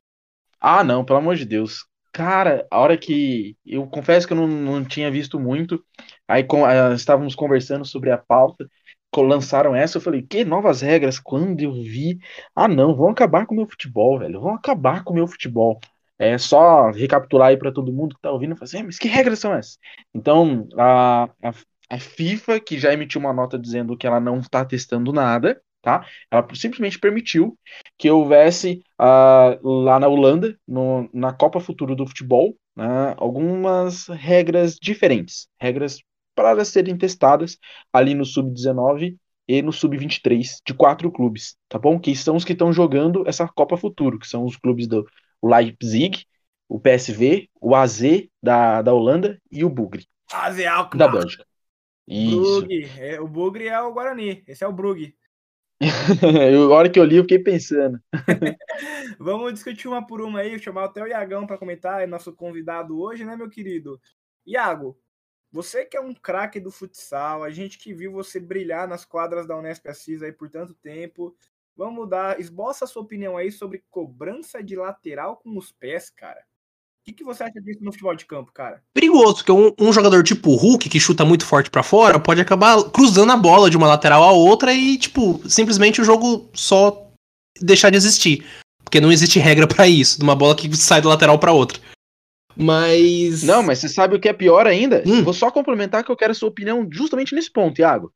Ah, 0.59 0.83
não, 0.83 1.05
pelo 1.05 1.19
amor 1.19 1.37
de 1.37 1.45
Deus. 1.45 1.87
Cara, 2.15 2.65
a 2.71 2.79
hora 2.79 2.97
que. 2.97 3.57
Eu 3.67 3.89
confesso 3.89 4.25
que 4.27 4.33
eu 4.33 4.37
não, 4.37 4.47
não 4.47 4.85
tinha 4.85 5.11
visto 5.11 5.39
muito. 5.41 5.85
Aí 6.29 6.45
com, 6.45 6.63
uh, 6.63 6.95
estávamos 6.95 7.35
conversando 7.35 7.85
sobre 7.85 8.11
a 8.11 8.19
pauta. 8.19 8.69
Lançaram 9.17 9.77
essa, 9.77 9.99
eu 9.99 10.03
falei, 10.03 10.23
que 10.23 10.45
novas 10.45 10.81
regras? 10.81 11.19
Quando 11.21 11.61
eu 11.61 11.73
vi. 11.73 12.19
Ah, 12.55 12.69
não, 12.69 12.97
vão 12.97 13.11
acabar 13.11 13.47
com 13.47 13.55
o 13.55 13.57
meu 13.59 13.67
futebol, 13.69 14.19
velho. 14.19 14.41
Vão 14.41 14.55
acabar 14.55 15.05
com 15.05 15.13
o 15.13 15.17
meu 15.17 15.27
futebol. 15.29 15.81
É 16.19 16.39
só 16.39 16.91
recapitular 16.91 17.49
aí 17.49 17.57
para 17.57 17.73
todo 17.73 17.93
mundo 17.93 18.15
que 18.15 18.21
tá 18.23 18.31
ouvindo 18.31 18.57
falar 18.57 18.65
assim, 18.67 18.83
mas 18.85 18.99
que 18.99 19.09
regras 19.09 19.41
são 19.41 19.53
essas? 19.55 19.79
Então, 20.15 20.69
a, 20.79 21.25
a, 21.43 21.53
a 21.91 21.99
FIFA, 22.01 22.61
que 22.61 22.79
já 22.79 22.93
emitiu 22.93 23.21
uma 23.21 23.33
nota 23.33 23.59
dizendo 23.59 23.97
que 23.97 24.07
ela 24.07 24.21
não 24.21 24.39
está 24.41 24.65
testando 24.65 25.13
nada, 25.13 25.61
tá? 25.85 26.07
Ela 26.31 26.49
simplesmente 26.55 26.99
permitiu 26.99 27.59
que 27.99 28.11
houvesse 28.11 28.83
uh, 28.99 29.69
lá 29.69 30.01
na 30.01 30.09
Holanda, 30.09 30.59
no, 30.67 31.09
na 31.13 31.33
Copa 31.33 31.61
Futuro 31.61 31.95
do 31.95 32.07
Futebol, 32.07 32.57
né, 32.75 33.15
algumas 33.19 34.09
regras 34.09 34.77
diferentes, 34.77 35.47
regras 35.61 35.99
para 36.35 36.65
serem 36.65 36.97
testadas 36.97 37.59
ali 37.93 38.15
no 38.15 38.25
Sub-19 38.25 39.17
e 39.47 39.61
no 39.61 39.73
Sub-23 39.73 40.57
de 40.67 40.75
quatro 40.75 41.13
clubes, 41.13 41.55
tá 41.69 41.79
bom? 41.79 42.01
Que 42.01 42.17
são 42.17 42.35
os 42.35 42.45
que 42.45 42.55
estão 42.55 42.73
jogando 42.73 43.23
essa 43.29 43.47
Copa 43.47 43.77
Futuro, 43.77 44.19
que 44.19 44.27
são 44.27 44.45
os 44.45 44.57
clubes 44.57 44.89
do 44.89 45.07
Leipzig, 45.43 46.25
o 46.67 46.81
PSV, 46.81 47.49
o 47.61 47.77
AZ 47.77 48.01
da, 48.43 48.81
da 48.81 48.93
Holanda 48.95 49.39
e 49.53 49.65
o 49.65 49.69
Bugre 49.69 50.07
AZ 50.33 50.57
da 50.97 51.09
Bélgica. 51.09 51.45
Isso. 52.09 52.67
É, 52.99 53.21
o 53.21 53.29
Bugre 53.29 53.69
é 53.69 53.81
o 53.81 53.93
Guarani, 53.93 54.43
esse 54.47 54.65
é 54.65 54.67
o 54.67 54.73
Brugge. 54.73 55.15
eu, 56.53 56.73
a 56.73 56.77
hora 56.77 56.91
que 56.91 56.99
eu 56.99 57.05
li, 57.05 57.17
eu 57.17 57.25
fiquei 57.25 57.39
pensando. 57.39 58.01
Vamos 59.19 59.53
discutir 59.55 59.89
uma 59.89 60.07
por 60.07 60.21
uma 60.21 60.41
aí, 60.41 60.59
chamar 60.59 60.85
até 60.85 61.03
o 61.03 61.07
Iagão 61.07 61.47
para 61.47 61.59
comentar, 61.59 62.03
é 62.03 62.07
nosso 62.07 62.33
convidado 62.33 62.99
hoje, 63.01 63.25
né, 63.25 63.37
meu 63.37 63.49
querido? 63.49 64.01
Iago, 64.47 64.99
você 65.51 65.85
que 65.85 65.97
é 65.97 66.01
um 66.01 66.15
craque 66.15 66.59
do 66.59 66.71
futsal, 66.71 67.45
a 67.45 67.51
gente 67.51 67.79
que 67.79 67.95
viu 67.95 68.13
você 68.13 68.41
brilhar 68.41 68.89
nas 68.89 69.05
quadras 69.05 69.47
da 69.47 69.57
Unesp 69.57 69.87
Assis 69.89 70.23
aí 70.23 70.33
por 70.33 70.51
tanto 70.51 70.75
tempo. 70.75 71.37
Vamos 71.77 72.09
dar, 72.09 72.41
esboça 72.41 72.85
a 72.85 72.89
sua 72.89 73.03
opinião 73.03 73.37
aí 73.37 73.51
sobre 73.51 73.85
cobrança 73.91 74.63
de 74.63 74.77
lateral 74.77 75.37
com 75.37 75.57
os 75.57 75.73
pés, 75.73 76.11
cara. 76.11 76.45
O 77.05 77.07
que, 77.07 77.13
que 77.13 77.25
você 77.25 77.43
acha 77.43 77.61
disso 77.61 77.81
no 77.83 77.93
futebol 77.93 78.17
de 78.17 78.25
campo, 78.25 78.51
cara? 78.51 78.81
Perigoso, 78.95 79.35
porque 79.35 79.53
um, 79.53 79.75
um 79.79 79.93
jogador 79.93 80.25
tipo 80.25 80.53
o 80.53 80.57
Hulk, 80.57 80.89
que 80.89 80.99
chuta 80.99 81.23
muito 81.23 81.45
forte 81.45 81.69
para 81.69 81.83
fora, 81.83 82.19
pode 82.19 82.41
acabar 82.41 82.83
cruzando 82.85 83.31
a 83.31 83.37
bola 83.37 83.69
de 83.69 83.77
uma 83.77 83.87
lateral 83.87 84.23
a 84.23 84.33
outra 84.33 84.73
e, 84.73 84.97
tipo, 84.97 85.39
simplesmente 85.47 86.01
o 86.01 86.05
jogo 86.05 86.49
só 86.55 87.11
deixar 87.61 87.91
de 87.91 87.99
existir. 87.99 88.43
Porque 88.83 89.03
não 89.03 89.13
existe 89.13 89.39
regra 89.39 89.67
para 89.67 89.87
isso, 89.87 90.17
de 90.19 90.25
uma 90.25 90.35
bola 90.35 90.57
que 90.57 90.75
sai 90.79 91.03
da 91.03 91.11
lateral 91.11 91.39
para 91.39 91.53
outra. 91.53 91.79
Mas. 92.57 93.43
Não, 93.43 93.63
mas 93.63 93.81
você 93.81 93.89
sabe 93.91 94.17
o 94.17 94.21
que 94.21 94.29
é 94.31 94.33
pior 94.33 94.67
ainda? 94.67 95.03
Hum. 95.07 95.23
Vou 95.23 95.35
só 95.35 95.51
complementar 95.51 96.05
que 96.05 96.11
eu 96.11 96.17
quero 96.17 96.33
a 96.33 96.35
sua 96.35 96.49
opinião 96.49 96.89
justamente 96.91 97.35
nesse 97.35 97.53
ponto, 97.53 97.83
Iago. 97.83 98.11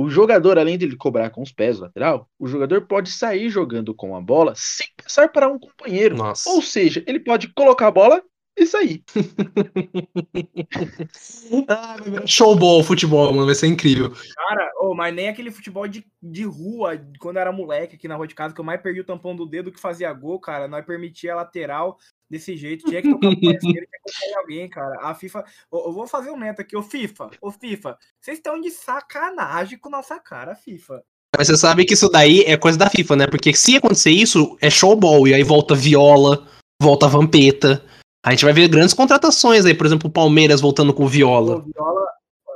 O 0.00 0.08
jogador, 0.08 0.60
além 0.60 0.78
de 0.78 0.84
ele 0.84 0.94
cobrar 0.94 1.28
com 1.28 1.42
os 1.42 1.50
pés 1.50 1.80
lateral, 1.80 2.30
o 2.38 2.46
jogador 2.46 2.82
pode 2.82 3.10
sair 3.10 3.50
jogando 3.50 3.92
com 3.92 4.14
a 4.14 4.20
bola 4.20 4.52
sem 4.54 4.86
passar 4.96 5.32
para 5.32 5.48
um 5.48 5.58
companheiro. 5.58 6.16
Nossa. 6.16 6.48
Ou 6.50 6.62
seja, 6.62 7.02
ele 7.04 7.18
pode 7.18 7.52
colocar 7.52 7.88
a 7.88 7.90
bola 7.90 8.22
e 8.56 8.64
sair. 8.64 9.02
ah, 11.68 11.96
Showball 12.24 12.84
futebol, 12.84 13.32
mano, 13.32 13.46
vai 13.46 13.56
ser 13.56 13.66
incrível. 13.66 14.12
Cara, 14.36 14.70
oh, 14.80 14.94
mas 14.94 15.12
nem 15.12 15.28
aquele 15.28 15.50
futebol 15.50 15.88
de, 15.88 16.06
de 16.22 16.44
rua, 16.44 16.92
quando 17.18 17.38
eu 17.38 17.40
era 17.40 17.50
moleque 17.50 17.96
aqui 17.96 18.06
na 18.06 18.14
rua 18.14 18.28
de 18.28 18.36
casa, 18.36 18.54
que 18.54 18.60
eu 18.60 18.64
mais 18.64 18.80
perdi 18.80 19.00
o 19.00 19.04
tampão 19.04 19.34
do 19.34 19.46
dedo 19.46 19.72
que 19.72 19.80
fazia 19.80 20.12
gol, 20.12 20.38
cara. 20.38 20.68
Nós 20.68 20.86
permitia 20.86 21.34
lateral 21.34 21.98
desse 22.30 22.56
jeito. 22.56 22.84
Tinha 22.86 23.02
que 23.02 23.10
tocar 23.10 23.28
o 23.28 23.36
tinha 23.36 23.58
que 23.58 24.34
alguém, 24.36 24.68
cara. 24.68 24.98
A 25.00 25.14
FIFA. 25.14 25.44
Eu, 25.72 25.78
eu 25.86 25.92
vou 25.92 26.06
fazer 26.06 26.30
um 26.30 26.38
neto 26.38 26.60
aqui, 26.60 26.76
ô 26.76 26.82
FIFA, 26.82 27.30
ô 27.40 27.50
FIFA. 27.50 27.98
Vocês 28.20 28.38
estão 28.38 28.60
de 28.60 28.70
sacanagem 28.70 29.78
com 29.78 29.90
nossa 29.90 30.18
cara, 30.18 30.54
FIFA. 30.54 31.02
Mas 31.36 31.46
você 31.46 31.56
sabe 31.56 31.84
que 31.84 31.94
isso 31.94 32.08
daí 32.08 32.40
é 32.42 32.56
coisa 32.56 32.78
da 32.78 32.90
FIFA, 32.90 33.16
né? 33.16 33.26
Porque 33.26 33.54
se 33.54 33.76
acontecer 33.76 34.10
isso, 34.10 34.56
é 34.60 34.70
showball. 34.70 35.28
E 35.28 35.34
aí 35.34 35.42
volta 35.42 35.74
Viola, 35.74 36.46
volta 36.80 37.06
Vampeta. 37.06 37.84
A 38.24 38.30
gente 38.30 38.44
vai 38.44 38.52
ver 38.52 38.68
grandes 38.68 38.94
contratações 38.94 39.64
aí, 39.64 39.74
por 39.74 39.86
exemplo, 39.86 40.08
o 40.08 40.12
Palmeiras 40.12 40.60
voltando 40.60 40.92
com 40.92 41.04
o 41.04 41.08
Viola. 41.08 41.58
O 41.58 41.62
Viola, 41.62 42.06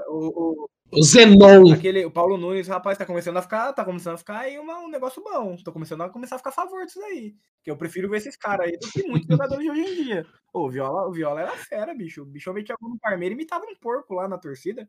o, 0.08 0.62
o, 0.62 0.68
o 0.92 1.02
Zenon. 1.02 1.72
Aquele, 1.72 2.04
o 2.04 2.10
Paulo 2.10 2.36
Nunes, 2.36 2.68
rapaz, 2.68 2.98
tá 2.98 3.06
começando 3.06 3.38
a 3.38 3.42
ficar, 3.42 3.72
tá 3.72 3.84
começando 3.84 4.14
a 4.14 4.18
ficar 4.18 4.40
aí 4.40 4.58
uma, 4.58 4.78
um 4.78 4.88
negócio 4.88 5.22
bom. 5.22 5.56
Tô 5.64 5.72
começando 5.72 6.02
a 6.02 6.10
começar 6.10 6.36
a 6.36 6.38
ficar 6.38 6.50
a 6.50 6.54
favor 6.54 6.84
disso 6.84 7.02
aí. 7.02 7.34
Que 7.64 7.70
eu 7.70 7.76
prefiro 7.76 8.10
ver 8.10 8.18
esses 8.18 8.36
caras 8.36 8.66
aí 8.66 8.78
do 8.78 8.90
que 8.90 9.02
muitos 9.04 9.26
jogadores 9.26 9.64
de 9.64 9.70
hoje 9.70 9.80
em 9.80 10.04
dia. 10.04 10.26
Ô, 10.52 10.66
o 10.66 10.70
Viola, 10.70 11.08
o 11.08 11.12
Viola 11.12 11.40
era 11.40 11.52
fera, 11.52 11.94
bicho. 11.94 12.22
O 12.22 12.26
bicho 12.26 12.52
metia 12.52 12.76
no 12.80 12.98
Parmeira 12.98 13.32
e 13.32 13.36
imitava 13.36 13.64
um 13.64 13.74
porco 13.74 14.14
lá 14.14 14.28
na 14.28 14.36
torcida. 14.36 14.88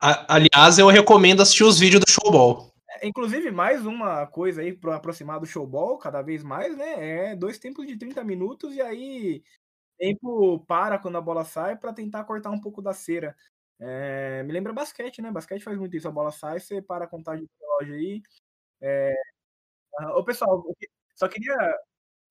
A, 0.00 0.34
aliás, 0.34 0.78
eu 0.78 0.88
recomendo 0.88 1.40
assistir 1.40 1.64
os 1.64 1.78
vídeos 1.78 2.00
do 2.00 2.10
Showball. 2.10 2.72
É, 2.88 3.06
inclusive, 3.06 3.50
mais 3.52 3.86
uma 3.86 4.26
coisa 4.26 4.62
aí 4.62 4.72
para 4.72 4.96
aproximar 4.96 5.38
do 5.38 5.46
showball, 5.46 5.96
cada 5.98 6.22
vez 6.22 6.42
mais, 6.42 6.76
né? 6.76 7.30
É 7.30 7.36
dois 7.36 7.58
tempos 7.58 7.86
de 7.86 7.96
30 7.96 8.24
minutos 8.24 8.74
e 8.74 8.80
aí 8.80 9.44
tempo 9.96 10.58
para 10.66 10.98
quando 10.98 11.18
a 11.18 11.20
bola 11.20 11.44
sai 11.44 11.76
para 11.76 11.92
tentar 11.92 12.24
cortar 12.24 12.50
um 12.50 12.60
pouco 12.60 12.82
da 12.82 12.92
cera. 12.92 13.36
É, 13.80 14.42
me 14.42 14.52
lembra 14.52 14.72
basquete, 14.72 15.22
né? 15.22 15.30
Basquete 15.30 15.62
faz 15.62 15.78
muito 15.78 15.96
isso. 15.96 16.06
A 16.06 16.12
bola 16.12 16.30
sai, 16.30 16.60
você 16.60 16.82
para 16.82 17.04
a 17.06 17.08
contagem 17.08 17.44
de 17.44 17.50
relógio 17.60 17.94
aí. 17.94 18.22
É... 18.82 19.14
Ô, 20.14 20.22
pessoal, 20.22 20.64
só 21.14 21.28
queria. 21.28 21.56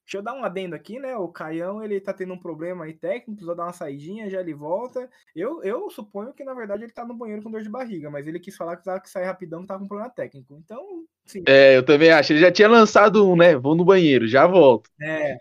Deixa 0.04 0.18
eu 0.18 0.24
dar 0.24 0.34
um 0.34 0.44
adendo 0.44 0.76
aqui, 0.76 1.00
né? 1.00 1.16
O 1.16 1.28
Caião, 1.28 1.84
ele 1.84 2.02
tá 2.02 2.12
tendo 2.12 2.34
um 2.34 2.40
problema 2.40 2.86
aí 2.86 2.94
técnico, 2.94 3.34
precisa 3.34 3.56
dar 3.56 3.66
uma 3.66 3.74
saidinha, 3.74 4.28
já 4.28 4.40
ele 4.40 4.56
volta. 4.56 5.08
Eu, 5.36 5.62
eu 5.62 5.88
suponho 5.92 6.34
que, 6.34 6.44
na 6.44 6.56
verdade, 6.56 6.84
ele 6.84 6.92
tá 6.92 7.06
no 7.06 7.14
banheiro 7.14 7.44
com 7.44 7.52
dor 7.52 7.62
de 7.62 7.70
barriga, 7.70 8.10
mas 8.10 8.26
ele 8.26 8.40
quis 8.40 8.58
falar 8.58 8.76
que 8.76 8.84
tava 8.84 9.00
que 9.00 9.10
sair 9.10 9.26
rapidão, 9.26 9.62
que 9.62 9.68
tava 9.68 9.82
com 9.82 9.88
problema 9.88 10.10
técnico. 10.10 10.56
Então, 10.56 11.06
sim. 11.28 11.44
É, 11.48 11.78
eu 11.78 11.86
também 11.86 12.10
acho. 12.12 12.34
Ele 12.34 12.40
já 12.40 12.52
tinha 12.52 12.68
lançado 12.68 13.30
um, 13.30 13.36
né? 13.36 13.56
Vou 13.56 13.76
no 13.76 13.86
banheiro, 13.86 14.28
já 14.28 14.48
volto. 14.48 14.90
É. 15.00 15.38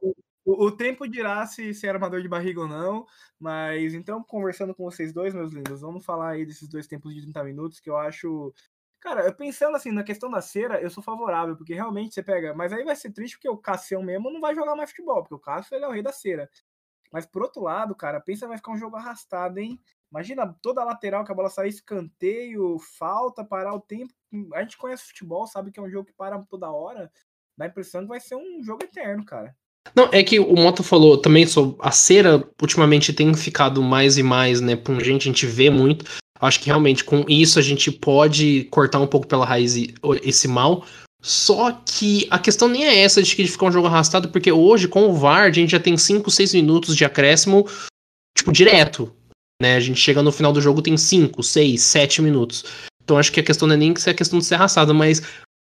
O, 0.00 0.14
o, 0.44 0.66
o, 0.66 0.72
tempo 0.72 1.06
dirá 1.06 1.44
se, 1.44 1.74
se 1.74 1.86
era 1.86 1.98
uma 1.98 2.08
dor 2.08 2.22
de 2.22 2.28
barriga 2.28 2.60
ou 2.60 2.68
não, 2.68 3.04
mas 3.42 3.92
então, 3.92 4.22
conversando 4.22 4.72
com 4.72 4.84
vocês 4.84 5.12
dois, 5.12 5.34
meus 5.34 5.52
lindos, 5.52 5.80
vamos 5.80 6.04
falar 6.04 6.30
aí 6.30 6.46
desses 6.46 6.68
dois 6.68 6.86
tempos 6.86 7.12
de 7.12 7.22
30 7.22 7.42
minutos 7.42 7.80
que 7.80 7.90
eu 7.90 7.96
acho. 7.96 8.54
Cara, 9.00 9.32
pensando 9.32 9.76
assim 9.76 9.90
na 9.90 10.04
questão 10.04 10.30
da 10.30 10.40
cera, 10.40 10.80
eu 10.80 10.88
sou 10.88 11.02
favorável, 11.02 11.56
porque 11.56 11.74
realmente 11.74 12.14
você 12.14 12.22
pega. 12.22 12.54
Mas 12.54 12.72
aí 12.72 12.84
vai 12.84 12.94
ser 12.94 13.10
triste 13.10 13.36
porque 13.36 13.48
o 13.48 13.56
Cassião 13.56 14.00
mesmo 14.00 14.30
não 14.30 14.40
vai 14.40 14.54
jogar 14.54 14.76
mais 14.76 14.90
futebol, 14.90 15.22
porque 15.22 15.34
o 15.34 15.40
Cássio 15.40 15.74
ele 15.74 15.84
é 15.84 15.88
o 15.88 15.90
rei 15.90 16.02
da 16.04 16.12
cera. 16.12 16.48
Mas 17.12 17.26
por 17.26 17.42
outro 17.42 17.62
lado, 17.62 17.96
cara, 17.96 18.20
pensa 18.20 18.46
vai 18.46 18.56
ficar 18.56 18.70
um 18.70 18.78
jogo 18.78 18.94
arrastado, 18.94 19.58
hein? 19.58 19.76
Imagina 20.08 20.56
toda 20.62 20.80
a 20.80 20.84
lateral 20.84 21.24
que 21.24 21.32
a 21.32 21.34
bola 21.34 21.50
sair, 21.50 21.70
escanteio, 21.70 22.78
falta, 22.78 23.44
parar 23.44 23.74
o 23.74 23.80
tempo. 23.80 24.14
A 24.54 24.62
gente 24.62 24.78
conhece 24.78 25.06
futebol, 25.06 25.48
sabe 25.48 25.72
que 25.72 25.80
é 25.80 25.82
um 25.82 25.90
jogo 25.90 26.06
que 26.06 26.12
para 26.12 26.38
toda 26.44 26.70
hora. 26.70 27.10
Dá 27.56 27.64
a 27.64 27.68
impressão 27.68 28.02
que 28.02 28.08
vai 28.08 28.20
ser 28.20 28.36
um 28.36 28.62
jogo 28.62 28.84
eterno, 28.84 29.24
cara. 29.24 29.56
Não, 29.94 30.08
é 30.12 30.22
que 30.22 30.38
o 30.38 30.54
Mota 30.54 30.82
falou 30.82 31.18
também 31.18 31.46
sobre 31.46 31.76
a 31.80 31.90
cera 31.90 32.42
ultimamente 32.60 33.12
tem 33.12 33.32
ficado 33.34 33.82
mais 33.82 34.16
e 34.16 34.22
mais, 34.22 34.60
né, 34.60 34.74
pungente, 34.76 35.28
a 35.28 35.32
gente 35.32 35.46
vê 35.46 35.68
muito. 35.68 36.04
Acho 36.40 36.60
que 36.60 36.66
realmente 36.66 37.04
com 37.04 37.24
isso 37.28 37.58
a 37.58 37.62
gente 37.62 37.90
pode 37.90 38.64
cortar 38.70 38.98
um 38.98 39.06
pouco 39.06 39.26
pela 39.26 39.46
raiz 39.46 39.76
esse 40.22 40.48
mal. 40.48 40.84
Só 41.22 41.70
que 41.70 42.26
a 42.30 42.38
questão 42.38 42.66
nem 42.66 42.84
é 42.84 42.98
essa 42.98 43.22
de 43.22 43.36
que 43.36 43.46
ficar 43.46 43.66
um 43.66 43.72
jogo 43.72 43.86
arrastado, 43.86 44.28
porque 44.28 44.50
hoje 44.50 44.88
com 44.88 45.08
o 45.08 45.14
VAR 45.14 45.46
a 45.46 45.52
gente 45.52 45.70
já 45.70 45.78
tem 45.78 45.96
5, 45.96 46.28
6 46.28 46.54
minutos 46.54 46.96
de 46.96 47.04
acréscimo, 47.04 47.68
tipo, 48.36 48.50
direto. 48.50 49.14
Né? 49.62 49.76
A 49.76 49.80
gente 49.80 50.00
chega 50.00 50.20
no 50.20 50.32
final 50.32 50.52
do 50.52 50.60
jogo 50.60 50.82
tem 50.82 50.96
5, 50.96 51.40
6, 51.40 51.80
7 51.80 52.22
minutos. 52.22 52.64
Então 53.04 53.18
acho 53.18 53.30
que 53.30 53.38
a 53.38 53.44
questão 53.44 53.68
não 53.68 53.76
é 53.76 53.78
nem 53.78 53.94
que 53.94 54.08
é 54.08 54.12
a 54.12 54.16
questão 54.16 54.40
de 54.40 54.44
ser 54.44 54.56
arrastado, 54.56 54.92
mas 54.92 55.22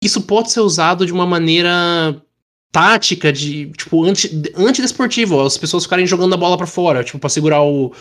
isso 0.02 0.22
pode 0.22 0.50
ser 0.50 0.60
usado 0.60 1.04
de 1.04 1.12
uma 1.12 1.26
maneira 1.26 2.18
tática 2.72 3.30
de, 3.30 3.66
tipo, 3.72 4.02
anti, 4.04 4.30
antidesportivo, 4.56 5.42
as 5.42 5.58
pessoas 5.58 5.84
ficarem 5.84 6.06
jogando 6.06 6.34
a 6.34 6.38
bola 6.38 6.56
para 6.56 6.66
fora, 6.66 7.04
tipo, 7.04 7.18
pra 7.18 7.28
segurar 7.28 7.62
o, 7.62 7.92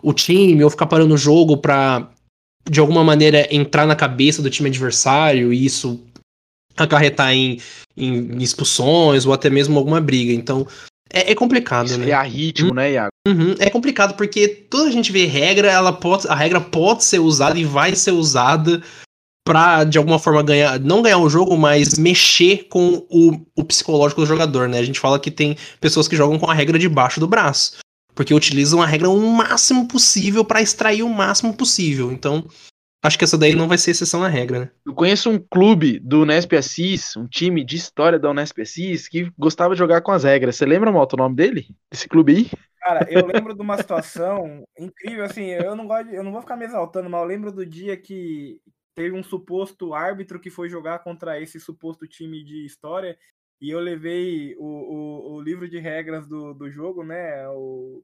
o 0.00 0.12
time 0.12 0.62
ou 0.62 0.70
ficar 0.70 0.86
parando 0.86 1.14
o 1.14 1.18
jogo 1.18 1.56
pra, 1.56 2.08
de 2.68 2.78
alguma 2.78 3.02
maneira, 3.02 3.52
entrar 3.52 3.86
na 3.86 3.96
cabeça 3.96 4.40
do 4.40 4.48
time 4.48 4.68
adversário 4.68 5.52
e 5.52 5.66
isso 5.66 6.00
acarretar 6.76 7.32
em, 7.32 7.60
em 7.96 8.40
expulsões 8.40 9.26
ou 9.26 9.32
até 9.32 9.50
mesmo 9.50 9.76
alguma 9.76 10.00
briga. 10.00 10.32
Então, 10.32 10.66
é, 11.12 11.32
é 11.32 11.34
complicado, 11.34 11.86
Isso 11.86 11.98
né? 11.98 12.10
é 12.10 12.12
a 12.12 12.22
ritmo, 12.22 12.72
né, 12.72 12.92
Iago? 12.92 13.10
Uhum, 13.26 13.54
É 13.58 13.68
complicado 13.68 14.14
porque 14.14 14.48
toda 14.48 14.88
a 14.88 14.92
gente 14.92 15.10
vê 15.12 15.26
regra, 15.26 15.70
ela 15.70 15.92
pode, 15.92 16.26
a 16.28 16.34
regra 16.34 16.60
pode 16.60 17.04
ser 17.04 17.18
usada 17.18 17.58
e 17.58 17.64
vai 17.64 17.94
ser 17.96 18.12
usada 18.12 18.80
pra, 19.50 19.82
de 19.82 19.98
alguma 19.98 20.20
forma, 20.20 20.44
ganhar, 20.44 20.78
não 20.78 21.02
ganhar 21.02 21.18
o 21.18 21.28
jogo, 21.28 21.56
mas 21.56 21.98
mexer 21.98 22.68
com 22.68 23.04
o, 23.10 23.44
o 23.56 23.64
psicológico 23.64 24.20
do 24.20 24.26
jogador, 24.26 24.68
né? 24.68 24.78
A 24.78 24.84
gente 24.84 25.00
fala 25.00 25.18
que 25.18 25.28
tem 25.28 25.56
pessoas 25.80 26.06
que 26.06 26.14
jogam 26.14 26.38
com 26.38 26.48
a 26.48 26.54
regra 26.54 26.78
debaixo 26.78 27.18
do 27.18 27.26
braço, 27.26 27.78
porque 28.14 28.32
utilizam 28.32 28.80
a 28.80 28.86
regra 28.86 29.10
o 29.10 29.20
máximo 29.32 29.88
possível 29.88 30.44
pra 30.44 30.62
extrair 30.62 31.02
o 31.02 31.08
máximo 31.08 31.52
possível. 31.52 32.12
Então, 32.12 32.46
acho 33.04 33.18
que 33.18 33.24
essa 33.24 33.36
daí 33.36 33.56
não 33.56 33.66
vai 33.66 33.76
ser 33.76 33.90
exceção 33.90 34.22
à 34.22 34.28
regra, 34.28 34.60
né? 34.60 34.70
Eu 34.86 34.94
conheço 34.94 35.28
um 35.28 35.38
clube 35.38 35.98
do 35.98 36.22
Unesp 36.22 36.52
Assis, 36.52 37.16
um 37.16 37.26
time 37.26 37.64
de 37.64 37.74
história 37.74 38.20
da 38.20 38.30
Unesp 38.30 38.60
Assis, 38.60 39.08
que 39.08 39.32
gostava 39.36 39.74
de 39.74 39.80
jogar 39.80 40.00
com 40.00 40.12
as 40.12 40.22
regras. 40.22 40.54
Você 40.54 40.64
lembra, 40.64 40.92
Moto, 40.92 41.14
o 41.14 41.16
nome 41.16 41.34
dele? 41.34 41.66
Desse 41.90 42.08
clube 42.08 42.36
aí? 42.36 42.50
Cara, 42.78 43.04
eu 43.10 43.26
lembro 43.26 43.52
de 43.52 43.60
uma 43.60 43.76
situação 43.76 44.62
incrível, 44.78 45.24
assim, 45.24 45.46
eu 45.46 45.74
não 45.74 45.88
gosto, 45.88 46.08
de- 46.08 46.14
eu 46.14 46.22
não 46.22 46.30
vou 46.30 46.40
ficar 46.40 46.54
me 46.56 46.64
exaltando, 46.64 47.10
mas 47.10 47.20
eu 47.20 47.26
lembro 47.26 47.50
do 47.50 47.66
dia 47.66 47.96
que 47.96 48.60
teve 49.00 49.16
um 49.16 49.22
suposto 49.22 49.94
árbitro 49.94 50.38
que 50.38 50.50
foi 50.50 50.68
jogar 50.68 50.98
contra 50.98 51.40
esse 51.40 51.58
suposto 51.58 52.06
time 52.06 52.44
de 52.44 52.66
história 52.66 53.18
e 53.58 53.70
eu 53.70 53.80
levei 53.80 54.54
o, 54.58 54.64
o, 54.64 55.34
o 55.36 55.40
livro 55.40 55.66
de 55.66 55.78
regras 55.78 56.28
do, 56.28 56.52
do 56.52 56.70
jogo, 56.70 57.02
né, 57.02 57.48
o, 57.48 58.02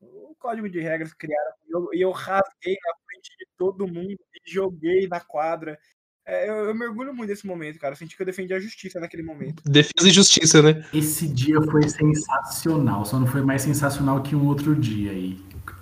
o 0.00 0.36
código 0.38 0.68
de 0.68 0.80
regras 0.80 1.12
que 1.12 1.26
criaram 1.26 1.52
e 1.92 2.00
eu 2.00 2.12
rasguei 2.12 2.76
na 2.86 2.94
frente 3.04 3.36
de 3.36 3.46
todo 3.58 3.88
mundo 3.88 4.12
e 4.12 4.50
joguei 4.52 5.08
na 5.08 5.18
quadra. 5.18 5.76
É, 6.24 6.48
eu, 6.48 6.66
eu 6.66 6.74
mergulho 6.74 7.12
muito 7.12 7.30
nesse 7.30 7.46
momento, 7.46 7.80
cara, 7.80 7.94
eu 7.94 7.98
senti 7.98 8.16
que 8.16 8.22
eu 8.22 8.26
defendi 8.26 8.54
a 8.54 8.60
justiça 8.60 9.00
naquele 9.00 9.24
momento. 9.24 9.64
Defesa 9.64 10.08
e 10.08 10.12
justiça, 10.12 10.62
né? 10.62 10.88
Esse 10.94 11.26
dia 11.26 11.60
foi 11.60 11.88
sensacional, 11.88 13.04
só 13.04 13.18
não 13.18 13.26
foi 13.26 13.42
mais 13.42 13.62
sensacional 13.62 14.22
que 14.22 14.36
um 14.36 14.46
outro 14.46 14.76
dia 14.76 15.10
aí, 15.10 15.36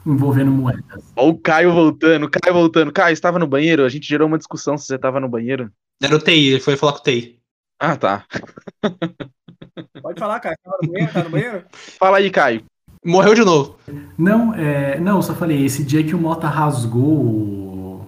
envolvendo 0.06 0.50
moedas. 0.50 1.12
Ó 1.16 1.28
o 1.28 1.38
Caio 1.38 1.72
voltando, 1.72 2.28
Caio 2.28 2.54
voltando. 2.54 2.92
Caio, 2.92 3.12
estava 3.12 3.38
no 3.38 3.46
banheiro? 3.46 3.84
A 3.84 3.88
gente 3.88 4.08
gerou 4.08 4.28
uma 4.28 4.38
discussão 4.38 4.76
se 4.76 4.86
você 4.86 4.96
estava 4.96 5.20
no 5.20 5.28
banheiro. 5.28 5.70
Era 6.02 6.16
o 6.16 6.18
TI, 6.18 6.48
ele 6.48 6.60
foi 6.60 6.76
falar 6.76 6.92
com 6.92 6.98
o 6.98 7.02
TI. 7.02 7.38
Ah, 7.78 7.96
tá. 7.96 8.24
Pode 10.02 10.18
falar, 10.18 10.40
cara, 10.40 10.56
tá 10.62 10.78
no 10.82 10.88
banheiro? 10.88 11.12
Tá 11.12 11.24
no 11.24 11.30
banheiro? 11.30 11.64
Fala 11.98 12.18
aí, 12.18 12.30
Caio. 12.30 12.64
Morreu 13.04 13.34
de 13.34 13.44
novo. 13.44 13.76
Não, 14.16 14.54
é, 14.54 15.00
não, 15.00 15.16
eu 15.16 15.22
só 15.22 15.34
falei, 15.34 15.64
esse 15.64 15.82
dia 15.82 16.04
que 16.04 16.14
o 16.14 16.18
Mota 16.18 16.46
rasgou 16.46 17.02
o, 17.02 18.06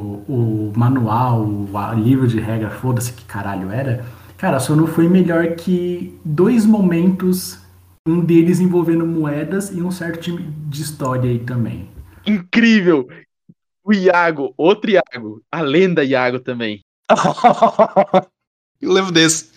o, 0.00 0.04
o 0.04 0.72
manual, 0.76 1.44
o 1.44 1.94
livro 1.94 2.26
de 2.26 2.40
regra, 2.40 2.70
foda-se 2.70 3.12
que 3.12 3.24
caralho 3.24 3.70
era, 3.70 4.04
cara, 4.36 4.58
só 4.58 4.74
não 4.74 4.88
foi 4.88 5.08
melhor 5.08 5.54
que 5.54 6.18
dois 6.24 6.66
momentos, 6.66 7.60
um 8.06 8.22
deles 8.22 8.60
envolvendo 8.60 9.06
moedas 9.06 9.70
e 9.70 9.82
um 9.82 9.90
certo 9.90 10.20
time 10.20 10.42
de 10.68 10.82
história 10.82 11.30
aí 11.30 11.38
também. 11.38 11.88
Incrível! 12.26 13.08
O 13.82 13.92
Iago, 13.92 14.52
outro 14.56 14.90
Iago. 14.90 15.42
A 15.50 15.62
lenda 15.62 16.04
Iago 16.04 16.38
também. 16.38 16.80
Eu 18.80 18.92
lembro 18.92 19.10
desse. 19.10 19.52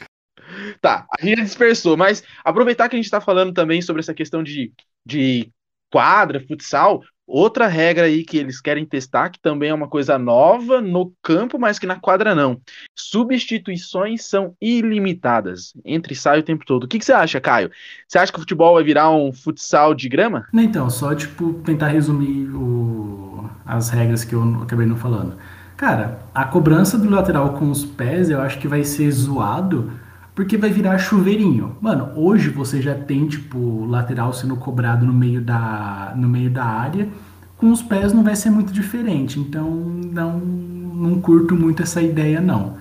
Tá, 0.82 1.06
a 1.18 1.26
gente 1.26 1.42
dispersou, 1.44 1.98
mas 1.98 2.24
aproveitar 2.44 2.88
que 2.88 2.96
a 2.96 3.00
gente 3.00 3.12
tá 3.12 3.20
falando 3.20 3.54
também 3.54 3.82
sobre 3.82 4.00
essa 4.00 4.14
questão 4.14 4.42
de, 4.42 4.72
de 5.06 5.50
quadra, 5.92 6.44
futsal, 6.48 7.04
outra 7.28 7.68
regra 7.68 8.06
aí 8.06 8.24
que 8.24 8.38
eles 8.38 8.62
querem 8.62 8.86
testar, 8.86 9.30
que 9.30 9.40
também 9.40 9.70
é 9.70 9.74
uma 9.74 9.88
coisa 9.90 10.18
nova 10.18 10.82
no 10.82 11.14
campo, 11.22 11.60
mas 11.60 11.78
que 11.78 11.86
na 11.86 12.00
quadra 12.00 12.34
não. 12.34 12.60
Substituições 12.96 14.26
são 14.26 14.56
ilimitadas. 14.62 15.74
Entra 15.84 16.14
e 16.14 16.16
sai 16.16 16.40
o 16.40 16.44
tempo 16.44 16.66
todo. 16.66 16.86
O 16.86 16.88
que, 16.88 16.98
que 17.00 17.06
você 17.06 17.12
acha, 17.14 17.42
Caio? 17.42 17.70
Você 18.08 18.18
acha 18.18 18.32
que 18.32 18.38
o 18.38 18.42
futebol 18.42 18.76
vai 18.76 18.84
virar 18.84 19.12
um 19.12 19.34
futsal 19.34 19.94
de 19.94 20.08
grama? 20.08 20.46
Não, 20.54 20.64
Então, 20.64 20.90
só 20.90 21.14
tipo 21.14 21.54
tentar 21.66 21.88
resumir 21.88 22.50
o- 22.56 23.50
as 23.66 23.90
regras 23.90 24.24
que 24.24 24.34
eu 24.34 24.62
acabei 24.62 24.86
não 24.86 24.96
falando. 24.96 25.36
Cara, 25.76 26.20
a 26.34 26.46
cobrança 26.46 26.98
do 26.98 27.10
lateral 27.10 27.54
com 27.54 27.70
os 27.70 27.86
pés 27.86 28.30
eu 28.30 28.42
acho 28.42 28.58
que 28.60 28.68
vai 28.68 28.84
ser 28.84 29.12
zoado 29.12 29.92
porque 30.38 30.56
vai 30.56 30.70
virar 30.70 31.00
chuveirinho. 31.00 31.76
Mano, 31.82 32.12
hoje 32.16 32.50
você 32.50 32.80
já 32.80 32.94
tem 32.94 33.28
tipo 33.28 33.86
lateral 33.88 34.32
sendo 34.32 34.56
cobrado 34.56 35.04
no 35.04 35.12
meio 35.12 35.42
da 35.42 36.14
no 36.16 36.30
meio 36.30 36.52
da 36.52 36.64
área, 36.64 37.10
com 37.58 37.72
os 37.72 37.82
pés 37.82 38.14
não 38.14 38.24
vai 38.24 38.36
ser 38.36 38.52
muito 38.52 38.72
diferente. 38.72 39.40
Então, 39.40 39.68
não 39.68 40.38
não 40.38 41.20
curto 41.20 41.56
muito 41.56 41.82
essa 41.82 42.04
ideia 42.04 42.40
não. 42.40 42.78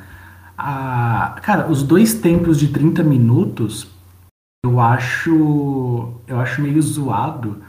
Cara, 1.42 1.66
os 1.70 1.82
dois 1.82 2.12
tempos 2.12 2.58
de 2.58 2.68
30 2.68 3.02
minutos 3.02 3.88
eu 4.62 4.78
acho 4.78 6.12
eu 6.26 6.38
acho 6.38 6.60
meio 6.60 6.82
zoado 6.82 7.62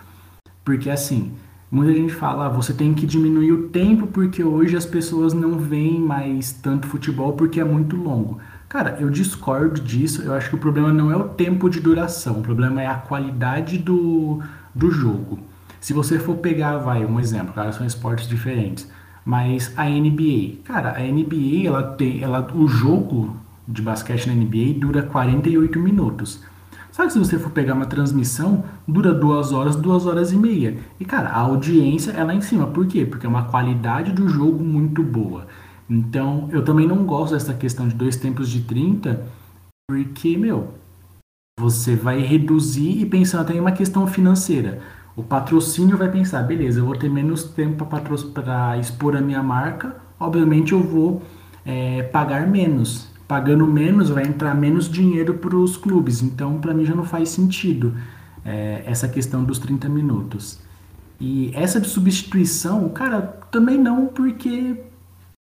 porque 0.65 0.89
assim 0.89 1.31
muita 1.71 1.93
gente 1.93 2.13
fala 2.13 2.47
ah, 2.47 2.49
você 2.49 2.73
tem 2.73 2.93
que 2.93 3.05
diminuir 3.05 3.51
o 3.53 3.69
tempo 3.69 4.07
porque 4.07 4.43
hoje 4.43 4.75
as 4.75 4.85
pessoas 4.85 5.33
não 5.33 5.59
veem 5.59 5.99
mais 5.99 6.51
tanto 6.51 6.87
futebol 6.87 7.33
porque 7.33 7.59
é 7.59 7.63
muito 7.63 7.95
longo 7.95 8.39
cara 8.67 8.97
eu 8.99 9.09
discordo 9.09 9.81
disso 9.81 10.21
eu 10.21 10.33
acho 10.33 10.49
que 10.49 10.55
o 10.55 10.59
problema 10.59 10.91
não 10.91 11.11
é 11.11 11.15
o 11.15 11.29
tempo 11.29 11.69
de 11.69 11.79
duração 11.79 12.39
o 12.39 12.43
problema 12.43 12.81
é 12.81 12.87
a 12.87 12.95
qualidade 12.95 13.77
do, 13.77 14.41
do 14.73 14.91
jogo 14.91 15.39
se 15.79 15.93
você 15.93 16.19
for 16.19 16.37
pegar 16.37 16.77
vai 16.77 17.05
um 17.05 17.19
exemplo 17.19 17.53
cara 17.53 17.71
são 17.71 17.85
esportes 17.85 18.27
diferentes 18.27 18.89
mas 19.25 19.71
a 19.77 19.85
NBA 19.85 20.63
cara 20.63 20.97
a 20.97 21.01
NBA 21.01 21.65
ela 21.65 21.83
tem 21.83 22.23
ela 22.23 22.47
o 22.53 22.67
jogo 22.67 23.37
de 23.67 23.81
basquete 23.81 24.27
na 24.27 24.33
NBA 24.33 24.79
dura 24.79 25.03
48 25.03 25.79
minutos 25.79 26.41
só 26.97 27.05
que 27.05 27.13
se 27.13 27.19
você 27.19 27.37
for 27.37 27.51
pegar 27.51 27.75
uma 27.75 27.85
transmissão, 27.85 28.63
dura 28.87 29.13
duas 29.13 29.51
horas, 29.51 29.75
duas 29.75 30.07
horas 30.07 30.31
e 30.31 30.35
meia. 30.35 30.79
E, 30.99 31.05
cara, 31.05 31.29
a 31.29 31.41
audiência 31.41 32.09
é 32.09 32.23
lá 32.23 32.33
em 32.33 32.41
cima. 32.41 32.65
Por 32.65 32.87
quê? 32.87 33.05
Porque 33.05 33.27
é 33.27 33.29
uma 33.29 33.43
qualidade 33.43 34.11
do 34.11 34.27
jogo 34.27 34.63
muito 34.63 35.03
boa. 35.03 35.45
Então, 35.89 36.49
eu 36.51 36.63
também 36.63 36.87
não 36.87 37.05
gosto 37.05 37.33
dessa 37.33 37.53
questão 37.53 37.87
de 37.87 37.95
dois 37.95 38.17
tempos 38.17 38.49
de 38.49 38.61
30, 38.61 39.25
porque, 39.89 40.37
meu, 40.37 40.73
você 41.59 41.95
vai 41.95 42.19
reduzir 42.19 43.01
e 43.01 43.05
pensando 43.05 43.41
até 43.41 43.53
em 43.55 43.59
uma 43.59 43.71
questão 43.71 44.05
financeira. 44.05 44.81
O 45.15 45.23
patrocínio 45.23 45.97
vai 45.97 46.11
pensar, 46.11 46.43
beleza, 46.43 46.79
eu 46.79 46.85
vou 46.85 46.95
ter 46.95 47.09
menos 47.09 47.43
tempo 47.45 47.85
para 47.85 48.77
expor 48.77 49.15
a 49.15 49.21
minha 49.21 49.41
marca, 49.41 49.95
obviamente 50.19 50.73
eu 50.73 50.83
vou 50.83 51.23
é, 51.65 52.03
pagar 52.03 52.47
menos. 52.47 53.09
Pagando 53.27 53.65
menos, 53.65 54.09
vai 54.09 54.25
entrar 54.25 54.53
menos 54.55 54.89
dinheiro 54.89 55.33
para 55.33 55.55
os 55.55 55.75
clubes. 55.75 56.21
Então, 56.21 56.59
para 56.59 56.73
mim, 56.73 56.85
já 56.85 56.95
não 56.95 57.03
faz 57.03 57.29
sentido 57.29 57.93
é, 58.45 58.83
essa 58.85 59.07
questão 59.07 59.43
dos 59.43 59.59
30 59.59 59.89
minutos. 59.89 60.59
E 61.19 61.51
essa 61.53 61.81
de 61.81 61.87
substituição, 61.87 62.87
cara, 62.89 63.21
também 63.51 63.77
não, 63.77 64.05
porque 64.05 64.77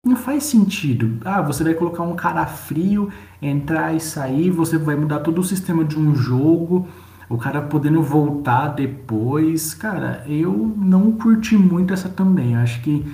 não 0.04 0.16
faz 0.16 0.44
sentido. 0.44 1.18
Ah, 1.24 1.42
você 1.42 1.62
vai 1.62 1.74
colocar 1.74 2.02
um 2.02 2.16
cara 2.16 2.46
frio, 2.46 3.10
entrar 3.40 3.94
e 3.94 4.00
sair, 4.00 4.50
você 4.50 4.78
vai 4.78 4.96
mudar 4.96 5.20
todo 5.20 5.40
o 5.40 5.44
sistema 5.44 5.84
de 5.84 5.98
um 5.98 6.14
jogo, 6.14 6.88
o 7.28 7.36
cara 7.36 7.60
podendo 7.60 8.02
voltar 8.02 8.68
depois. 8.68 9.74
Cara, 9.74 10.24
eu 10.26 10.74
não 10.76 11.12
curti 11.12 11.56
muito 11.56 11.92
essa 11.92 12.08
também. 12.08 12.54
Eu 12.54 12.60
acho 12.60 12.80
que 12.80 13.04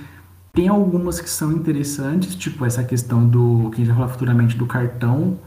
tem 0.53 0.69
algumas 0.69 1.19
que 1.19 1.29
são 1.29 1.51
interessantes, 1.51 2.35
tipo 2.35 2.65
essa 2.65 2.83
questão 2.83 3.27
do, 3.27 3.69
que 3.71 3.75
a 3.75 3.85
gente 3.85 3.87
vai 3.87 3.95
falar 3.97 4.07
futuramente, 4.09 4.57
do 4.57 4.65
cartão, 4.65 5.37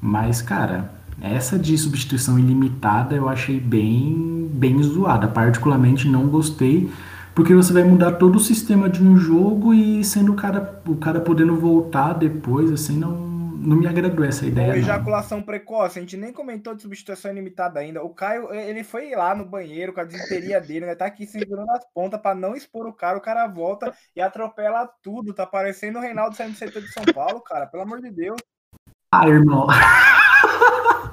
mas, 0.00 0.42
cara, 0.42 0.92
essa 1.20 1.58
de 1.58 1.76
substituição 1.76 2.38
ilimitada 2.38 3.14
eu 3.16 3.28
achei 3.28 3.58
bem, 3.58 4.48
bem 4.52 4.82
zoada. 4.82 5.26
Particularmente 5.28 6.06
não 6.08 6.26
gostei, 6.28 6.90
porque 7.40 7.54
você 7.54 7.72
vai 7.72 7.82
mudar 7.82 8.12
todo 8.18 8.36
o 8.36 8.38
sistema 8.38 8.86
de 8.86 9.02
um 9.02 9.16
jogo 9.16 9.72
e 9.72 10.04
sendo 10.04 10.32
o 10.32 10.36
cara, 10.36 10.82
o 10.86 10.94
cara 10.96 11.22
podendo 11.22 11.56
voltar 11.56 12.12
depois, 12.12 12.70
assim, 12.70 12.98
não, 12.98 13.12
não 13.12 13.78
me 13.78 13.86
agradou 13.86 14.26
essa 14.26 14.44
ideia. 14.44 14.72
Ou 14.72 14.76
ejaculação 14.76 15.40
precoce, 15.40 15.98
a 15.98 16.02
gente 16.02 16.18
nem 16.18 16.34
comentou 16.34 16.74
de 16.74 16.82
substituição 16.82 17.30
ilimitada 17.30 17.80
ainda. 17.80 18.04
O 18.04 18.10
Caio, 18.10 18.52
ele 18.52 18.84
foi 18.84 19.12
lá 19.12 19.34
no 19.34 19.46
banheiro 19.46 19.94
com 19.94 20.02
a 20.02 20.04
desinteria 20.04 20.60
dele, 20.60 20.84
né? 20.84 20.94
Tá 20.94 21.06
aqui 21.06 21.26
segurando 21.26 21.70
as 21.70 21.82
pontas 21.94 22.20
pra 22.20 22.34
não 22.34 22.54
expor 22.54 22.86
o 22.86 22.92
cara. 22.92 23.16
O 23.16 23.22
cara 23.22 23.46
volta 23.46 23.90
e 24.14 24.20
atropela 24.20 24.86
tudo. 25.02 25.32
Tá 25.32 25.46
parecendo 25.46 25.98
o 25.98 26.02
Reinaldo 26.02 26.36
saindo 26.36 26.52
do 26.52 26.58
CT 26.58 26.78
de 26.78 26.92
São 26.92 27.04
Paulo, 27.14 27.40
cara. 27.40 27.66
Pelo 27.66 27.84
amor 27.84 28.02
de 28.02 28.10
Deus. 28.10 28.38
Ah, 29.10 29.26
irmão. 29.26 29.66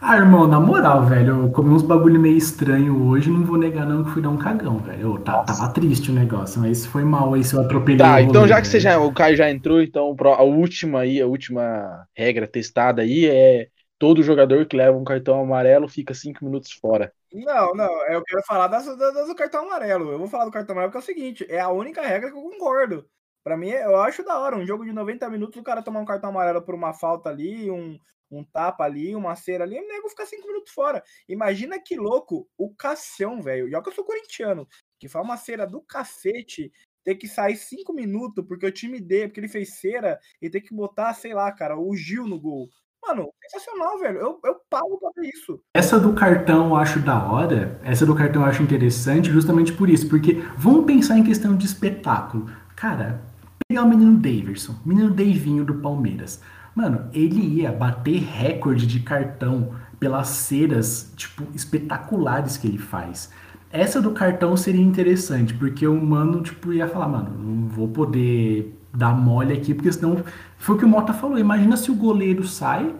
ah, 0.00 0.16
irmão, 0.16 0.46
na 0.46 0.58
moral, 0.60 1.04
velho, 1.06 1.42
eu 1.44 1.52
comi 1.52 1.70
uns 1.74 1.82
bagulho 1.82 2.18
meio 2.20 2.36
estranho 2.36 3.06
hoje, 3.08 3.30
não 3.30 3.44
vou 3.44 3.58
negar 3.58 3.86
não 3.86 4.02
que 4.04 4.10
fui 4.10 4.22
dar 4.22 4.30
um 4.30 4.38
cagão, 4.38 4.78
velho. 4.78 5.00
Eu, 5.16 5.22
tá, 5.22 5.42
tava 5.44 5.72
triste 5.72 6.10
o 6.10 6.14
negócio, 6.14 6.60
mas 6.60 6.86
foi 6.86 7.04
mal 7.04 7.34
aí 7.34 7.44
se 7.44 7.54
eu 7.54 7.60
atropelei 7.60 8.06
Tá, 8.06 8.16
o 8.16 8.22
então 8.22 8.46
rolê, 8.46 8.48
já 8.48 8.60
que 8.60 8.66
você 8.66 8.80
velho. 8.80 8.80
já, 8.80 8.98
o 8.98 9.12
Caio 9.12 9.36
já 9.36 9.50
entrou, 9.50 9.80
então 9.82 10.14
a 10.34 10.42
última 10.42 11.00
aí, 11.00 11.20
a 11.20 11.26
última 11.26 12.06
regra 12.16 12.46
testada 12.48 13.02
aí 13.02 13.26
é 13.26 13.68
todo 13.98 14.22
jogador 14.22 14.64
que 14.66 14.76
leva 14.76 14.96
um 14.96 15.04
cartão 15.04 15.40
amarelo 15.40 15.86
fica 15.88 16.14
cinco 16.14 16.44
minutos 16.44 16.72
fora. 16.72 17.12
Não, 17.32 17.74
não, 17.74 18.06
eu 18.08 18.24
quero 18.24 18.42
falar 18.44 18.66
das, 18.66 18.84
das, 18.96 19.28
do 19.28 19.34
cartão 19.36 19.62
amarelo. 19.64 20.10
Eu 20.10 20.18
vou 20.18 20.28
falar 20.28 20.44
do 20.46 20.50
cartão 20.50 20.72
amarelo 20.74 20.92
porque 20.92 21.10
é 21.10 21.12
o 21.12 21.14
seguinte: 21.16 21.46
é 21.48 21.60
a 21.60 21.68
única 21.70 22.02
regra 22.02 22.30
que 22.30 22.36
eu 22.36 22.42
concordo. 22.42 23.08
Pra 23.42 23.56
mim, 23.56 23.70
eu 23.70 23.96
acho 24.00 24.24
da 24.24 24.38
hora. 24.38 24.56
Um 24.56 24.66
jogo 24.66 24.84
de 24.84 24.92
90 24.92 25.30
minutos, 25.30 25.58
o 25.60 25.62
cara 25.62 25.82
tomar 25.82 26.00
um 26.00 26.04
cartão 26.04 26.30
amarelo 26.30 26.60
por 26.62 26.74
uma 26.74 26.92
falta 26.92 27.30
ali, 27.30 27.70
um, 27.70 27.98
um 28.30 28.44
tapa 28.44 28.84
ali, 28.84 29.14
uma 29.16 29.34
cera 29.34 29.64
ali, 29.64 29.78
o 29.78 29.88
nego 29.88 30.08
fica 30.08 30.26
cinco 30.26 30.46
minutos 30.46 30.72
fora. 30.72 31.02
Imagina 31.28 31.78
que 31.78 31.96
louco 31.96 32.48
o 32.56 32.74
Cassião, 32.74 33.42
velho. 33.42 33.68
Já 33.68 33.82
que 33.82 33.88
eu 33.88 33.94
sou 33.94 34.04
corintiano, 34.04 34.66
que 34.98 35.08
faz 35.08 35.24
uma 35.24 35.36
cera 35.36 35.66
do 35.66 35.80
cacete, 35.80 36.72
ter 37.04 37.14
que 37.14 37.26
sair 37.26 37.56
cinco 37.56 37.92
minutos 37.92 38.44
porque 38.46 38.66
o 38.66 38.72
time 38.72 39.00
dele, 39.00 39.28
porque 39.28 39.40
ele 39.40 39.48
fez 39.48 39.80
cera, 39.80 40.18
e 40.40 40.48
ter 40.48 40.60
que 40.60 40.74
botar, 40.74 41.12
sei 41.14 41.34
lá, 41.34 41.50
cara, 41.50 41.78
o 41.78 41.94
Gil 41.96 42.26
no 42.26 42.38
gol. 42.38 42.68
Mano, 43.02 43.32
sensacional, 43.42 43.98
velho. 43.98 44.18
Eu, 44.18 44.40
eu 44.44 44.60
pago 44.68 44.98
pra 44.98 45.10
ver 45.16 45.30
isso. 45.34 45.60
Essa 45.74 45.98
do 45.98 46.12
cartão 46.12 46.68
eu 46.68 46.76
acho 46.76 47.00
da 47.00 47.32
hora. 47.32 47.80
Essa 47.82 48.04
do 48.04 48.14
cartão 48.14 48.42
eu 48.42 48.48
acho 48.48 48.62
interessante 48.62 49.30
justamente 49.30 49.72
por 49.72 49.88
isso. 49.88 50.08
Porque 50.08 50.34
vamos 50.56 50.84
pensar 50.84 51.18
em 51.18 51.24
questão 51.24 51.56
de 51.56 51.64
espetáculo. 51.64 52.50
Cara, 52.76 53.22
pegar 53.66 53.84
o 53.84 53.88
menino 53.88 54.18
Davidson, 54.18 54.74
menino 54.84 55.10
Davinho 55.10 55.64
do 55.64 55.80
Palmeiras. 55.80 56.42
Mano, 56.80 57.10
ele 57.12 57.60
ia 57.60 57.70
bater 57.70 58.22
recorde 58.22 58.86
de 58.86 59.00
cartão 59.00 59.72
pelas 59.98 60.28
ceras, 60.28 61.12
tipo, 61.14 61.44
espetaculares 61.54 62.56
que 62.56 62.66
ele 62.66 62.78
faz. 62.78 63.30
Essa 63.70 64.00
do 64.00 64.12
cartão 64.12 64.56
seria 64.56 64.80
interessante, 64.80 65.52
porque 65.52 65.86
o 65.86 66.00
mano, 66.00 66.40
tipo, 66.40 66.72
ia 66.72 66.88
falar, 66.88 67.06
mano, 67.06 67.36
não 67.36 67.68
vou 67.68 67.86
poder 67.86 68.74
dar 68.94 69.14
mole 69.14 69.52
aqui, 69.52 69.74
porque 69.74 69.92
senão. 69.92 70.24
Foi 70.56 70.74
o 70.74 70.78
que 70.78 70.86
o 70.86 70.88
Mota 70.88 71.12
falou. 71.12 71.38
Imagina 71.38 71.76
se 71.76 71.90
o 71.90 71.94
goleiro 71.94 72.48
sai, 72.48 72.94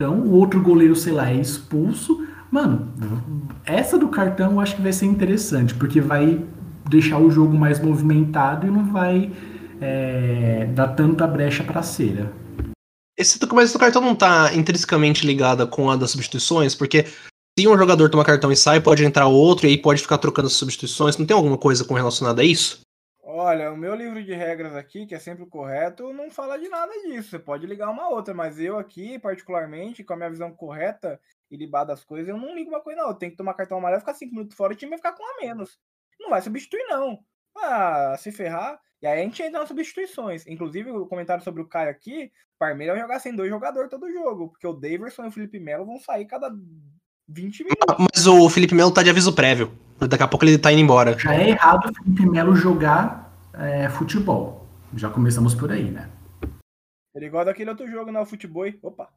então 0.00 0.20
o 0.20 0.30
outro 0.30 0.62
goleiro, 0.62 0.96
sei 0.96 1.12
lá, 1.12 1.28
é 1.28 1.36
expulso. 1.36 2.26
Mano, 2.50 2.88
essa 3.66 3.98
do 3.98 4.08
cartão 4.08 4.52
eu 4.52 4.60
acho 4.60 4.76
que 4.76 4.82
vai 4.82 4.94
ser 4.94 5.04
interessante, 5.04 5.74
porque 5.74 6.00
vai 6.00 6.42
deixar 6.88 7.18
o 7.18 7.30
jogo 7.30 7.54
mais 7.54 7.78
movimentado 7.78 8.66
e 8.66 8.70
não 8.70 8.86
vai 8.86 9.30
é, 9.80 10.66
dar 10.66 10.88
tanta 10.88 11.26
brecha 11.26 11.64
pra 11.64 11.82
cera. 11.82 12.32
Esse, 13.16 13.38
mas 13.52 13.72
do 13.72 13.78
cartão 13.78 14.00
não 14.00 14.14
tá 14.14 14.54
intrinsecamente 14.54 15.26
ligada 15.26 15.66
com 15.66 15.90
a 15.90 15.96
das 15.96 16.10
substituições, 16.10 16.74
porque 16.74 17.04
se 17.58 17.68
um 17.68 17.76
jogador 17.76 18.08
toma 18.08 18.24
cartão 18.24 18.50
e 18.50 18.56
sai, 18.56 18.80
pode 18.80 19.04
entrar 19.04 19.26
outro 19.26 19.66
e 19.66 19.70
aí 19.70 19.78
pode 19.78 20.00
ficar 20.00 20.18
trocando 20.18 20.46
as 20.46 20.54
substituições. 20.54 21.18
Não 21.18 21.26
tem 21.26 21.36
alguma 21.36 21.58
coisa 21.58 21.84
com 21.84 21.94
relacionada 21.94 22.40
a 22.40 22.44
isso? 22.44 22.80
Olha, 23.22 23.72
o 23.72 23.76
meu 23.76 23.94
livro 23.94 24.24
de 24.24 24.34
regras 24.34 24.74
aqui, 24.74 25.06
que 25.06 25.14
é 25.14 25.18
sempre 25.18 25.44
o 25.44 25.46
correto, 25.46 26.12
não 26.12 26.30
fala 26.30 26.58
de 26.58 26.68
nada 26.68 26.92
disso. 27.02 27.30
Você 27.30 27.38
pode 27.38 27.66
ligar 27.66 27.90
uma 27.90 28.08
outra, 28.08 28.34
mas 28.34 28.58
eu 28.58 28.78
aqui, 28.78 29.18
particularmente, 29.18 30.02
com 30.02 30.14
a 30.14 30.16
minha 30.16 30.30
visão 30.30 30.50
correta 30.52 31.20
e 31.50 31.56
libar 31.56 31.84
das 31.84 32.02
coisas, 32.02 32.28
eu 32.28 32.36
não 32.36 32.54
ligo 32.54 32.70
uma 32.70 32.80
coisa, 32.80 33.02
não. 33.02 33.08
Eu 33.08 33.14
tenho 33.14 33.32
que 33.32 33.38
tomar 33.38 33.54
cartão 33.54 33.78
amarelo, 33.78 34.00
ficar 34.00 34.14
cinco 34.14 34.34
minutos 34.34 34.56
fora 34.56 34.72
e 34.72 34.76
o 34.76 34.78
time 34.78 34.90
vai 34.90 34.98
ficar 34.98 35.12
com 35.12 35.24
a 35.24 35.44
menos. 35.44 35.78
Não 36.18 36.30
vai 36.30 36.42
substituir, 36.42 36.84
não. 36.88 37.18
Ah, 37.56 38.16
se 38.18 38.32
ferrar. 38.32 38.80
E 39.02 39.06
aí 39.06 39.20
a 39.20 39.24
gente 39.24 39.42
entra 39.42 39.60
nas 39.60 39.68
substituições. 39.68 40.46
Inclusive, 40.46 40.90
o 40.90 41.06
comentário 41.06 41.42
sobre 41.42 41.62
o 41.62 41.66
Caio 41.66 41.90
aqui, 41.90 42.30
o 42.54 42.58
Parmeira 42.58 42.92
vai 42.92 43.02
jogar 43.02 43.18
sem 43.18 43.34
dois 43.34 43.48
jogadores 43.48 43.88
todo 43.88 44.12
jogo, 44.12 44.48
porque 44.48 44.66
o 44.66 44.74
Daverson 44.74 45.24
e 45.24 45.28
o 45.28 45.32
Felipe 45.32 45.58
Melo 45.58 45.86
vão 45.86 45.98
sair 45.98 46.26
cada 46.26 46.50
20 47.26 47.64
minutos. 47.64 47.96
Mas 47.98 48.26
o 48.26 48.48
Felipe 48.50 48.74
Melo 48.74 48.92
tá 48.92 49.02
de 49.02 49.08
aviso 49.08 49.34
prévio. 49.34 49.72
Daqui 49.98 50.22
a 50.22 50.28
pouco 50.28 50.44
ele 50.44 50.58
tá 50.58 50.70
indo 50.70 50.82
embora. 50.82 51.18
Já 51.18 51.34
é 51.34 51.50
errado 51.50 51.90
o 51.90 51.94
Felipe 51.94 52.28
Melo 52.28 52.54
jogar 52.54 53.34
é, 53.54 53.88
futebol. 53.88 54.66
Já 54.94 55.08
começamos 55.08 55.54
por 55.54 55.72
aí, 55.72 55.90
né? 55.90 56.10
Ele 57.14 57.28
gosta 57.28 57.46
daquele 57.46 57.70
outro 57.70 57.90
jogo, 57.90 58.12
né? 58.12 58.20
O 58.20 58.26
futebol. 58.26 58.64
Opa. 58.82 59.08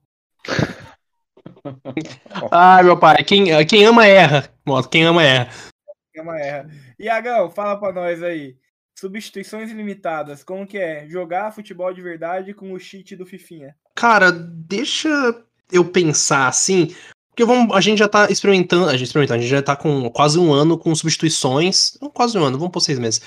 Ai, 2.52 2.84
meu 2.84 2.98
pai, 2.98 3.24
quem, 3.24 3.66
quem 3.66 3.86
ama 3.86 4.06
erra. 4.08 4.50
Moto, 4.66 4.90
quem 4.90 5.04
ama 5.04 5.24
erra. 5.24 5.50
Quem 6.14 6.22
ama 6.22 6.40
erra. 6.40 6.70
Iagão, 6.98 7.50
fala 7.50 7.78
pra 7.78 7.92
nós 7.92 8.24
aí. 8.24 8.58
Substituições 9.04 9.70
ilimitadas, 9.70 10.46
como 10.46 10.66
que 10.66 10.78
é? 10.78 11.06
Jogar 11.10 11.52
futebol 11.52 11.94
de 11.94 12.02
verdade 12.02 12.54
com 12.54 12.72
o 12.72 12.80
cheat 12.80 13.18
do 13.18 13.26
Fifinha. 13.26 13.76
Cara, 13.94 14.32
deixa 14.32 15.10
eu 15.70 15.84
pensar 15.84 16.48
assim, 16.48 16.96
porque 17.30 17.44
vamos, 17.44 17.76
a 17.76 17.82
gente 17.82 18.00
já 18.00 18.08
tá 18.08 18.30
experimentando, 18.30 18.88
a 18.88 18.96
gente 18.96 19.08
experimentando, 19.08 19.40
a 19.40 19.42
gente 19.42 19.52
já 19.52 19.62
tá 19.62 19.76
com 19.76 20.10
quase 20.10 20.40
um 20.40 20.54
ano 20.54 20.78
com 20.78 20.96
substituições. 20.96 21.98
Não 22.02 22.10
quase 22.10 22.38
um 22.38 22.46
ano, 22.46 22.58
vamos 22.58 22.72
por 22.72 22.80
seis 22.80 22.98
meses. 22.98 23.20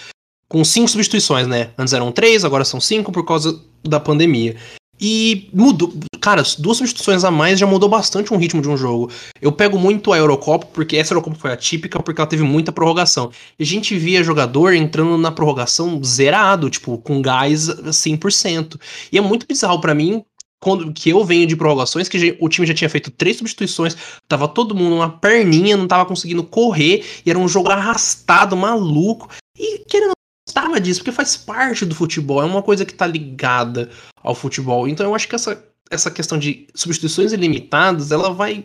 Com 0.48 0.64
cinco 0.64 0.88
substituições, 0.88 1.46
né? 1.46 1.72
Antes 1.76 1.92
eram 1.92 2.10
três, 2.10 2.42
agora 2.42 2.64
são 2.64 2.80
cinco 2.80 3.12
por 3.12 3.26
causa 3.26 3.62
da 3.84 4.00
pandemia. 4.00 4.56
E 4.98 5.50
mudou. 5.52 5.92
Cara, 6.26 6.42
duas 6.58 6.78
substituições 6.78 7.22
a 7.22 7.30
mais 7.30 7.56
já 7.56 7.68
mudou 7.68 7.88
bastante 7.88 8.34
o 8.34 8.36
ritmo 8.36 8.60
de 8.60 8.68
um 8.68 8.76
jogo. 8.76 9.12
Eu 9.40 9.52
pego 9.52 9.78
muito 9.78 10.12
a 10.12 10.18
Eurocopa, 10.18 10.66
porque 10.66 10.96
essa 10.96 11.12
Eurocopa 11.14 11.36
foi 11.36 11.52
atípica, 11.52 12.02
porque 12.02 12.20
ela 12.20 12.28
teve 12.28 12.42
muita 12.42 12.72
prorrogação. 12.72 13.30
E 13.56 13.62
a 13.62 13.66
gente 13.66 13.96
via 13.96 14.24
jogador 14.24 14.74
entrando 14.74 15.16
na 15.16 15.30
prorrogação 15.30 16.02
zerado, 16.02 16.68
tipo, 16.68 16.98
com 16.98 17.22
gás 17.22 17.68
100%. 17.68 18.76
E 19.12 19.18
é 19.18 19.20
muito 19.20 19.46
bizarro 19.46 19.80
para 19.80 19.94
mim 19.94 20.24
quando 20.60 20.92
que 20.92 21.10
eu 21.10 21.24
venho 21.24 21.46
de 21.46 21.54
prorrogações, 21.54 22.08
que 22.08 22.36
o 22.40 22.48
time 22.48 22.66
já 22.66 22.74
tinha 22.74 22.90
feito 22.90 23.12
três 23.12 23.36
substituições, 23.36 23.96
tava 24.26 24.48
todo 24.48 24.74
mundo 24.74 24.96
uma 24.96 25.08
perninha, 25.08 25.76
não 25.76 25.86
tava 25.86 26.06
conseguindo 26.06 26.42
correr, 26.42 27.04
e 27.24 27.30
era 27.30 27.38
um 27.38 27.46
jogo 27.46 27.70
arrastado, 27.70 28.56
maluco. 28.56 29.28
E 29.56 29.78
querendo 29.88 30.16
gostava 30.44 30.80
disso, 30.80 31.00
porque 31.00 31.12
faz 31.12 31.36
parte 31.36 31.84
do 31.84 31.94
futebol, 31.94 32.42
é 32.42 32.44
uma 32.44 32.62
coisa 32.62 32.84
que 32.84 32.94
tá 32.94 33.06
ligada 33.06 33.90
ao 34.20 34.34
futebol. 34.34 34.88
Então 34.88 35.06
eu 35.06 35.14
acho 35.14 35.28
que 35.28 35.34
essa, 35.36 35.62
essa 35.90 36.10
questão 36.10 36.38
de 36.38 36.66
substituições 36.74 37.32
ilimitadas, 37.32 38.12
ela 38.12 38.32
vai 38.32 38.64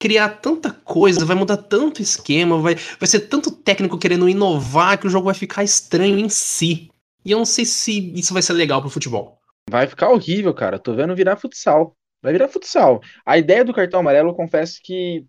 criar 0.00 0.28
tanta 0.40 0.70
coisa, 0.70 1.24
vai 1.24 1.36
mudar 1.36 1.58
tanto 1.58 2.00
esquema, 2.00 2.58
vai, 2.58 2.74
vai 2.74 3.06
ser 3.06 3.20
tanto 3.20 3.50
técnico 3.50 3.98
querendo 3.98 4.28
inovar 4.28 4.98
que 4.98 5.06
o 5.06 5.10
jogo 5.10 5.26
vai 5.26 5.34
ficar 5.34 5.62
estranho 5.62 6.18
em 6.18 6.28
si. 6.28 6.88
E 7.24 7.32
eu 7.32 7.38
não 7.38 7.44
sei 7.44 7.66
se 7.66 8.12
isso 8.14 8.32
vai 8.32 8.42
ser 8.42 8.54
legal 8.54 8.80
pro 8.80 8.88
futebol. 8.88 9.38
Vai 9.68 9.86
ficar 9.86 10.08
horrível, 10.08 10.54
cara. 10.54 10.78
Tô 10.78 10.94
vendo 10.94 11.14
virar 11.14 11.36
futsal. 11.36 11.94
Vai 12.22 12.32
virar 12.32 12.48
futsal. 12.48 13.00
A 13.26 13.36
ideia 13.36 13.64
do 13.64 13.74
cartão 13.74 14.00
amarelo, 14.00 14.30
eu 14.30 14.34
confesso 14.34 14.80
que 14.82 15.24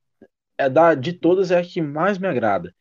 é 0.58 0.70
da, 0.70 0.96
de 0.96 1.14
todas 1.14 1.52
é 1.52 1.60
a 1.60 1.64
que 1.64 1.82
mais 1.82 2.18
me 2.18 2.28
agrada. 2.28 2.74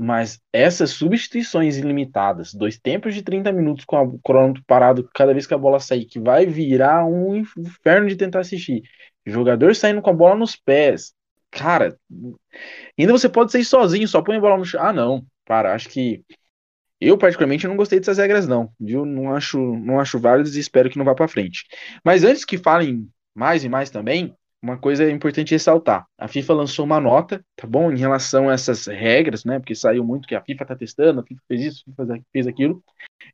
Mas 0.00 0.40
essas 0.52 0.90
substituições 0.90 1.76
ilimitadas, 1.76 2.54
dois 2.54 2.78
tempos 2.78 3.14
de 3.14 3.22
30 3.22 3.50
minutos 3.50 3.84
com 3.84 4.00
o 4.00 4.18
cronômetro 4.20 4.62
parado 4.64 5.08
cada 5.12 5.32
vez 5.32 5.44
que 5.44 5.54
a 5.54 5.58
bola 5.58 5.80
sair, 5.80 6.04
que 6.04 6.20
vai 6.20 6.46
virar 6.46 7.04
um 7.04 7.34
inferno 7.34 8.08
de 8.08 8.14
tentar 8.14 8.40
assistir. 8.40 8.82
Jogador 9.26 9.74
saindo 9.74 10.00
com 10.00 10.10
a 10.10 10.12
bola 10.12 10.36
nos 10.36 10.54
pés. 10.54 11.12
Cara, 11.50 11.98
ainda 12.96 13.12
você 13.12 13.28
pode 13.28 13.50
sair 13.50 13.64
sozinho, 13.64 14.06
só 14.06 14.22
põe 14.22 14.36
a 14.36 14.40
bola 14.40 14.58
no 14.58 14.64
chão. 14.64 14.80
Ah, 14.80 14.92
não. 14.92 15.26
Para, 15.44 15.74
acho 15.74 15.88
que 15.88 16.22
eu, 17.00 17.18
particularmente, 17.18 17.66
não 17.66 17.76
gostei 17.76 17.98
dessas 17.98 18.18
regras, 18.18 18.46
não. 18.46 18.70
Viu? 18.78 19.04
Não 19.04 19.34
acho, 19.34 19.58
não 19.58 19.98
acho 19.98 20.18
válidas 20.20 20.54
e 20.54 20.60
espero 20.60 20.90
que 20.90 20.98
não 20.98 21.04
vá 21.04 21.14
para 21.14 21.26
frente. 21.26 21.64
Mas 22.04 22.22
antes 22.22 22.44
que 22.44 22.56
falem 22.56 23.08
mais 23.34 23.64
e 23.64 23.68
mais 23.68 23.90
também, 23.90 24.36
uma 24.62 24.76
coisa 24.76 25.10
importante 25.10 25.52
ressaltar. 25.52 26.06
A 26.18 26.26
FIFA 26.28 26.54
lançou 26.54 26.84
uma 26.84 27.00
nota, 27.00 27.44
tá 27.56 27.66
bom? 27.66 27.92
Em 27.92 27.98
relação 27.98 28.48
a 28.48 28.52
essas 28.52 28.86
regras, 28.86 29.44
né? 29.44 29.58
Porque 29.58 29.74
saiu 29.74 30.04
muito 30.04 30.26
que 30.26 30.34
a 30.34 30.42
FIFA 30.42 30.64
tá 30.66 30.76
testando, 30.76 31.20
a 31.20 31.22
FIFA 31.22 31.42
fez 31.46 31.62
isso, 31.62 31.84
a 31.86 32.02
FIFA 32.02 32.22
fez 32.32 32.46
aquilo. 32.46 32.82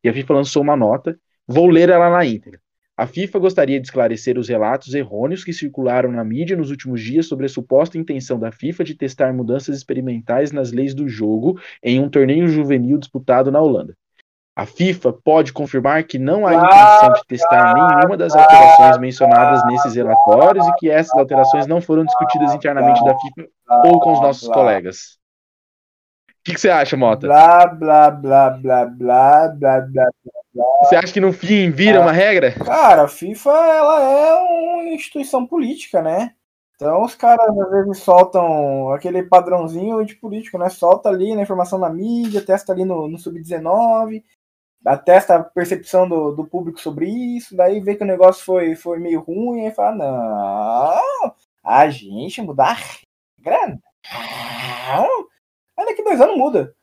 E 0.03 0.09
a 0.09 0.13
FIFA 0.13 0.35
lançou 0.35 0.63
uma 0.63 0.77
nota. 0.77 1.19
Vou 1.47 1.69
ler 1.69 1.89
ela 1.89 2.11
na 2.11 2.25
íntegra. 2.25 2.61
A 2.97 3.09
FIFA 3.09 3.41
gostaria 3.41 3.81
de 3.81 3.89
esclarecer 3.89 4.39
os 4.39 4.49
relatos 4.49 4.95
errôneos 4.95 5.43
que 5.43 5.53
circularam 5.53 6.13
na 6.13 6.23
mídia 6.23 6.57
nos 6.57 6.71
últimos 6.71 7.01
dias 7.01 7.27
sobre 7.27 7.47
a 7.47 7.49
suposta 7.49 7.99
intenção 7.99 8.39
da 8.39 8.53
FIFA 8.53 8.85
de 8.85 8.95
testar 8.95 9.33
mudanças 9.33 9.77
experimentais 9.77 10.53
nas 10.53 10.71
leis 10.71 10.95
do 10.95 11.09
jogo 11.09 11.61
em 11.83 11.99
um 11.99 12.09
torneio 12.09 12.47
juvenil 12.47 12.97
disputado 12.97 13.51
na 13.51 13.61
Holanda. 13.61 13.97
A 14.57 14.67
FIFA 14.67 15.13
pode 15.13 15.53
confirmar 15.53 16.05
que 16.05 16.17
não 16.17 16.47
há 16.47 16.55
intenção 16.55 17.13
de 17.15 17.27
testar 17.27 17.75
nenhuma 17.75 18.17
das 18.17 18.37
alterações 18.37 18.99
mencionadas 18.99 19.65
nesses 19.67 19.97
relatórios 19.97 20.65
e 20.69 20.73
que 20.77 20.89
essas 20.89 21.19
alterações 21.19 21.67
não 21.67 21.81
foram 21.81 22.05
discutidas 22.05 22.55
internamente 22.55 23.05
da 23.05 23.19
FIFA 23.19 23.49
ou 23.85 23.99
com 23.99 24.13
os 24.13 24.21
nossos 24.21 24.49
colegas. 24.49 25.19
O 26.31 26.45
que, 26.45 26.55
que, 26.55 26.61
você 26.61 26.71
acha, 26.71 26.97
Mota? 26.97 27.27
Blá, 27.27 27.67
blá, 27.67 28.11
blá, 28.11 28.51
blá, 28.51 28.85
blá, 28.85 29.49
blá, 29.49 29.81
blá, 29.81 30.11
blá. 30.53 30.65
Você 30.83 30.95
acha 30.95 31.13
que 31.13 31.21
no 31.21 31.33
fim 31.33 31.71
vira 31.71 32.01
uma 32.01 32.13
regra? 32.13 32.53
Cara, 32.53 33.05
a 33.05 33.09
FIFA 33.09 33.51
ela 33.51 34.03
é 34.03 34.35
uma 34.35 34.85
instituição 34.91 35.45
política, 35.47 36.01
né? 36.01 36.35
Então 36.77 37.03
os 37.03 37.15
caras 37.15 37.49
às 37.49 37.71
vezes 37.71 37.99
soltam 38.03 38.93
aquele 38.93 39.23
padrãozinho 39.23 40.05
de 40.05 40.15
político, 40.17 40.59
né? 40.59 40.69
Solta 40.69 41.09
ali 41.09 41.35
na 41.35 41.43
informação 41.43 41.79
na 41.79 41.89
mídia, 41.89 42.45
testa 42.45 42.73
ali 42.73 42.85
no, 42.85 43.09
no 43.09 43.19
Sub-19, 43.19 44.23
atesta 44.85 45.37
a 45.37 45.43
percepção 45.43 46.09
do, 46.09 46.33
do 46.33 46.45
público 46.45 46.81
sobre 46.81 47.09
isso, 47.09 47.57
daí 47.57 47.81
vê 47.81 47.95
que 47.95 48.05
o 48.05 48.07
negócio 48.07 48.45
foi, 48.45 48.75
foi 48.75 48.99
meio 48.99 49.21
ruim, 49.21 49.67
e 49.67 49.71
fala, 49.71 49.97
não, 49.97 51.35
a 51.65 51.89
gente 51.91 52.43
mudar 52.43 52.73
a 52.73 52.75
regra? 52.75 53.79
Não. 54.13 55.27
Aí 55.77 55.87
daqui 55.87 56.03
dois 56.03 56.21
anos 56.21 56.37
muda. 56.37 56.75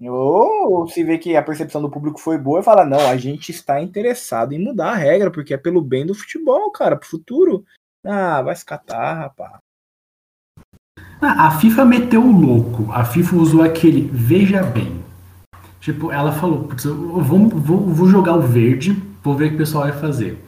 Ou 0.00 0.86
se 0.86 1.02
vê 1.02 1.18
que 1.18 1.36
a 1.36 1.42
percepção 1.42 1.82
do 1.82 1.90
público 1.90 2.20
foi 2.20 2.38
boa 2.38 2.60
e 2.60 2.62
fala, 2.62 2.84
não, 2.84 3.00
a 3.00 3.16
gente 3.16 3.50
está 3.50 3.80
interessado 3.80 4.52
em 4.52 4.62
mudar 4.62 4.92
a 4.92 4.96
regra, 4.96 5.30
porque 5.30 5.54
é 5.54 5.56
pelo 5.56 5.80
bem 5.80 6.06
do 6.06 6.14
futebol, 6.14 6.70
cara, 6.70 6.96
pro 6.96 7.08
futuro. 7.08 7.64
Ah, 8.04 8.40
vai 8.42 8.54
se 8.54 8.64
catar, 8.64 9.14
rapaz. 9.14 9.58
Ah, 11.20 11.48
a 11.48 11.58
FIFA 11.58 11.84
meteu 11.84 12.22
o 12.22 12.30
louco. 12.30 12.92
A 12.92 13.04
FIFA 13.04 13.36
usou 13.36 13.62
aquele 13.62 14.02
veja 14.12 14.62
bem. 14.62 14.97
Tipo, 15.92 16.12
ela 16.12 16.32
falou, 16.32 16.64
"Putz, 16.64 16.84
eu 16.84 16.94
vou, 17.22 17.48
vou, 17.48 17.86
vou 17.86 18.06
jogar 18.08 18.34
o 18.36 18.42
verde, 18.42 19.02
vou 19.24 19.34
ver 19.34 19.46
o 19.46 19.48
que 19.48 19.54
o 19.54 19.58
pessoal 19.58 19.84
vai 19.84 19.92
fazer. 19.94 20.44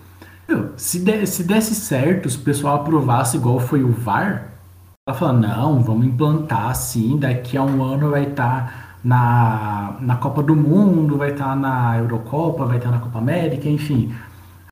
Meu, 0.47 0.71
se, 0.77 1.01
de- 1.01 1.27
se 1.27 1.45
desse 1.45 1.75
certo, 1.75 2.29
se 2.29 2.37
o 2.37 2.41
pessoal 2.41 2.77
aprovasse 2.77 3.39
igual 3.39 3.59
foi 3.59 3.83
o 3.83 3.91
VAR, 3.91 4.49
ela 5.09 5.17
falou, 5.17 5.35
não, 5.41 5.83
vamos 5.83 6.05
implantar 6.07 6.69
assim, 6.69 7.17
daqui 7.19 7.57
a 7.57 7.63
um 7.63 7.83
ano 7.83 8.11
vai 8.11 8.25
estar 8.25 8.99
na, 9.03 9.97
na 10.01 10.17
Copa 10.17 10.43
do 10.43 10.55
Mundo, 10.55 11.17
vai 11.17 11.31
estar 11.31 11.57
na 11.57 11.97
Eurocopa, 11.99 12.67
vai 12.67 12.77
estar 12.77 12.91
na 12.91 12.99
Copa 12.99 13.19
América, 13.19 13.67
enfim. 13.67 14.13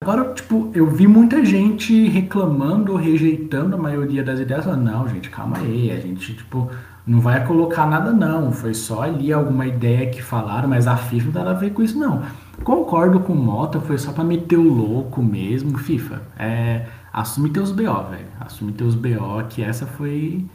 Agora, 0.01 0.33
tipo, 0.33 0.71
eu 0.75 0.87
vi 0.89 1.07
muita 1.07 1.45
gente 1.45 2.09
reclamando, 2.09 2.95
rejeitando 2.97 3.75
a 3.75 3.79
maioria 3.79 4.23
das 4.23 4.39
ideias, 4.39 4.65
falando, 4.65 4.85
não, 4.85 5.09
gente, 5.09 5.29
calma 5.29 5.59
aí, 5.59 5.91
a 5.91 5.99
gente, 5.99 6.35
tipo, 6.35 6.71
não 7.05 7.21
vai 7.21 7.45
colocar 7.47 7.87
nada 7.87 8.13
não, 8.13 8.53
foi 8.53 8.75
só 8.75 9.03
ali 9.03 9.33
alguma 9.33 9.67
ideia 9.67 10.09
que 10.09 10.23
falaram, 10.23 10.69
mas 10.69 10.87
a 10.87 10.97
FIFA 10.97 11.27
não 11.27 11.33
tem 11.33 11.43
nada 11.43 11.57
a 11.57 11.61
ver 11.61 11.73
com 11.73 11.83
isso 11.83 11.99
não. 11.99 12.23
Concordo 12.63 13.21
com 13.21 13.33
o 13.33 13.37
Mota, 13.37 13.81
foi 13.81 13.99
só 13.99 14.13
pra 14.13 14.23
meter 14.23 14.57
o 14.57 14.73
louco 14.73 15.23
mesmo, 15.23 15.77
FIFA, 15.77 16.23
é, 16.39 16.87
assume 17.13 17.51
teus 17.51 17.73
BO, 17.73 18.11
velho, 18.11 18.29
assume 18.41 18.73
teus 18.73 18.95
BO, 18.95 19.45
que 19.49 19.63
essa 19.63 19.87
foi, 19.87 20.47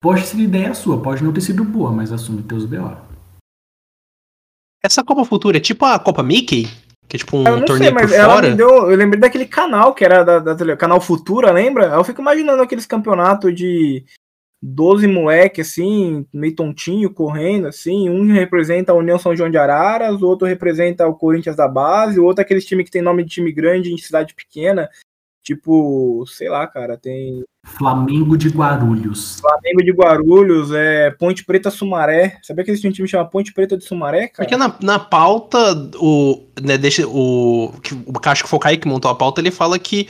pode 0.00 0.22
ser 0.22 0.38
ideia 0.38 0.72
sua, 0.72 1.02
pode 1.02 1.22
não 1.22 1.32
ter 1.32 1.42
sido 1.42 1.62
boa, 1.62 1.92
mas 1.92 2.10
assume 2.10 2.42
teus 2.42 2.64
BO. 2.64 2.96
Essa 4.82 5.04
Copa 5.04 5.24
Futura 5.24 5.58
é 5.58 5.60
tipo 5.60 5.84
a 5.84 5.98
Copa 5.98 6.22
Mickey? 6.22 6.68
Que 7.08 7.16
é 7.16 7.18
tipo 7.18 7.38
um 7.38 7.44
Eu 7.44 7.52
não 7.52 7.58
sei, 7.58 7.66
torneio 7.66 7.94
mas 7.94 8.10
por 8.10 8.18
ela 8.18 8.34
fora? 8.34 8.50
me 8.50 8.54
deu. 8.56 8.90
Eu 8.90 8.96
lembrei 8.96 9.20
daquele 9.20 9.46
canal 9.46 9.94
que 9.94 10.04
era 10.04 10.22
da, 10.22 10.38
da 10.38 10.76
canal 10.76 11.00
Futura, 11.00 11.50
lembra? 11.50 11.86
Eu 11.86 12.04
fico 12.04 12.20
imaginando 12.20 12.62
aqueles 12.62 12.84
campeonatos 12.84 13.54
de 13.54 14.04
12 14.60 15.06
moleque, 15.06 15.60
assim, 15.60 16.26
meio 16.32 16.54
tontinho, 16.54 17.12
correndo, 17.12 17.68
assim. 17.68 18.10
Um 18.10 18.30
representa 18.32 18.92
a 18.92 18.96
União 18.96 19.18
São 19.18 19.34
João 19.34 19.50
de 19.50 19.56
Araras, 19.56 20.20
o 20.20 20.26
outro 20.26 20.46
representa 20.46 21.06
o 21.06 21.14
Corinthians 21.14 21.56
da 21.56 21.66
base, 21.66 22.20
o 22.20 22.24
outro 22.24 22.42
é 22.42 22.44
aqueles 22.44 22.66
time 22.66 22.84
que 22.84 22.90
tem 22.90 23.00
nome 23.00 23.24
de 23.24 23.30
time 23.30 23.52
grande 23.52 23.92
em 23.92 23.96
cidade 23.96 24.34
pequena. 24.34 24.88
Tipo, 25.42 26.24
sei 26.26 26.48
lá, 26.48 26.66
cara, 26.66 26.96
tem 26.96 27.42
Flamengo 27.64 28.36
de 28.36 28.48
Guarulhos. 28.48 29.40
Flamengo 29.40 29.82
de 29.82 29.92
Guarulhos, 29.92 30.72
é 30.72 31.10
Ponte 31.12 31.44
Preta 31.44 31.70
Sumaré. 31.70 32.38
Sabia 32.42 32.64
que 32.64 32.70
existe 32.70 32.86
um 32.86 32.92
time 32.92 33.06
que 33.06 33.12
chama 33.12 33.28
Ponte 33.28 33.52
Preta 33.52 33.76
de 33.76 33.84
Sumaré, 33.84 34.28
cara? 34.28 34.48
Porque 34.48 34.56
na, 34.56 34.74
na 34.82 34.98
pauta, 34.98 35.58
o, 35.96 36.44
né, 36.62 36.76
deixa, 36.76 37.06
o, 37.06 37.72
que, 37.82 37.94
o 37.94 38.12
acho 38.24 38.44
que 38.44 38.50
foi 38.50 38.56
o 38.56 38.60
Kaique 38.60 38.82
que 38.82 38.88
montou 38.88 39.10
a 39.10 39.14
pauta, 39.14 39.40
ele 39.40 39.50
fala 39.50 39.78
que 39.78 40.08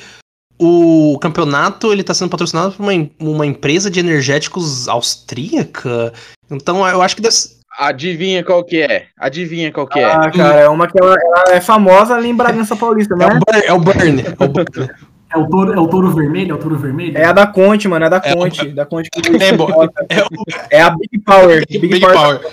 o 0.59 1.19
campeonato 1.21 1.93
ele 1.93 2.03
tá 2.03 2.13
sendo 2.13 2.31
patrocinado 2.31 2.73
por 2.73 2.83
uma, 2.83 3.11
uma 3.21 3.47
empresa 3.47 3.91
de 3.91 4.01
energéticos 4.01 4.89
austríaca. 4.89 6.13
Então 6.51 6.87
eu 6.89 7.01
acho 7.01 7.15
que 7.15 7.23
deve, 7.23 7.37
Adivinha 7.79 8.43
qual 8.43 8.65
que 8.65 8.83
é? 8.83 9.07
Adivinha 9.17 9.71
qual 9.71 9.87
que 9.87 10.01
é? 10.01 10.05
Ah, 10.05 10.29
cara, 10.33 10.61
é 10.63 10.69
uma 10.69 10.89
que 10.89 11.01
ela, 11.01 11.15
ela 11.15 11.55
é 11.55 11.61
famosa 11.61 12.17
ali 12.17 12.29
em 12.29 12.35
Bragança 12.35 12.75
Paulista, 12.75 13.15
é, 13.15 13.19
né? 13.19 13.27
o 13.27 13.29
Burn, 13.39 13.63
é 13.65 13.73
o 13.73 13.79
Burn. 13.79 14.21
É 14.23 14.45
o 14.45 14.49
Burn. 14.49 14.91
É 15.31 15.39
o 15.39 15.49
touro, 15.49 15.73
é 15.73 15.79
o 15.79 15.87
touro 15.89 16.11
vermelho? 16.11 16.53
É 16.53 16.55
o 16.55 16.59
touro 16.59 16.79
vermelho? 16.79 17.17
É 17.17 17.25
a 17.25 17.33
da 17.33 17.47
Conte, 17.47 17.87
mano, 17.87 18.07
é 18.07 18.11
da 18.11 18.21
É, 18.25 18.35
Conte. 18.35 18.69
da 18.69 18.87
Conte 18.87 19.11
que 19.11 19.21
É, 19.43 19.53
bom, 19.53 19.69
é 20.09 20.23
o 20.23 20.29
É 20.71 20.81
a 20.81 20.91
Big 20.91 21.19
Power. 21.25 21.67
Big, 21.67 21.79
Big, 21.81 21.93
Big 21.95 22.01
Power. 22.01 22.41
Power. 22.41 22.53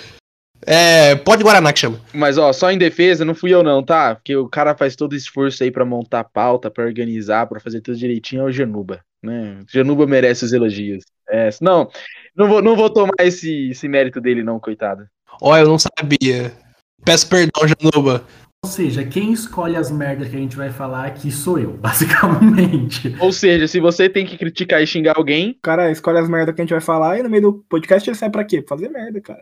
É, 0.68 1.14
pode 1.14 1.44
Guaraná 1.44 1.72
que 1.72 1.78
chama. 1.78 2.00
Mas 2.12 2.36
ó, 2.36 2.52
só 2.52 2.70
em 2.72 2.78
defesa, 2.78 3.24
não 3.24 3.34
fui 3.36 3.54
eu 3.54 3.62
não, 3.62 3.84
tá? 3.84 4.16
Porque 4.16 4.36
o 4.36 4.48
cara 4.48 4.74
faz 4.74 4.96
todo 4.96 5.14
esforço 5.14 5.62
aí 5.62 5.70
pra 5.70 5.84
montar 5.84 6.20
a 6.20 6.24
pauta, 6.24 6.68
pra 6.70 6.84
organizar, 6.84 7.46
pra 7.46 7.60
fazer 7.60 7.80
tudo 7.80 7.96
direitinho, 7.96 8.42
é 8.42 8.44
o 8.44 8.52
Genuba, 8.52 9.00
né? 9.22 9.58
O 9.62 9.72
Genuba 9.72 10.06
merece 10.06 10.44
os 10.44 10.52
elogios. 10.52 11.04
É, 11.28 11.50
não, 11.60 11.88
não 12.36 12.48
vou, 12.48 12.62
não 12.62 12.74
vou 12.76 12.90
tomar 12.90 13.14
esse, 13.20 13.70
esse 13.70 13.86
mérito 13.86 14.20
dele 14.20 14.42
não, 14.42 14.58
coitado. 14.58 15.06
Ó, 15.40 15.56
eu 15.56 15.68
não 15.68 15.78
sabia. 15.78 16.52
Peço 17.04 17.28
perdão, 17.28 17.62
Januba. 17.68 18.24
Ou 18.66 18.72
seja, 18.72 19.04
quem 19.04 19.32
escolhe 19.32 19.76
as 19.76 19.92
merdas 19.92 20.28
que 20.28 20.34
a 20.34 20.40
gente 20.40 20.56
vai 20.56 20.70
falar 20.70 21.06
aqui 21.06 21.30
sou 21.30 21.56
eu, 21.56 21.74
basicamente. 21.78 23.14
Ou 23.20 23.32
seja, 23.32 23.68
se 23.68 23.78
você 23.78 24.08
tem 24.08 24.26
que 24.26 24.36
criticar 24.36 24.82
e 24.82 24.86
xingar 24.88 25.16
alguém, 25.16 25.56
cara 25.62 25.88
escolhe 25.88 26.18
as 26.18 26.28
merdas 26.28 26.52
que 26.52 26.60
a 26.60 26.64
gente 26.64 26.72
vai 26.72 26.80
falar 26.80 27.16
e 27.16 27.22
no 27.22 27.30
meio 27.30 27.42
do 27.42 27.52
podcast 27.68 28.10
ele 28.10 28.16
sai 28.16 28.28
pra 28.28 28.44
quê? 28.44 28.60
Pra 28.60 28.76
fazer 28.76 28.88
merda, 28.88 29.20
cara. 29.20 29.40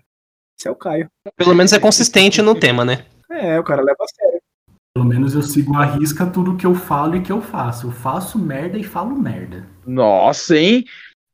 Esse 0.60 0.68
é 0.68 0.70
o 0.70 0.76
Caio. 0.76 1.08
Pelo 1.38 1.54
menos 1.54 1.72
é 1.72 1.80
consistente 1.80 2.42
no 2.42 2.54
tema, 2.54 2.84
né? 2.84 3.06
É, 3.30 3.58
o 3.58 3.64
cara 3.64 3.80
leva 3.80 3.96
a 3.98 4.06
sério. 4.06 4.40
Pelo 4.94 5.08
menos 5.08 5.34
eu 5.34 5.42
sigo 5.42 5.74
à 5.74 5.86
risca 5.86 6.26
tudo 6.26 6.54
que 6.54 6.66
eu 6.66 6.74
falo 6.74 7.16
e 7.16 7.22
que 7.22 7.32
eu 7.32 7.40
faço. 7.40 7.86
Eu 7.86 7.92
faço 7.92 8.38
merda 8.38 8.76
e 8.76 8.84
falo 8.84 9.16
merda. 9.18 9.66
nossa, 9.86 10.54
hein? 10.54 10.84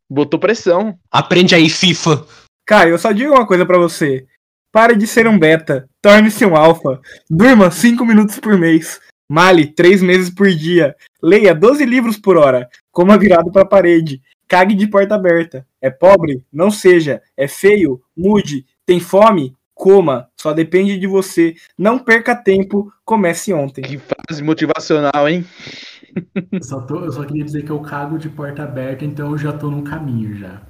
Botou 0.08 0.38
pressão. 0.38 0.96
Aprende 1.10 1.56
aí, 1.56 1.68
FIFA. 1.68 2.24
Cara, 2.64 2.88
eu 2.88 2.98
só 2.98 3.10
digo 3.10 3.32
uma 3.34 3.46
coisa 3.46 3.66
pra 3.66 3.78
você. 3.78 4.26
Pare 4.72 4.94
de 4.96 5.06
ser 5.06 5.26
um 5.26 5.38
beta. 5.38 5.88
Torne-se 6.00 6.44
um 6.44 6.56
alfa. 6.56 7.00
Durma 7.28 7.70
5 7.70 8.04
minutos 8.04 8.38
por 8.38 8.56
mês. 8.58 9.00
Male 9.28 9.66
3 9.66 10.02
meses 10.02 10.30
por 10.30 10.48
dia. 10.48 10.94
Leia 11.22 11.54
12 11.54 11.84
livros 11.84 12.16
por 12.18 12.36
hora. 12.36 12.68
Coma 12.92 13.18
virado 13.18 13.50
pra 13.50 13.64
parede. 13.64 14.20
Cague 14.48 14.74
de 14.74 14.86
porta 14.86 15.14
aberta. 15.14 15.66
É 15.80 15.90
pobre? 15.90 16.44
Não 16.52 16.70
seja. 16.70 17.20
É 17.36 17.46
feio? 17.48 18.00
Mude. 18.16 18.64
Tem 18.86 18.98
fome? 19.00 19.54
Coma. 19.74 20.28
Só 20.40 20.52
depende 20.52 20.98
de 20.98 21.06
você. 21.06 21.54
Não 21.78 21.98
perca 21.98 22.34
tempo. 22.34 22.92
Comece 23.04 23.52
ontem. 23.52 23.82
Que 23.82 23.98
frase 23.98 24.42
motivacional, 24.42 25.28
hein? 25.28 25.44
Eu 26.50 26.62
só, 26.62 26.80
tô- 26.80 27.04
eu 27.04 27.12
só 27.12 27.24
queria 27.24 27.44
dizer 27.44 27.62
que 27.64 27.70
eu 27.70 27.78
cago 27.80 28.18
de 28.18 28.28
porta 28.28 28.64
aberta, 28.64 29.04
então 29.04 29.30
eu 29.30 29.38
já 29.38 29.52
tô 29.52 29.70
num 29.70 29.82
caminho 29.84 30.34
já. 30.36 30.60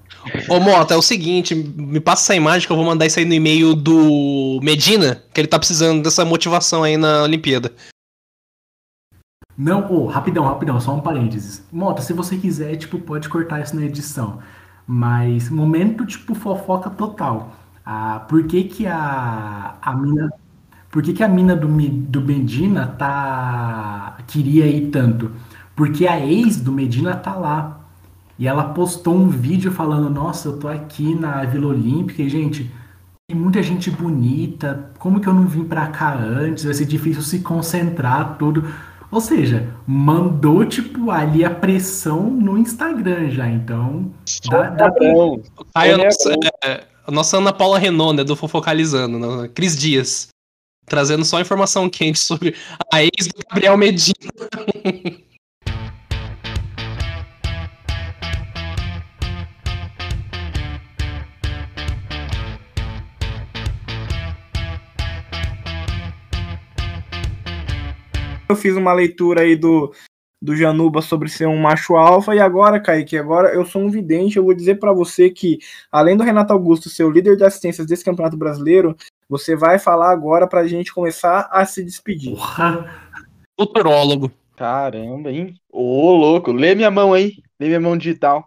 Ô, 0.48 0.60
Mota, 0.60 0.94
é 0.94 0.96
o 0.96 1.02
seguinte, 1.02 1.54
me 1.54 2.00
passa 2.00 2.24
essa 2.24 2.36
imagem 2.36 2.66
que 2.66 2.72
eu 2.72 2.76
vou 2.76 2.84
mandar 2.84 3.06
isso 3.06 3.18
aí 3.18 3.24
no 3.24 3.34
e-mail 3.34 3.74
do 3.74 4.60
Medina, 4.62 5.22
que 5.32 5.40
ele 5.40 5.48
tá 5.48 5.58
precisando 5.58 6.02
dessa 6.02 6.24
motivação 6.24 6.82
aí 6.82 6.96
na 6.96 7.22
Olimpíada. 7.22 7.72
Não, 9.56 9.90
ô, 9.92 10.06
rapidão, 10.06 10.44
rapidão, 10.44 10.80
só 10.80 10.94
um 10.94 11.00
parênteses. 11.00 11.64
Mota, 11.70 12.00
se 12.02 12.12
você 12.12 12.36
quiser, 12.36 12.76
tipo, 12.76 12.98
pode 12.98 13.28
cortar 13.28 13.60
isso 13.60 13.76
na 13.76 13.84
edição. 13.84 14.38
Mas, 14.86 15.50
momento, 15.50 16.06
tipo, 16.06 16.34
fofoca 16.34 16.90
total. 16.90 17.54
Ah, 17.84 18.24
por 18.28 18.44
que 18.46 18.64
que 18.64 18.86
a, 18.86 19.76
a 19.80 19.94
mina... 19.94 20.32
Por 20.90 21.02
que 21.02 21.12
que 21.12 21.22
a 21.22 21.28
mina 21.28 21.54
do, 21.54 21.68
do 21.68 22.20
Medina 22.20 22.86
tá... 22.86 24.18
Queria 24.26 24.66
ir 24.66 24.90
tanto? 24.90 25.30
Porque 25.76 26.06
a 26.06 26.18
ex 26.18 26.60
do 26.60 26.72
Medina 26.72 27.14
tá 27.14 27.34
lá. 27.34 27.79
E 28.40 28.48
ela 28.48 28.64
postou 28.64 29.14
um 29.14 29.28
vídeo 29.28 29.70
falando, 29.70 30.08
nossa, 30.08 30.48
eu 30.48 30.58
tô 30.58 30.66
aqui 30.66 31.14
na 31.14 31.44
Vila 31.44 31.66
Olímpica 31.66 32.22
e, 32.22 32.28
gente, 32.30 32.70
tem 33.28 33.36
muita 33.36 33.62
gente 33.62 33.90
bonita, 33.90 34.90
como 34.98 35.20
que 35.20 35.28
eu 35.28 35.34
não 35.34 35.46
vim 35.46 35.64
pra 35.64 35.88
cá 35.88 36.14
antes? 36.16 36.64
Vai 36.64 36.72
ser 36.72 36.86
difícil 36.86 37.20
se 37.20 37.40
concentrar, 37.40 38.38
tudo. 38.38 38.64
Ou 39.10 39.20
seja, 39.20 39.68
mandou, 39.86 40.64
tipo, 40.64 41.10
ali 41.10 41.44
a 41.44 41.50
pressão 41.50 42.30
no 42.30 42.56
Instagram 42.56 43.28
já, 43.28 43.46
então... 43.46 44.10
Dá, 44.48 44.70
dá 44.70 44.90
pra-. 44.90 45.06
Aí 45.74 45.90
a 45.90 45.92
é 45.92 45.96
nossa, 45.98 46.30
bom. 46.30 46.40
é, 46.64 46.84
a 47.06 47.10
nossa 47.10 47.36
Ana 47.36 47.52
Paula 47.52 47.78
Renault, 47.78 48.16
né, 48.16 48.24
do 48.24 48.34
Fofocalizando, 48.34 49.18
né, 49.18 49.48
Cris 49.48 49.76
Dias, 49.76 50.28
trazendo 50.86 51.26
só 51.26 51.42
informação 51.42 51.90
quente 51.90 52.18
sobre 52.18 52.54
a 52.90 53.02
ex 53.02 53.26
do 53.26 53.42
Gabriel 53.50 53.76
Medina. 53.76 54.14
Eu 68.50 68.56
fiz 68.56 68.76
uma 68.76 68.92
leitura 68.92 69.42
aí 69.42 69.54
do, 69.56 69.92
do 70.42 70.56
Januba 70.56 71.00
sobre 71.02 71.28
ser 71.28 71.46
um 71.46 71.56
macho 71.56 71.96
alfa. 71.96 72.34
E 72.34 72.40
agora, 72.40 72.80
Kaique, 72.80 73.16
agora 73.16 73.54
eu 73.54 73.64
sou 73.64 73.82
um 73.82 73.90
vidente. 73.90 74.36
Eu 74.36 74.44
vou 74.44 74.54
dizer 74.54 74.78
pra 74.78 74.92
você 74.92 75.30
que, 75.30 75.58
além 75.90 76.16
do 76.16 76.24
Renato 76.24 76.52
Augusto 76.52 76.88
ser 76.88 77.04
o 77.04 77.10
líder 77.10 77.36
de 77.36 77.44
assistências 77.44 77.86
desse 77.86 78.04
Campeonato 78.04 78.36
Brasileiro, 78.36 78.96
você 79.28 79.54
vai 79.54 79.78
falar 79.78 80.10
agora 80.10 80.46
pra 80.46 80.66
gente 80.66 80.92
começar 80.92 81.48
a 81.52 81.64
se 81.64 81.84
despedir. 81.84 82.34
Porra, 82.34 83.10
Futurólogo. 83.58 84.32
Caramba, 84.56 85.30
hein? 85.30 85.54
Ô, 85.70 86.12
louco, 86.12 86.52
lê 86.52 86.74
minha 86.74 86.90
mão 86.90 87.14
aí, 87.14 87.36
lê 87.58 87.68
minha 87.68 87.80
mão 87.80 87.96
digital. 87.96 88.46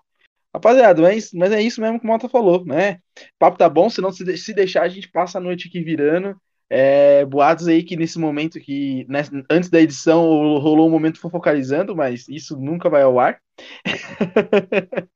Rapaziada, 0.54 1.02
mas, 1.02 1.32
mas 1.34 1.52
é 1.52 1.60
isso 1.62 1.82
mesmo 1.82 2.00
que 2.00 2.06
o 2.06 2.08
Mota 2.08 2.30
falou, 2.30 2.64
né? 2.64 3.00
O 3.18 3.40
papo 3.40 3.58
tá 3.58 3.68
bom, 3.68 3.90
senão 3.90 4.12
se, 4.12 4.24
de- 4.24 4.38
se 4.38 4.54
deixar 4.54 4.84
a 4.84 4.88
gente 4.88 5.10
passa 5.10 5.40
a 5.40 5.42
noite 5.42 5.68
aqui 5.68 5.82
virando. 5.82 6.36
É, 6.70 7.26
boatos 7.26 7.68
aí 7.68 7.84
que 7.84 7.96
nesse 7.96 8.18
momento 8.20 8.60
que, 8.60 9.06
né, 9.08 9.22
antes 9.50 9.70
da 9.70 9.80
edição 9.82 10.22
rolou 10.60 10.88
um 10.88 10.92
momento 10.92 11.20
fofocalizando, 11.20 11.96
mas 11.96 12.28
isso 12.28 12.58
nunca 12.60 12.90
vai 12.90 13.04
ao 13.04 13.20
ar. 13.20 13.40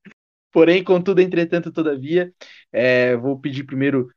Porém, 0.51 0.83
contudo, 0.83 1.21
entretanto, 1.21 1.71
todavia, 1.71 2.33
é, 2.71 3.15
vou 3.17 3.39
pedir 3.39 3.63
primeiro, 3.65 4.09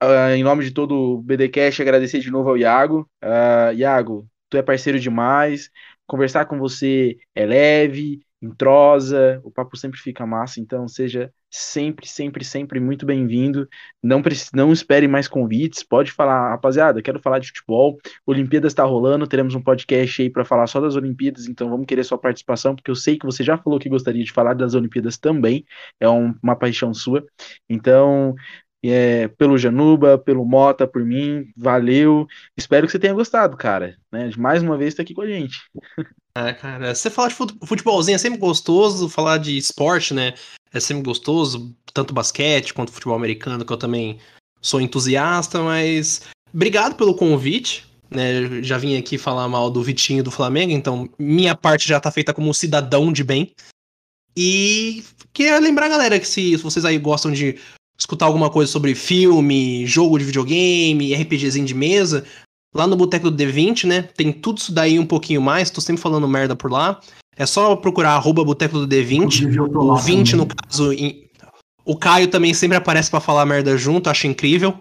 ah, 0.00 0.36
em 0.36 0.42
nome 0.44 0.64
de 0.64 0.72
todo 0.72 0.94
o 1.16 1.22
BDcast, 1.22 1.82
agradecer 1.82 2.20
de 2.20 2.30
novo 2.30 2.50
ao 2.50 2.58
Iago. 2.58 3.08
Ah, 3.22 3.72
Iago, 3.74 4.28
tu 4.50 4.56
é 4.56 4.62
parceiro 4.62 4.98
demais, 5.00 5.70
conversar 6.06 6.46
com 6.46 6.58
você 6.58 7.16
é 7.34 7.46
leve, 7.46 8.20
entrosa, 8.42 9.40
o 9.44 9.50
papo 9.50 9.76
sempre 9.76 10.00
fica 10.00 10.26
massa, 10.26 10.60
então 10.60 10.88
seja 10.88 11.32
sempre, 11.50 12.06
sempre, 12.06 12.44
sempre 12.44 12.80
muito 12.80 13.06
bem-vindo. 13.06 13.68
Não, 14.02 14.22
não 14.52 14.72
espere 14.72 15.08
mais 15.08 15.28
convites, 15.28 15.82
pode 15.82 16.12
falar, 16.12 16.50
rapaziada, 16.50 17.02
quero 17.02 17.20
falar 17.20 17.38
de 17.38 17.48
futebol. 17.48 17.98
Olimpíadas 18.26 18.72
está 18.72 18.84
rolando, 18.84 19.26
teremos 19.26 19.54
um 19.54 19.62
podcast 19.62 20.22
aí 20.22 20.30
para 20.30 20.44
falar 20.44 20.66
só 20.66 20.80
das 20.80 20.96
Olimpíadas, 20.96 21.46
então 21.46 21.70
vamos 21.70 21.86
querer 21.86 22.04
sua 22.04 22.18
participação, 22.18 22.74
porque 22.74 22.90
eu 22.90 22.96
sei 22.96 23.18
que 23.18 23.26
você 23.26 23.42
já 23.42 23.56
falou 23.56 23.78
que 23.78 23.88
gostaria 23.88 24.24
de 24.24 24.32
falar 24.32 24.54
das 24.54 24.74
Olimpíadas 24.74 25.18
também, 25.18 25.64
é 26.00 26.08
um, 26.08 26.34
uma 26.42 26.56
paixão 26.56 26.92
sua. 26.92 27.24
Então, 27.68 28.34
é, 28.84 29.28
pelo 29.28 29.58
Januba, 29.58 30.18
pelo 30.18 30.44
Mota, 30.44 30.86
por 30.86 31.04
mim, 31.04 31.46
valeu. 31.56 32.26
Espero 32.56 32.86
que 32.86 32.92
você 32.92 32.98
tenha 32.98 33.14
gostado, 33.14 33.56
cara. 33.56 33.96
Né? 34.12 34.30
Mais 34.38 34.62
uma 34.62 34.76
vez, 34.76 34.94
tá 34.94 35.02
aqui 35.02 35.14
com 35.14 35.22
a 35.22 35.26
gente. 35.26 35.58
É, 36.36 36.52
cara, 36.52 36.94
você 36.94 37.08
falar 37.08 37.28
de 37.28 37.34
futebolzinho 37.34 38.14
é 38.14 38.18
sempre 38.18 38.38
gostoso, 38.38 39.08
falar 39.08 39.38
de 39.38 39.56
esporte, 39.56 40.12
né? 40.12 40.34
É 40.70 40.78
sempre 40.78 41.02
gostoso, 41.02 41.74
tanto 41.94 42.12
basquete 42.12 42.74
quanto 42.74 42.92
futebol 42.92 43.16
americano, 43.16 43.64
que 43.64 43.72
eu 43.72 43.78
também 43.78 44.18
sou 44.60 44.78
entusiasta, 44.78 45.62
mas 45.62 46.20
obrigado 46.52 46.94
pelo 46.94 47.14
convite. 47.14 47.86
Né, 48.10 48.62
já 48.62 48.78
vim 48.78 48.96
aqui 48.96 49.18
falar 49.18 49.48
mal 49.48 49.68
do 49.70 49.82
Vitinho 49.82 50.22
do 50.22 50.30
Flamengo, 50.30 50.70
então 50.72 51.08
minha 51.18 51.56
parte 51.56 51.88
já 51.88 51.98
tá 51.98 52.08
feita 52.10 52.32
como 52.34 52.54
cidadão 52.54 53.10
de 53.10 53.24
bem. 53.24 53.52
E 54.36 55.02
queria 55.32 55.58
lembrar, 55.58 55.88
galera, 55.88 56.20
que 56.20 56.28
se 56.28 56.54
vocês 56.56 56.84
aí 56.84 56.98
gostam 56.98 57.32
de 57.32 57.58
escutar 57.98 58.26
alguma 58.26 58.50
coisa 58.50 58.70
sobre 58.70 58.94
filme, 58.94 59.86
jogo 59.86 60.18
de 60.18 60.24
videogame, 60.26 61.14
RPGzinho 61.14 61.66
de 61.66 61.74
mesa, 61.74 62.26
lá 62.76 62.86
no 62.86 62.96
Boteco 62.96 63.30
do 63.30 63.36
D20, 63.36 63.84
né? 63.84 64.02
Tem 64.02 64.32
tudo 64.32 64.58
isso 64.58 64.72
daí 64.72 64.98
um 64.98 65.06
pouquinho 65.06 65.40
mais, 65.40 65.70
tô 65.70 65.80
sempre 65.80 66.02
falando 66.02 66.28
merda 66.28 66.54
por 66.54 66.70
lá. 66.70 67.00
É 67.36 67.44
só 67.44 67.76
procurar 67.76 68.12
arroba 68.12 68.44
Boteco 68.44 68.78
do 68.78 68.88
D20. 68.88 69.58
O 69.74 69.96
20, 69.96 70.30
também. 70.30 70.46
no 70.46 70.54
caso. 70.54 70.92
Em... 70.92 71.26
O 71.84 71.96
Caio 71.96 72.28
também 72.28 72.54
sempre 72.54 72.76
aparece 72.76 73.10
para 73.10 73.20
falar 73.20 73.44
merda 73.44 73.76
junto, 73.76 74.08
acho 74.08 74.26
incrível. 74.26 74.74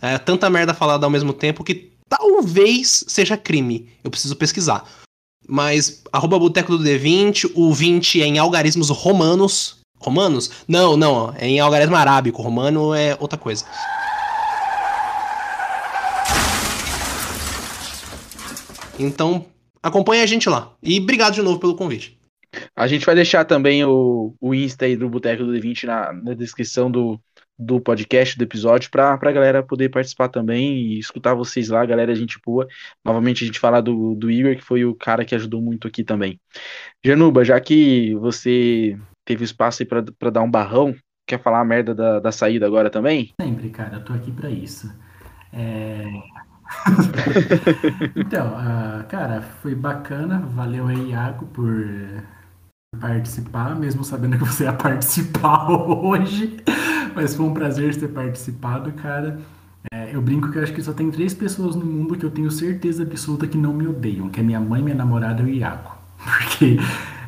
É 0.00 0.16
tanta 0.18 0.48
merda 0.48 0.72
falada 0.74 1.06
ao 1.06 1.10
mesmo 1.10 1.32
tempo 1.32 1.64
que 1.64 1.92
talvez 2.08 3.04
seja 3.08 3.36
crime. 3.36 3.88
Eu 4.04 4.10
preciso 4.10 4.36
pesquisar. 4.36 4.84
Mas 5.48 6.02
arroba 6.12 6.38
Boteco 6.38 6.76
do 6.76 6.84
D20, 6.84 7.52
o 7.54 7.72
20 7.72 8.22
é 8.22 8.26
em 8.26 8.38
algarismos 8.38 8.90
romanos. 8.90 9.78
Romanos? 9.98 10.50
Não, 10.68 10.96
não, 10.96 11.34
é 11.36 11.48
em 11.48 11.60
algarismo 11.60 11.96
arábico. 11.96 12.42
Romano 12.42 12.94
é 12.94 13.16
outra 13.18 13.38
coisa. 13.38 13.64
Então, 18.98 19.46
acompanha 19.82 20.22
a 20.22 20.26
gente 20.26 20.48
lá. 20.48 20.72
E 20.82 20.98
obrigado 20.98 21.34
de 21.34 21.42
novo 21.42 21.58
pelo 21.58 21.76
convite. 21.76 22.18
A 22.74 22.86
gente 22.86 23.04
vai 23.04 23.14
deixar 23.14 23.44
também 23.44 23.84
o, 23.84 24.34
o 24.40 24.54
Insta 24.54 24.86
aí 24.86 24.96
do 24.96 25.08
Boteco 25.08 25.44
do 25.44 25.52
D20 25.52 25.84
na, 25.84 26.12
na 26.12 26.34
descrição 26.34 26.90
do, 26.90 27.20
do 27.58 27.80
podcast, 27.80 28.36
do 28.36 28.44
episódio, 28.44 28.90
para 28.90 29.12
a 29.12 29.32
galera 29.32 29.62
poder 29.62 29.90
participar 29.90 30.28
também 30.28 30.76
e 30.76 30.98
escutar 30.98 31.34
vocês 31.34 31.68
lá, 31.68 31.84
galera, 31.84 32.14
gente 32.14 32.38
boa. 32.44 32.66
Novamente 33.04 33.44
a 33.44 33.46
gente 33.46 33.58
falar 33.58 33.80
do, 33.80 34.14
do 34.14 34.30
Igor, 34.30 34.56
que 34.56 34.62
foi 34.62 34.84
o 34.84 34.94
cara 34.94 35.24
que 35.24 35.34
ajudou 35.34 35.60
muito 35.60 35.86
aqui 35.86 36.02
também. 36.02 36.40
Januba, 37.04 37.44
já 37.44 37.60
que 37.60 38.14
você 38.14 38.98
teve 39.24 39.44
espaço 39.44 39.82
aí 39.82 39.86
para 39.86 40.30
dar 40.30 40.42
um 40.42 40.50
barrão. 40.50 40.94
Quer 41.28 41.42
falar 41.42 41.60
a 41.60 41.64
merda 41.64 41.92
da, 41.92 42.20
da 42.20 42.30
saída 42.30 42.66
agora 42.66 42.88
também? 42.88 43.34
Sempre, 43.40 43.68
cara, 43.70 43.96
eu 43.96 44.04
tô 44.04 44.12
aqui 44.12 44.30
para 44.30 44.48
isso. 44.48 44.88
É... 45.52 46.04
então, 48.16 48.48
uh, 48.48 49.04
cara, 49.08 49.42
foi 49.62 49.74
bacana. 49.74 50.40
Valeu 50.54 50.86
aí, 50.86 51.10
Iago, 51.10 51.46
por 51.46 51.84
participar, 53.00 53.74
mesmo 53.74 54.04
sabendo 54.04 54.38
que 54.38 54.44
você 54.44 54.64
ia 54.64 54.72
participar 54.72 55.70
hoje. 55.70 56.56
Mas 57.14 57.34
foi 57.34 57.46
um 57.46 57.54
prazer 57.54 57.94
ter 57.96 58.08
participado, 58.08 58.92
cara. 58.92 59.38
É, 59.92 60.14
eu 60.14 60.20
brinco 60.20 60.50
que 60.50 60.58
eu 60.58 60.62
acho 60.62 60.72
que 60.72 60.82
só 60.82 60.92
tem 60.92 61.10
três 61.10 61.32
pessoas 61.32 61.76
no 61.76 61.84
mundo 61.84 62.16
que 62.16 62.24
eu 62.24 62.30
tenho 62.30 62.50
certeza 62.50 63.02
absoluta 63.02 63.46
que 63.46 63.56
não 63.56 63.72
me 63.72 63.86
odeiam, 63.86 64.28
que 64.28 64.40
é 64.40 64.42
minha 64.42 64.60
mãe, 64.60 64.82
minha 64.82 64.96
namorada 64.96 65.42
e 65.42 65.46
o 65.46 65.48
Iago. 65.48 65.90
Porque 66.18 66.78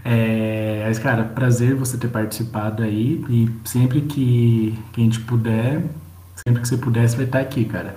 é, 0.04 0.84
mas, 0.88 0.98
cara, 0.98 1.22
prazer 1.22 1.74
você 1.74 1.98
ter 1.98 2.08
participado 2.08 2.82
aí. 2.82 3.22
E 3.28 3.50
sempre 3.64 4.00
que, 4.00 4.74
que 4.92 5.00
a 5.02 5.04
gente 5.04 5.20
puder, 5.20 5.84
sempre 6.34 6.62
que 6.62 6.68
você 6.68 6.78
puder, 6.78 7.06
você 7.08 7.16
vai 7.16 7.26
estar 7.26 7.40
aqui, 7.40 7.64
cara. 7.66 7.94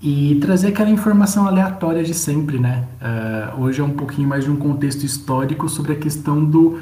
E 0.00 0.36
trazer 0.40 0.68
aquela 0.68 0.90
informação 0.90 1.46
aleatória 1.46 2.04
de 2.04 2.14
sempre, 2.14 2.58
né? 2.58 2.86
Uh, 3.02 3.62
hoje 3.62 3.80
é 3.80 3.84
um 3.84 3.94
pouquinho 3.94 4.28
mais 4.28 4.44
de 4.44 4.50
um 4.50 4.56
contexto 4.56 5.04
histórico 5.04 5.68
sobre 5.68 5.92
a 5.92 5.96
questão 5.96 6.44
do, 6.44 6.80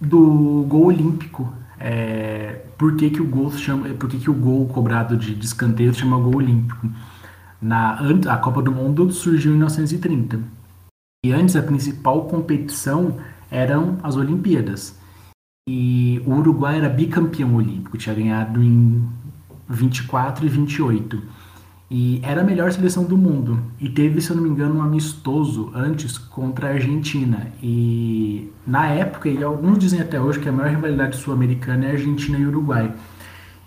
do 0.00 0.64
gol 0.68 0.86
olímpico. 0.86 1.52
É, 1.78 2.62
por 2.76 2.96
que, 2.96 3.10
que 3.10 3.22
o 3.22 3.26
gol 3.26 3.52
chama, 3.52 3.88
por 3.90 4.08
que, 4.08 4.18
que 4.18 4.28
o 4.28 4.34
gol 4.34 4.66
cobrado 4.66 5.16
de, 5.16 5.36
de 5.36 5.46
escanteio 5.46 5.94
chama 5.94 6.18
gol 6.18 6.36
olímpico? 6.36 6.88
Na, 7.62 8.00
a 8.28 8.36
Copa 8.38 8.60
do 8.60 8.72
Mundo 8.72 9.10
surgiu 9.12 9.52
em 9.52 9.56
1930. 9.56 10.40
E 11.24 11.32
antes 11.32 11.54
a 11.54 11.62
principal 11.62 12.24
competição 12.24 13.16
eram 13.48 13.98
as 14.02 14.16
Olimpíadas. 14.16 14.98
E 15.68 16.20
o 16.26 16.34
Uruguai 16.34 16.78
era 16.78 16.88
bicampeão 16.88 17.54
olímpico, 17.54 17.98
tinha 17.98 18.14
ganhado 18.14 18.62
em 18.62 19.06
24 19.68 20.44
e 20.44 20.48
28. 20.48 21.22
E 21.90 22.20
era 22.22 22.42
a 22.42 22.44
melhor 22.44 22.70
seleção 22.70 23.04
do 23.04 23.16
mundo. 23.16 23.58
E 23.80 23.88
teve, 23.88 24.20
se 24.20 24.30
eu 24.30 24.36
não 24.36 24.42
me 24.42 24.50
engano, 24.50 24.76
um 24.76 24.82
amistoso 24.82 25.70
antes 25.74 26.18
contra 26.18 26.68
a 26.68 26.72
Argentina. 26.72 27.50
E 27.62 28.50
na 28.66 28.88
época, 28.88 29.28
e 29.28 29.42
alguns 29.42 29.78
dizem 29.78 30.00
até 30.00 30.20
hoje 30.20 30.38
que 30.38 30.48
a 30.48 30.52
maior 30.52 30.70
rivalidade 30.70 31.16
sul-americana 31.16 31.86
é 31.86 31.92
Argentina 31.92 32.38
e 32.38 32.46
Uruguai. 32.46 32.92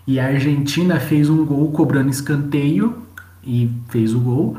E 0.06 0.20
a 0.20 0.26
Argentina 0.26 1.00
fez 1.00 1.28
um 1.28 1.44
gol 1.44 1.72
cobrando 1.72 2.10
escanteio 2.10 3.02
e 3.44 3.68
fez 3.88 4.14
o 4.14 4.20
gol. 4.20 4.56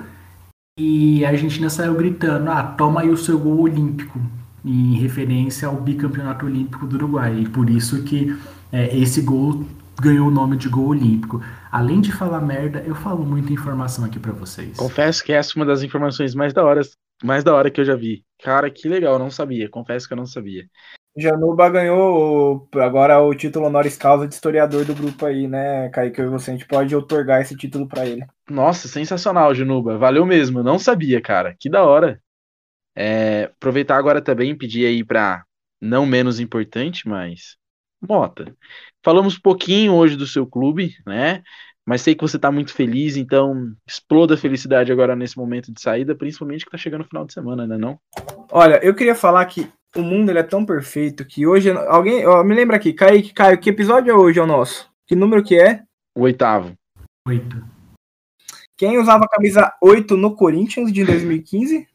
E 0.77 1.23
a 1.23 1.29
Argentina 1.29 1.69
saiu 1.69 1.95
gritando: 1.95 2.49
Ah, 2.49 2.63
toma 2.63 3.01
aí 3.01 3.09
o 3.09 3.17
seu 3.17 3.39
gol 3.39 3.61
olímpico 3.61 4.19
em 4.65 4.95
referência 4.95 5.67
ao 5.67 5.75
bicampeonato 5.75 6.45
olímpico 6.45 6.85
do 6.85 6.95
Uruguai. 6.95 7.41
E 7.41 7.49
por 7.49 7.69
isso 7.69 8.03
que 8.03 8.35
é, 8.71 8.97
esse 8.97 9.21
gol 9.21 9.65
ganhou 10.03 10.27
o 10.27 10.31
nome 10.31 10.57
de 10.57 10.67
gol 10.67 10.87
olímpico. 10.87 11.41
Além 11.71 12.01
de 12.01 12.11
falar 12.11 12.41
merda, 12.41 12.83
eu 12.85 12.93
falo 12.93 13.25
muita 13.25 13.53
informação 13.53 14.03
aqui 14.03 14.19
para 14.19 14.33
vocês. 14.33 14.75
Confesso 14.75 15.23
que 15.23 15.31
essa 15.31 15.53
é 15.53 15.55
uma 15.55 15.65
das 15.65 15.81
informações 15.81 16.35
mais 16.35 16.53
da 16.53 16.63
hora, 16.63 16.81
mais 17.23 17.43
da 17.43 17.55
hora 17.55 17.71
que 17.71 17.79
eu 17.79 17.85
já 17.85 17.95
vi. 17.95 18.23
Cara, 18.43 18.69
que 18.69 18.89
legal, 18.89 19.17
não 19.17 19.31
sabia. 19.31 19.69
Confesso 19.69 20.05
que 20.05 20.13
eu 20.13 20.17
não 20.17 20.25
sabia. 20.25 20.65
Januba 21.15 21.69
ganhou 21.69 22.67
agora 22.75 23.21
o 23.21 23.33
título 23.35 23.67
honoris 23.67 23.95
causa 23.95 24.27
de 24.27 24.33
historiador 24.33 24.83
do 24.83 24.95
grupo 24.95 25.25
aí, 25.25 25.47
né, 25.47 25.87
Kaique? 25.89 26.19
Eu 26.19 26.25
e 26.25 26.29
você, 26.29 26.51
a 26.51 26.53
gente 26.53 26.67
pode 26.67 26.95
otorgar 26.95 27.39
esse 27.39 27.55
título 27.55 27.87
para 27.87 28.05
ele. 28.05 28.25
Nossa, 28.49 28.87
sensacional, 28.87 29.53
Januba. 29.53 29.97
Valeu 29.97 30.25
mesmo. 30.25 30.63
Não 30.63 30.77
sabia, 30.77 31.21
cara. 31.21 31.55
Que 31.57 31.69
da 31.69 31.83
hora. 31.83 32.19
É, 32.95 33.45
aproveitar 33.45 33.97
agora 33.97 34.21
também 34.21 34.57
pedir 34.57 34.85
aí 34.85 35.03
para 35.03 35.43
não 35.81 36.05
menos 36.05 36.39
importante, 36.39 37.07
mas 37.07 37.57
Mota, 38.07 38.55
falamos 39.03 39.37
um 39.37 39.41
pouquinho 39.41 39.93
hoje 39.93 40.15
do 40.15 40.27
seu 40.27 40.45
clube, 40.45 40.95
né? 41.05 41.41
Mas 41.85 42.01
sei 42.01 42.15
que 42.15 42.21
você 42.21 42.37
está 42.37 42.51
muito 42.51 42.73
feliz, 42.73 43.17
então 43.17 43.73
exploda 43.85 44.35
a 44.35 44.37
felicidade 44.37 44.91
agora 44.91 45.15
nesse 45.15 45.37
momento 45.37 45.71
de 45.71 45.81
saída, 45.81 46.15
principalmente 46.15 46.63
que 46.63 46.69
está 46.69 46.77
chegando 46.77 47.01
o 47.01 47.07
final 47.07 47.25
de 47.25 47.33
semana, 47.33 47.67
né 47.67 47.77
não? 47.77 47.99
Olha, 48.51 48.79
eu 48.83 48.93
queria 48.93 49.15
falar 49.15 49.45
que 49.45 49.69
o 49.95 50.01
mundo 50.01 50.29
ele 50.29 50.39
é 50.39 50.43
tão 50.43 50.65
perfeito 50.65 51.25
que 51.25 51.45
hoje 51.45 51.71
alguém, 51.71 52.25
ó, 52.25 52.43
me 52.43 52.55
lembra 52.55 52.77
aqui, 52.77 52.93
Kaique, 52.93 53.33
Caio, 53.33 53.59
que 53.59 53.69
episódio 53.69 54.11
é 54.11 54.15
hoje 54.15 54.39
é 54.39 54.43
o 54.43 54.47
nosso? 54.47 54.89
Que 55.05 55.15
número 55.15 55.43
que 55.43 55.59
é? 55.59 55.83
O 56.15 56.21
oitavo. 56.21 56.73
Oito. 57.27 57.63
Quem 58.77 58.97
usava 58.97 59.25
a 59.25 59.29
camisa 59.29 59.71
8 59.81 60.17
no 60.17 60.35
Corinthians 60.35 60.91
de 60.91 61.05
2015? 61.05 61.87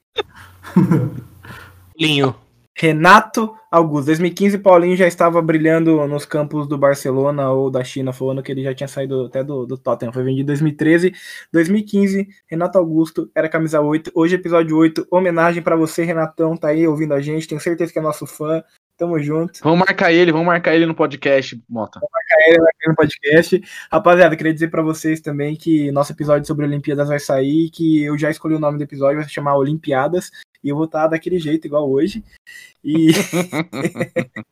Linho. 1.98 2.47
Renato 2.81 3.57
Augusto. 3.72 4.07
2015, 4.07 4.59
Paulinho 4.59 4.97
já 4.97 5.09
estava 5.09 5.43
brilhando 5.43 6.07
nos 6.07 6.24
campos 6.24 6.68
do 6.68 6.79
Barcelona 6.79 7.51
ou 7.51 7.72
da 7.72 7.83
China, 7.83 8.12
falando 8.12 8.41
que 8.41 8.53
ele 8.53 8.62
já 8.62 8.72
tinha 8.72 8.87
saído 8.87 9.26
até 9.26 9.43
do, 9.43 9.66
do 9.66 9.76
Tottenham. 9.76 10.12
Foi 10.12 10.22
vendido 10.22 10.43
em 10.43 10.55
2013. 10.55 11.12
2015, 11.53 12.29
Renato 12.47 12.79
Augusto 12.79 13.29
era 13.35 13.49
camisa 13.49 13.81
8. 13.81 14.12
Hoje, 14.14 14.37
episódio 14.37 14.76
8, 14.76 15.09
homenagem 15.11 15.61
para 15.61 15.74
você, 15.74 16.05
Renatão, 16.05 16.57
tá 16.57 16.68
aí 16.68 16.87
ouvindo 16.87 17.14
a 17.14 17.20
gente. 17.20 17.49
Tenho 17.49 17.61
certeza 17.61 17.93
que 17.93 17.99
é 17.99 18.03
nosso 18.03 18.26
fã. 18.26 18.62
Tamo 18.97 19.18
junto. 19.20 19.61
Vamos 19.62 19.79
marcar 19.81 20.12
ele, 20.12 20.33
vamos 20.33 20.47
marcar 20.47 20.74
ele 20.74 20.87
no 20.87 20.95
podcast, 20.95 21.61
Mota. 21.68 22.01
Vamos 22.01 22.11
marcar 22.12 22.49
ele 22.49 22.89
no 22.89 22.95
podcast. 22.97 23.62
Rapaziada, 23.93 24.37
queria 24.37 24.55
dizer 24.55 24.68
para 24.68 24.83
vocês 24.83 25.20
também 25.20 25.57
que 25.57 25.91
nosso 25.93 26.12
episódio 26.12 26.47
sobre 26.47 26.64
Olimpíadas 26.64 27.09
vai 27.09 27.20
sair, 27.20 27.70
que 27.70 28.03
eu 28.03 28.18
já 28.18 28.29
escolhi 28.29 28.55
o 28.55 28.61
nome 28.61 28.76
do 28.76 28.83
episódio, 28.83 29.18
vai 29.18 29.24
se 29.24 29.33
chamar 29.33 29.57
Olimpiadas. 29.57 30.31
E 30.62 30.68
eu 30.68 30.76
vou 30.76 30.86
estar 30.86 31.06
daquele 31.06 31.38
jeito, 31.38 31.66
igual 31.66 31.90
hoje. 31.90 32.24
E. 32.84 33.09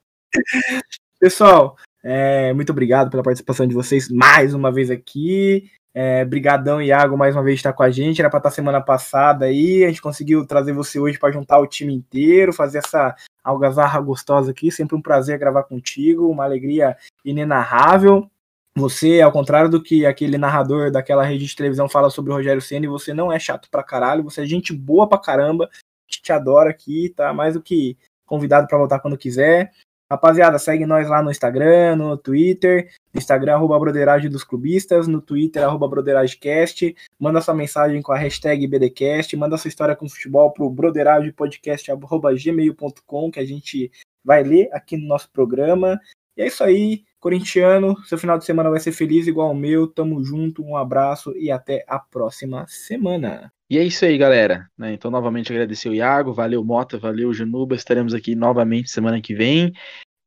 Pessoal, 1.19 1.77
é, 2.05 2.53
muito 2.53 2.71
obrigado 2.71 3.11
pela 3.11 3.23
participação 3.23 3.67
de 3.67 3.75
vocês 3.75 4.09
mais 4.09 4.55
uma 4.55 4.71
vez 4.71 4.91
aqui. 4.91 5.71
É, 5.99 6.27
brigadão, 6.27 6.81
Iago, 6.83 7.17
mais 7.17 7.35
uma 7.35 7.43
vez 7.43 7.59
estar 7.59 7.73
com 7.73 7.83
a 7.83 7.91
gente. 7.91 8.21
Era 8.21 8.29
para 8.29 8.39
estar 8.39 8.51
semana 8.51 8.81
passada 8.83 9.47
aí. 9.47 9.83
A 9.83 9.89
gente 9.89 10.03
conseguiu 10.03 10.47
trazer 10.47 10.73
você 10.73 11.01
hoje 11.01 11.19
para 11.19 11.33
juntar 11.33 11.59
o 11.59 11.67
time 11.67 11.95
inteiro, 11.95 12.53
fazer 12.53 12.79
essa 12.79 13.17
algazarra 13.43 13.99
gostosa 14.01 14.51
aqui. 14.51 14.71
Sempre 14.71 14.95
um 14.95 15.01
prazer 15.01 15.39
gravar 15.39 15.65
contigo, 15.65 16.29
uma 16.29 16.45
alegria 16.45 16.97
inenarrável. 17.25 18.31
Você, 18.77 19.23
ao 19.23 19.33
contrário 19.33 19.71
do 19.71 19.83
que 19.83 20.05
aquele 20.05 20.37
narrador 20.37 20.91
daquela 20.91 21.25
rede 21.25 21.47
de 21.47 21.57
televisão 21.57 21.89
fala 21.89 22.11
sobre 22.11 22.31
o 22.31 22.35
Rogério 22.35 22.61
Senna, 22.61 22.87
você 22.91 23.15
não 23.15 23.33
é 23.33 23.39
chato 23.39 23.71
pra 23.71 23.83
caralho, 23.83 24.23
você 24.23 24.43
é 24.43 24.47
gente 24.47 24.75
boa 24.75 25.09
pra 25.09 25.17
caramba, 25.17 25.71
te 26.07 26.33
adora 26.33 26.71
aqui, 26.71 27.13
tá 27.15 27.33
mais 27.33 27.55
do 27.55 27.63
que 27.63 27.97
convidado 28.25 28.67
para 28.67 28.79
voltar 28.79 29.01
quando 29.01 29.19
quiser. 29.19 29.73
Rapaziada, 30.09 30.57
segue 30.59 30.87
nós 30.87 31.09
lá 31.09 31.21
no 31.21 31.33
Instagram, 31.33 31.97
no 31.97 32.17
Twitter, 32.17 32.93
no 33.13 33.19
Instagram, 33.19 33.55
arroba 33.55 33.77
Broderagem 33.77 34.31
dos 34.31 34.45
Clubistas, 34.45 35.09
no 35.09 35.21
Twitter, 35.21 35.65
arroba 35.65 35.89
Broderagecast, 35.89 36.95
manda 37.19 37.41
sua 37.41 37.55
mensagem 37.55 38.01
com 38.01 38.13
a 38.13 38.17
hashtag 38.17 38.69
BDcast, 38.69 39.37
manda 39.37 39.59
sua 39.59 39.69
história 39.69 39.97
com 39.97 40.09
futebol 40.09 40.53
pro 40.53 40.71
broderagepodcast.gmail.com, 40.71 43.31
que 43.33 43.41
a 43.41 43.45
gente 43.45 43.91
vai 44.25 44.45
ler 44.45 44.69
aqui 44.73 44.97
no 44.97 45.09
nosso 45.09 45.29
programa. 45.33 46.01
E 46.37 46.43
é 46.43 46.47
isso 46.47 46.63
aí, 46.63 47.03
corintiano, 47.21 47.97
seu 48.05 48.19
final 48.19 48.39
de 48.39 48.45
semana 48.45 48.71
vai 48.71 48.81
ser 48.81 48.93
feliz 48.93 49.27
igual 49.27 49.51
o 49.51 49.57
meu. 49.57 49.87
Tamo 49.87 50.23
junto, 50.25 50.63
um 50.63 50.77
abraço 50.77 51.37
e 51.37 51.51
até 51.51 51.85
a 51.89 51.99
próxima 51.99 52.67
semana. 52.69 53.53
E 53.69 53.79
é 53.79 53.85
isso 53.85 54.05
aí, 54.05 54.17
galera. 54.17 54.69
Né? 54.79 54.93
Então, 54.93 55.11
novamente 55.11 55.53
agradecer 55.53 55.89
o 55.89 55.95
Iago, 55.95 56.33
valeu 56.33 56.65
Mota, 56.65 56.99
valeu 56.99 57.33
Januba. 57.33 57.75
Estaremos 57.75 58.15
aqui 58.15 58.35
novamente 58.35 58.91
semana 58.91 59.21
que 59.21 59.35
vem. 59.35 59.73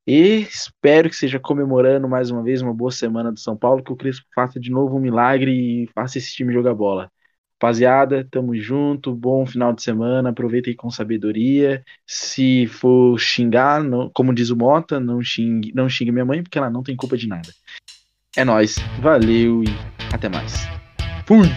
E 0.06 0.42
espero 0.42 1.10
que 1.10 1.16
seja 1.16 1.40
comemorando 1.40 2.10
mais 2.10 2.32
uma 2.32 2.44
vez 2.44 2.62
uma 2.62 2.74
boa 2.74 2.92
semana 2.92 3.32
do 3.32 3.40
São 3.40 3.56
Paulo, 3.56 3.84
que 3.84 3.94
o 3.94 3.96
Crespo 3.96 4.26
faça 4.34 4.60
de 4.60 4.72
novo 4.72 4.98
um 4.98 5.00
milagre 5.00 5.52
e 5.52 5.88
faça 5.94 6.18
esse 6.18 6.34
time 6.34 6.52
jogar 6.52 6.74
bola. 6.74 7.12
Rapaziada, 7.62 8.26
tamo 8.32 8.55
junto, 8.55 9.14
bom 9.14 9.45
final 9.45 9.74
de 9.74 9.84
semana, 9.84 10.30
aproveita 10.30 10.70
aí 10.70 10.76
com 10.76 10.89
sabedoria. 10.89 11.84
Se 12.07 12.66
for 12.68 13.20
xingar, 13.20 13.84
não, 13.84 14.10
como 14.14 14.34
diz 14.34 14.49
o 14.49 14.55
Mota, 14.55 14.97
não 14.97 15.22
xingue, 15.22 15.74
não 15.76 15.89
xingue 15.89 16.10
minha 16.14 16.24
mãe, 16.24 16.41
porque 16.41 16.57
ela 16.57 16.70
não 16.70 16.82
tem 16.82 16.95
culpa 16.95 17.18
de 17.18 17.28
nada. 17.28 17.49
É 18.38 18.45
nós, 18.45 18.78
valeu 19.01 19.62
e 19.66 19.68
até 20.14 20.30
mais. 20.30 20.70
Fui! 21.28 21.49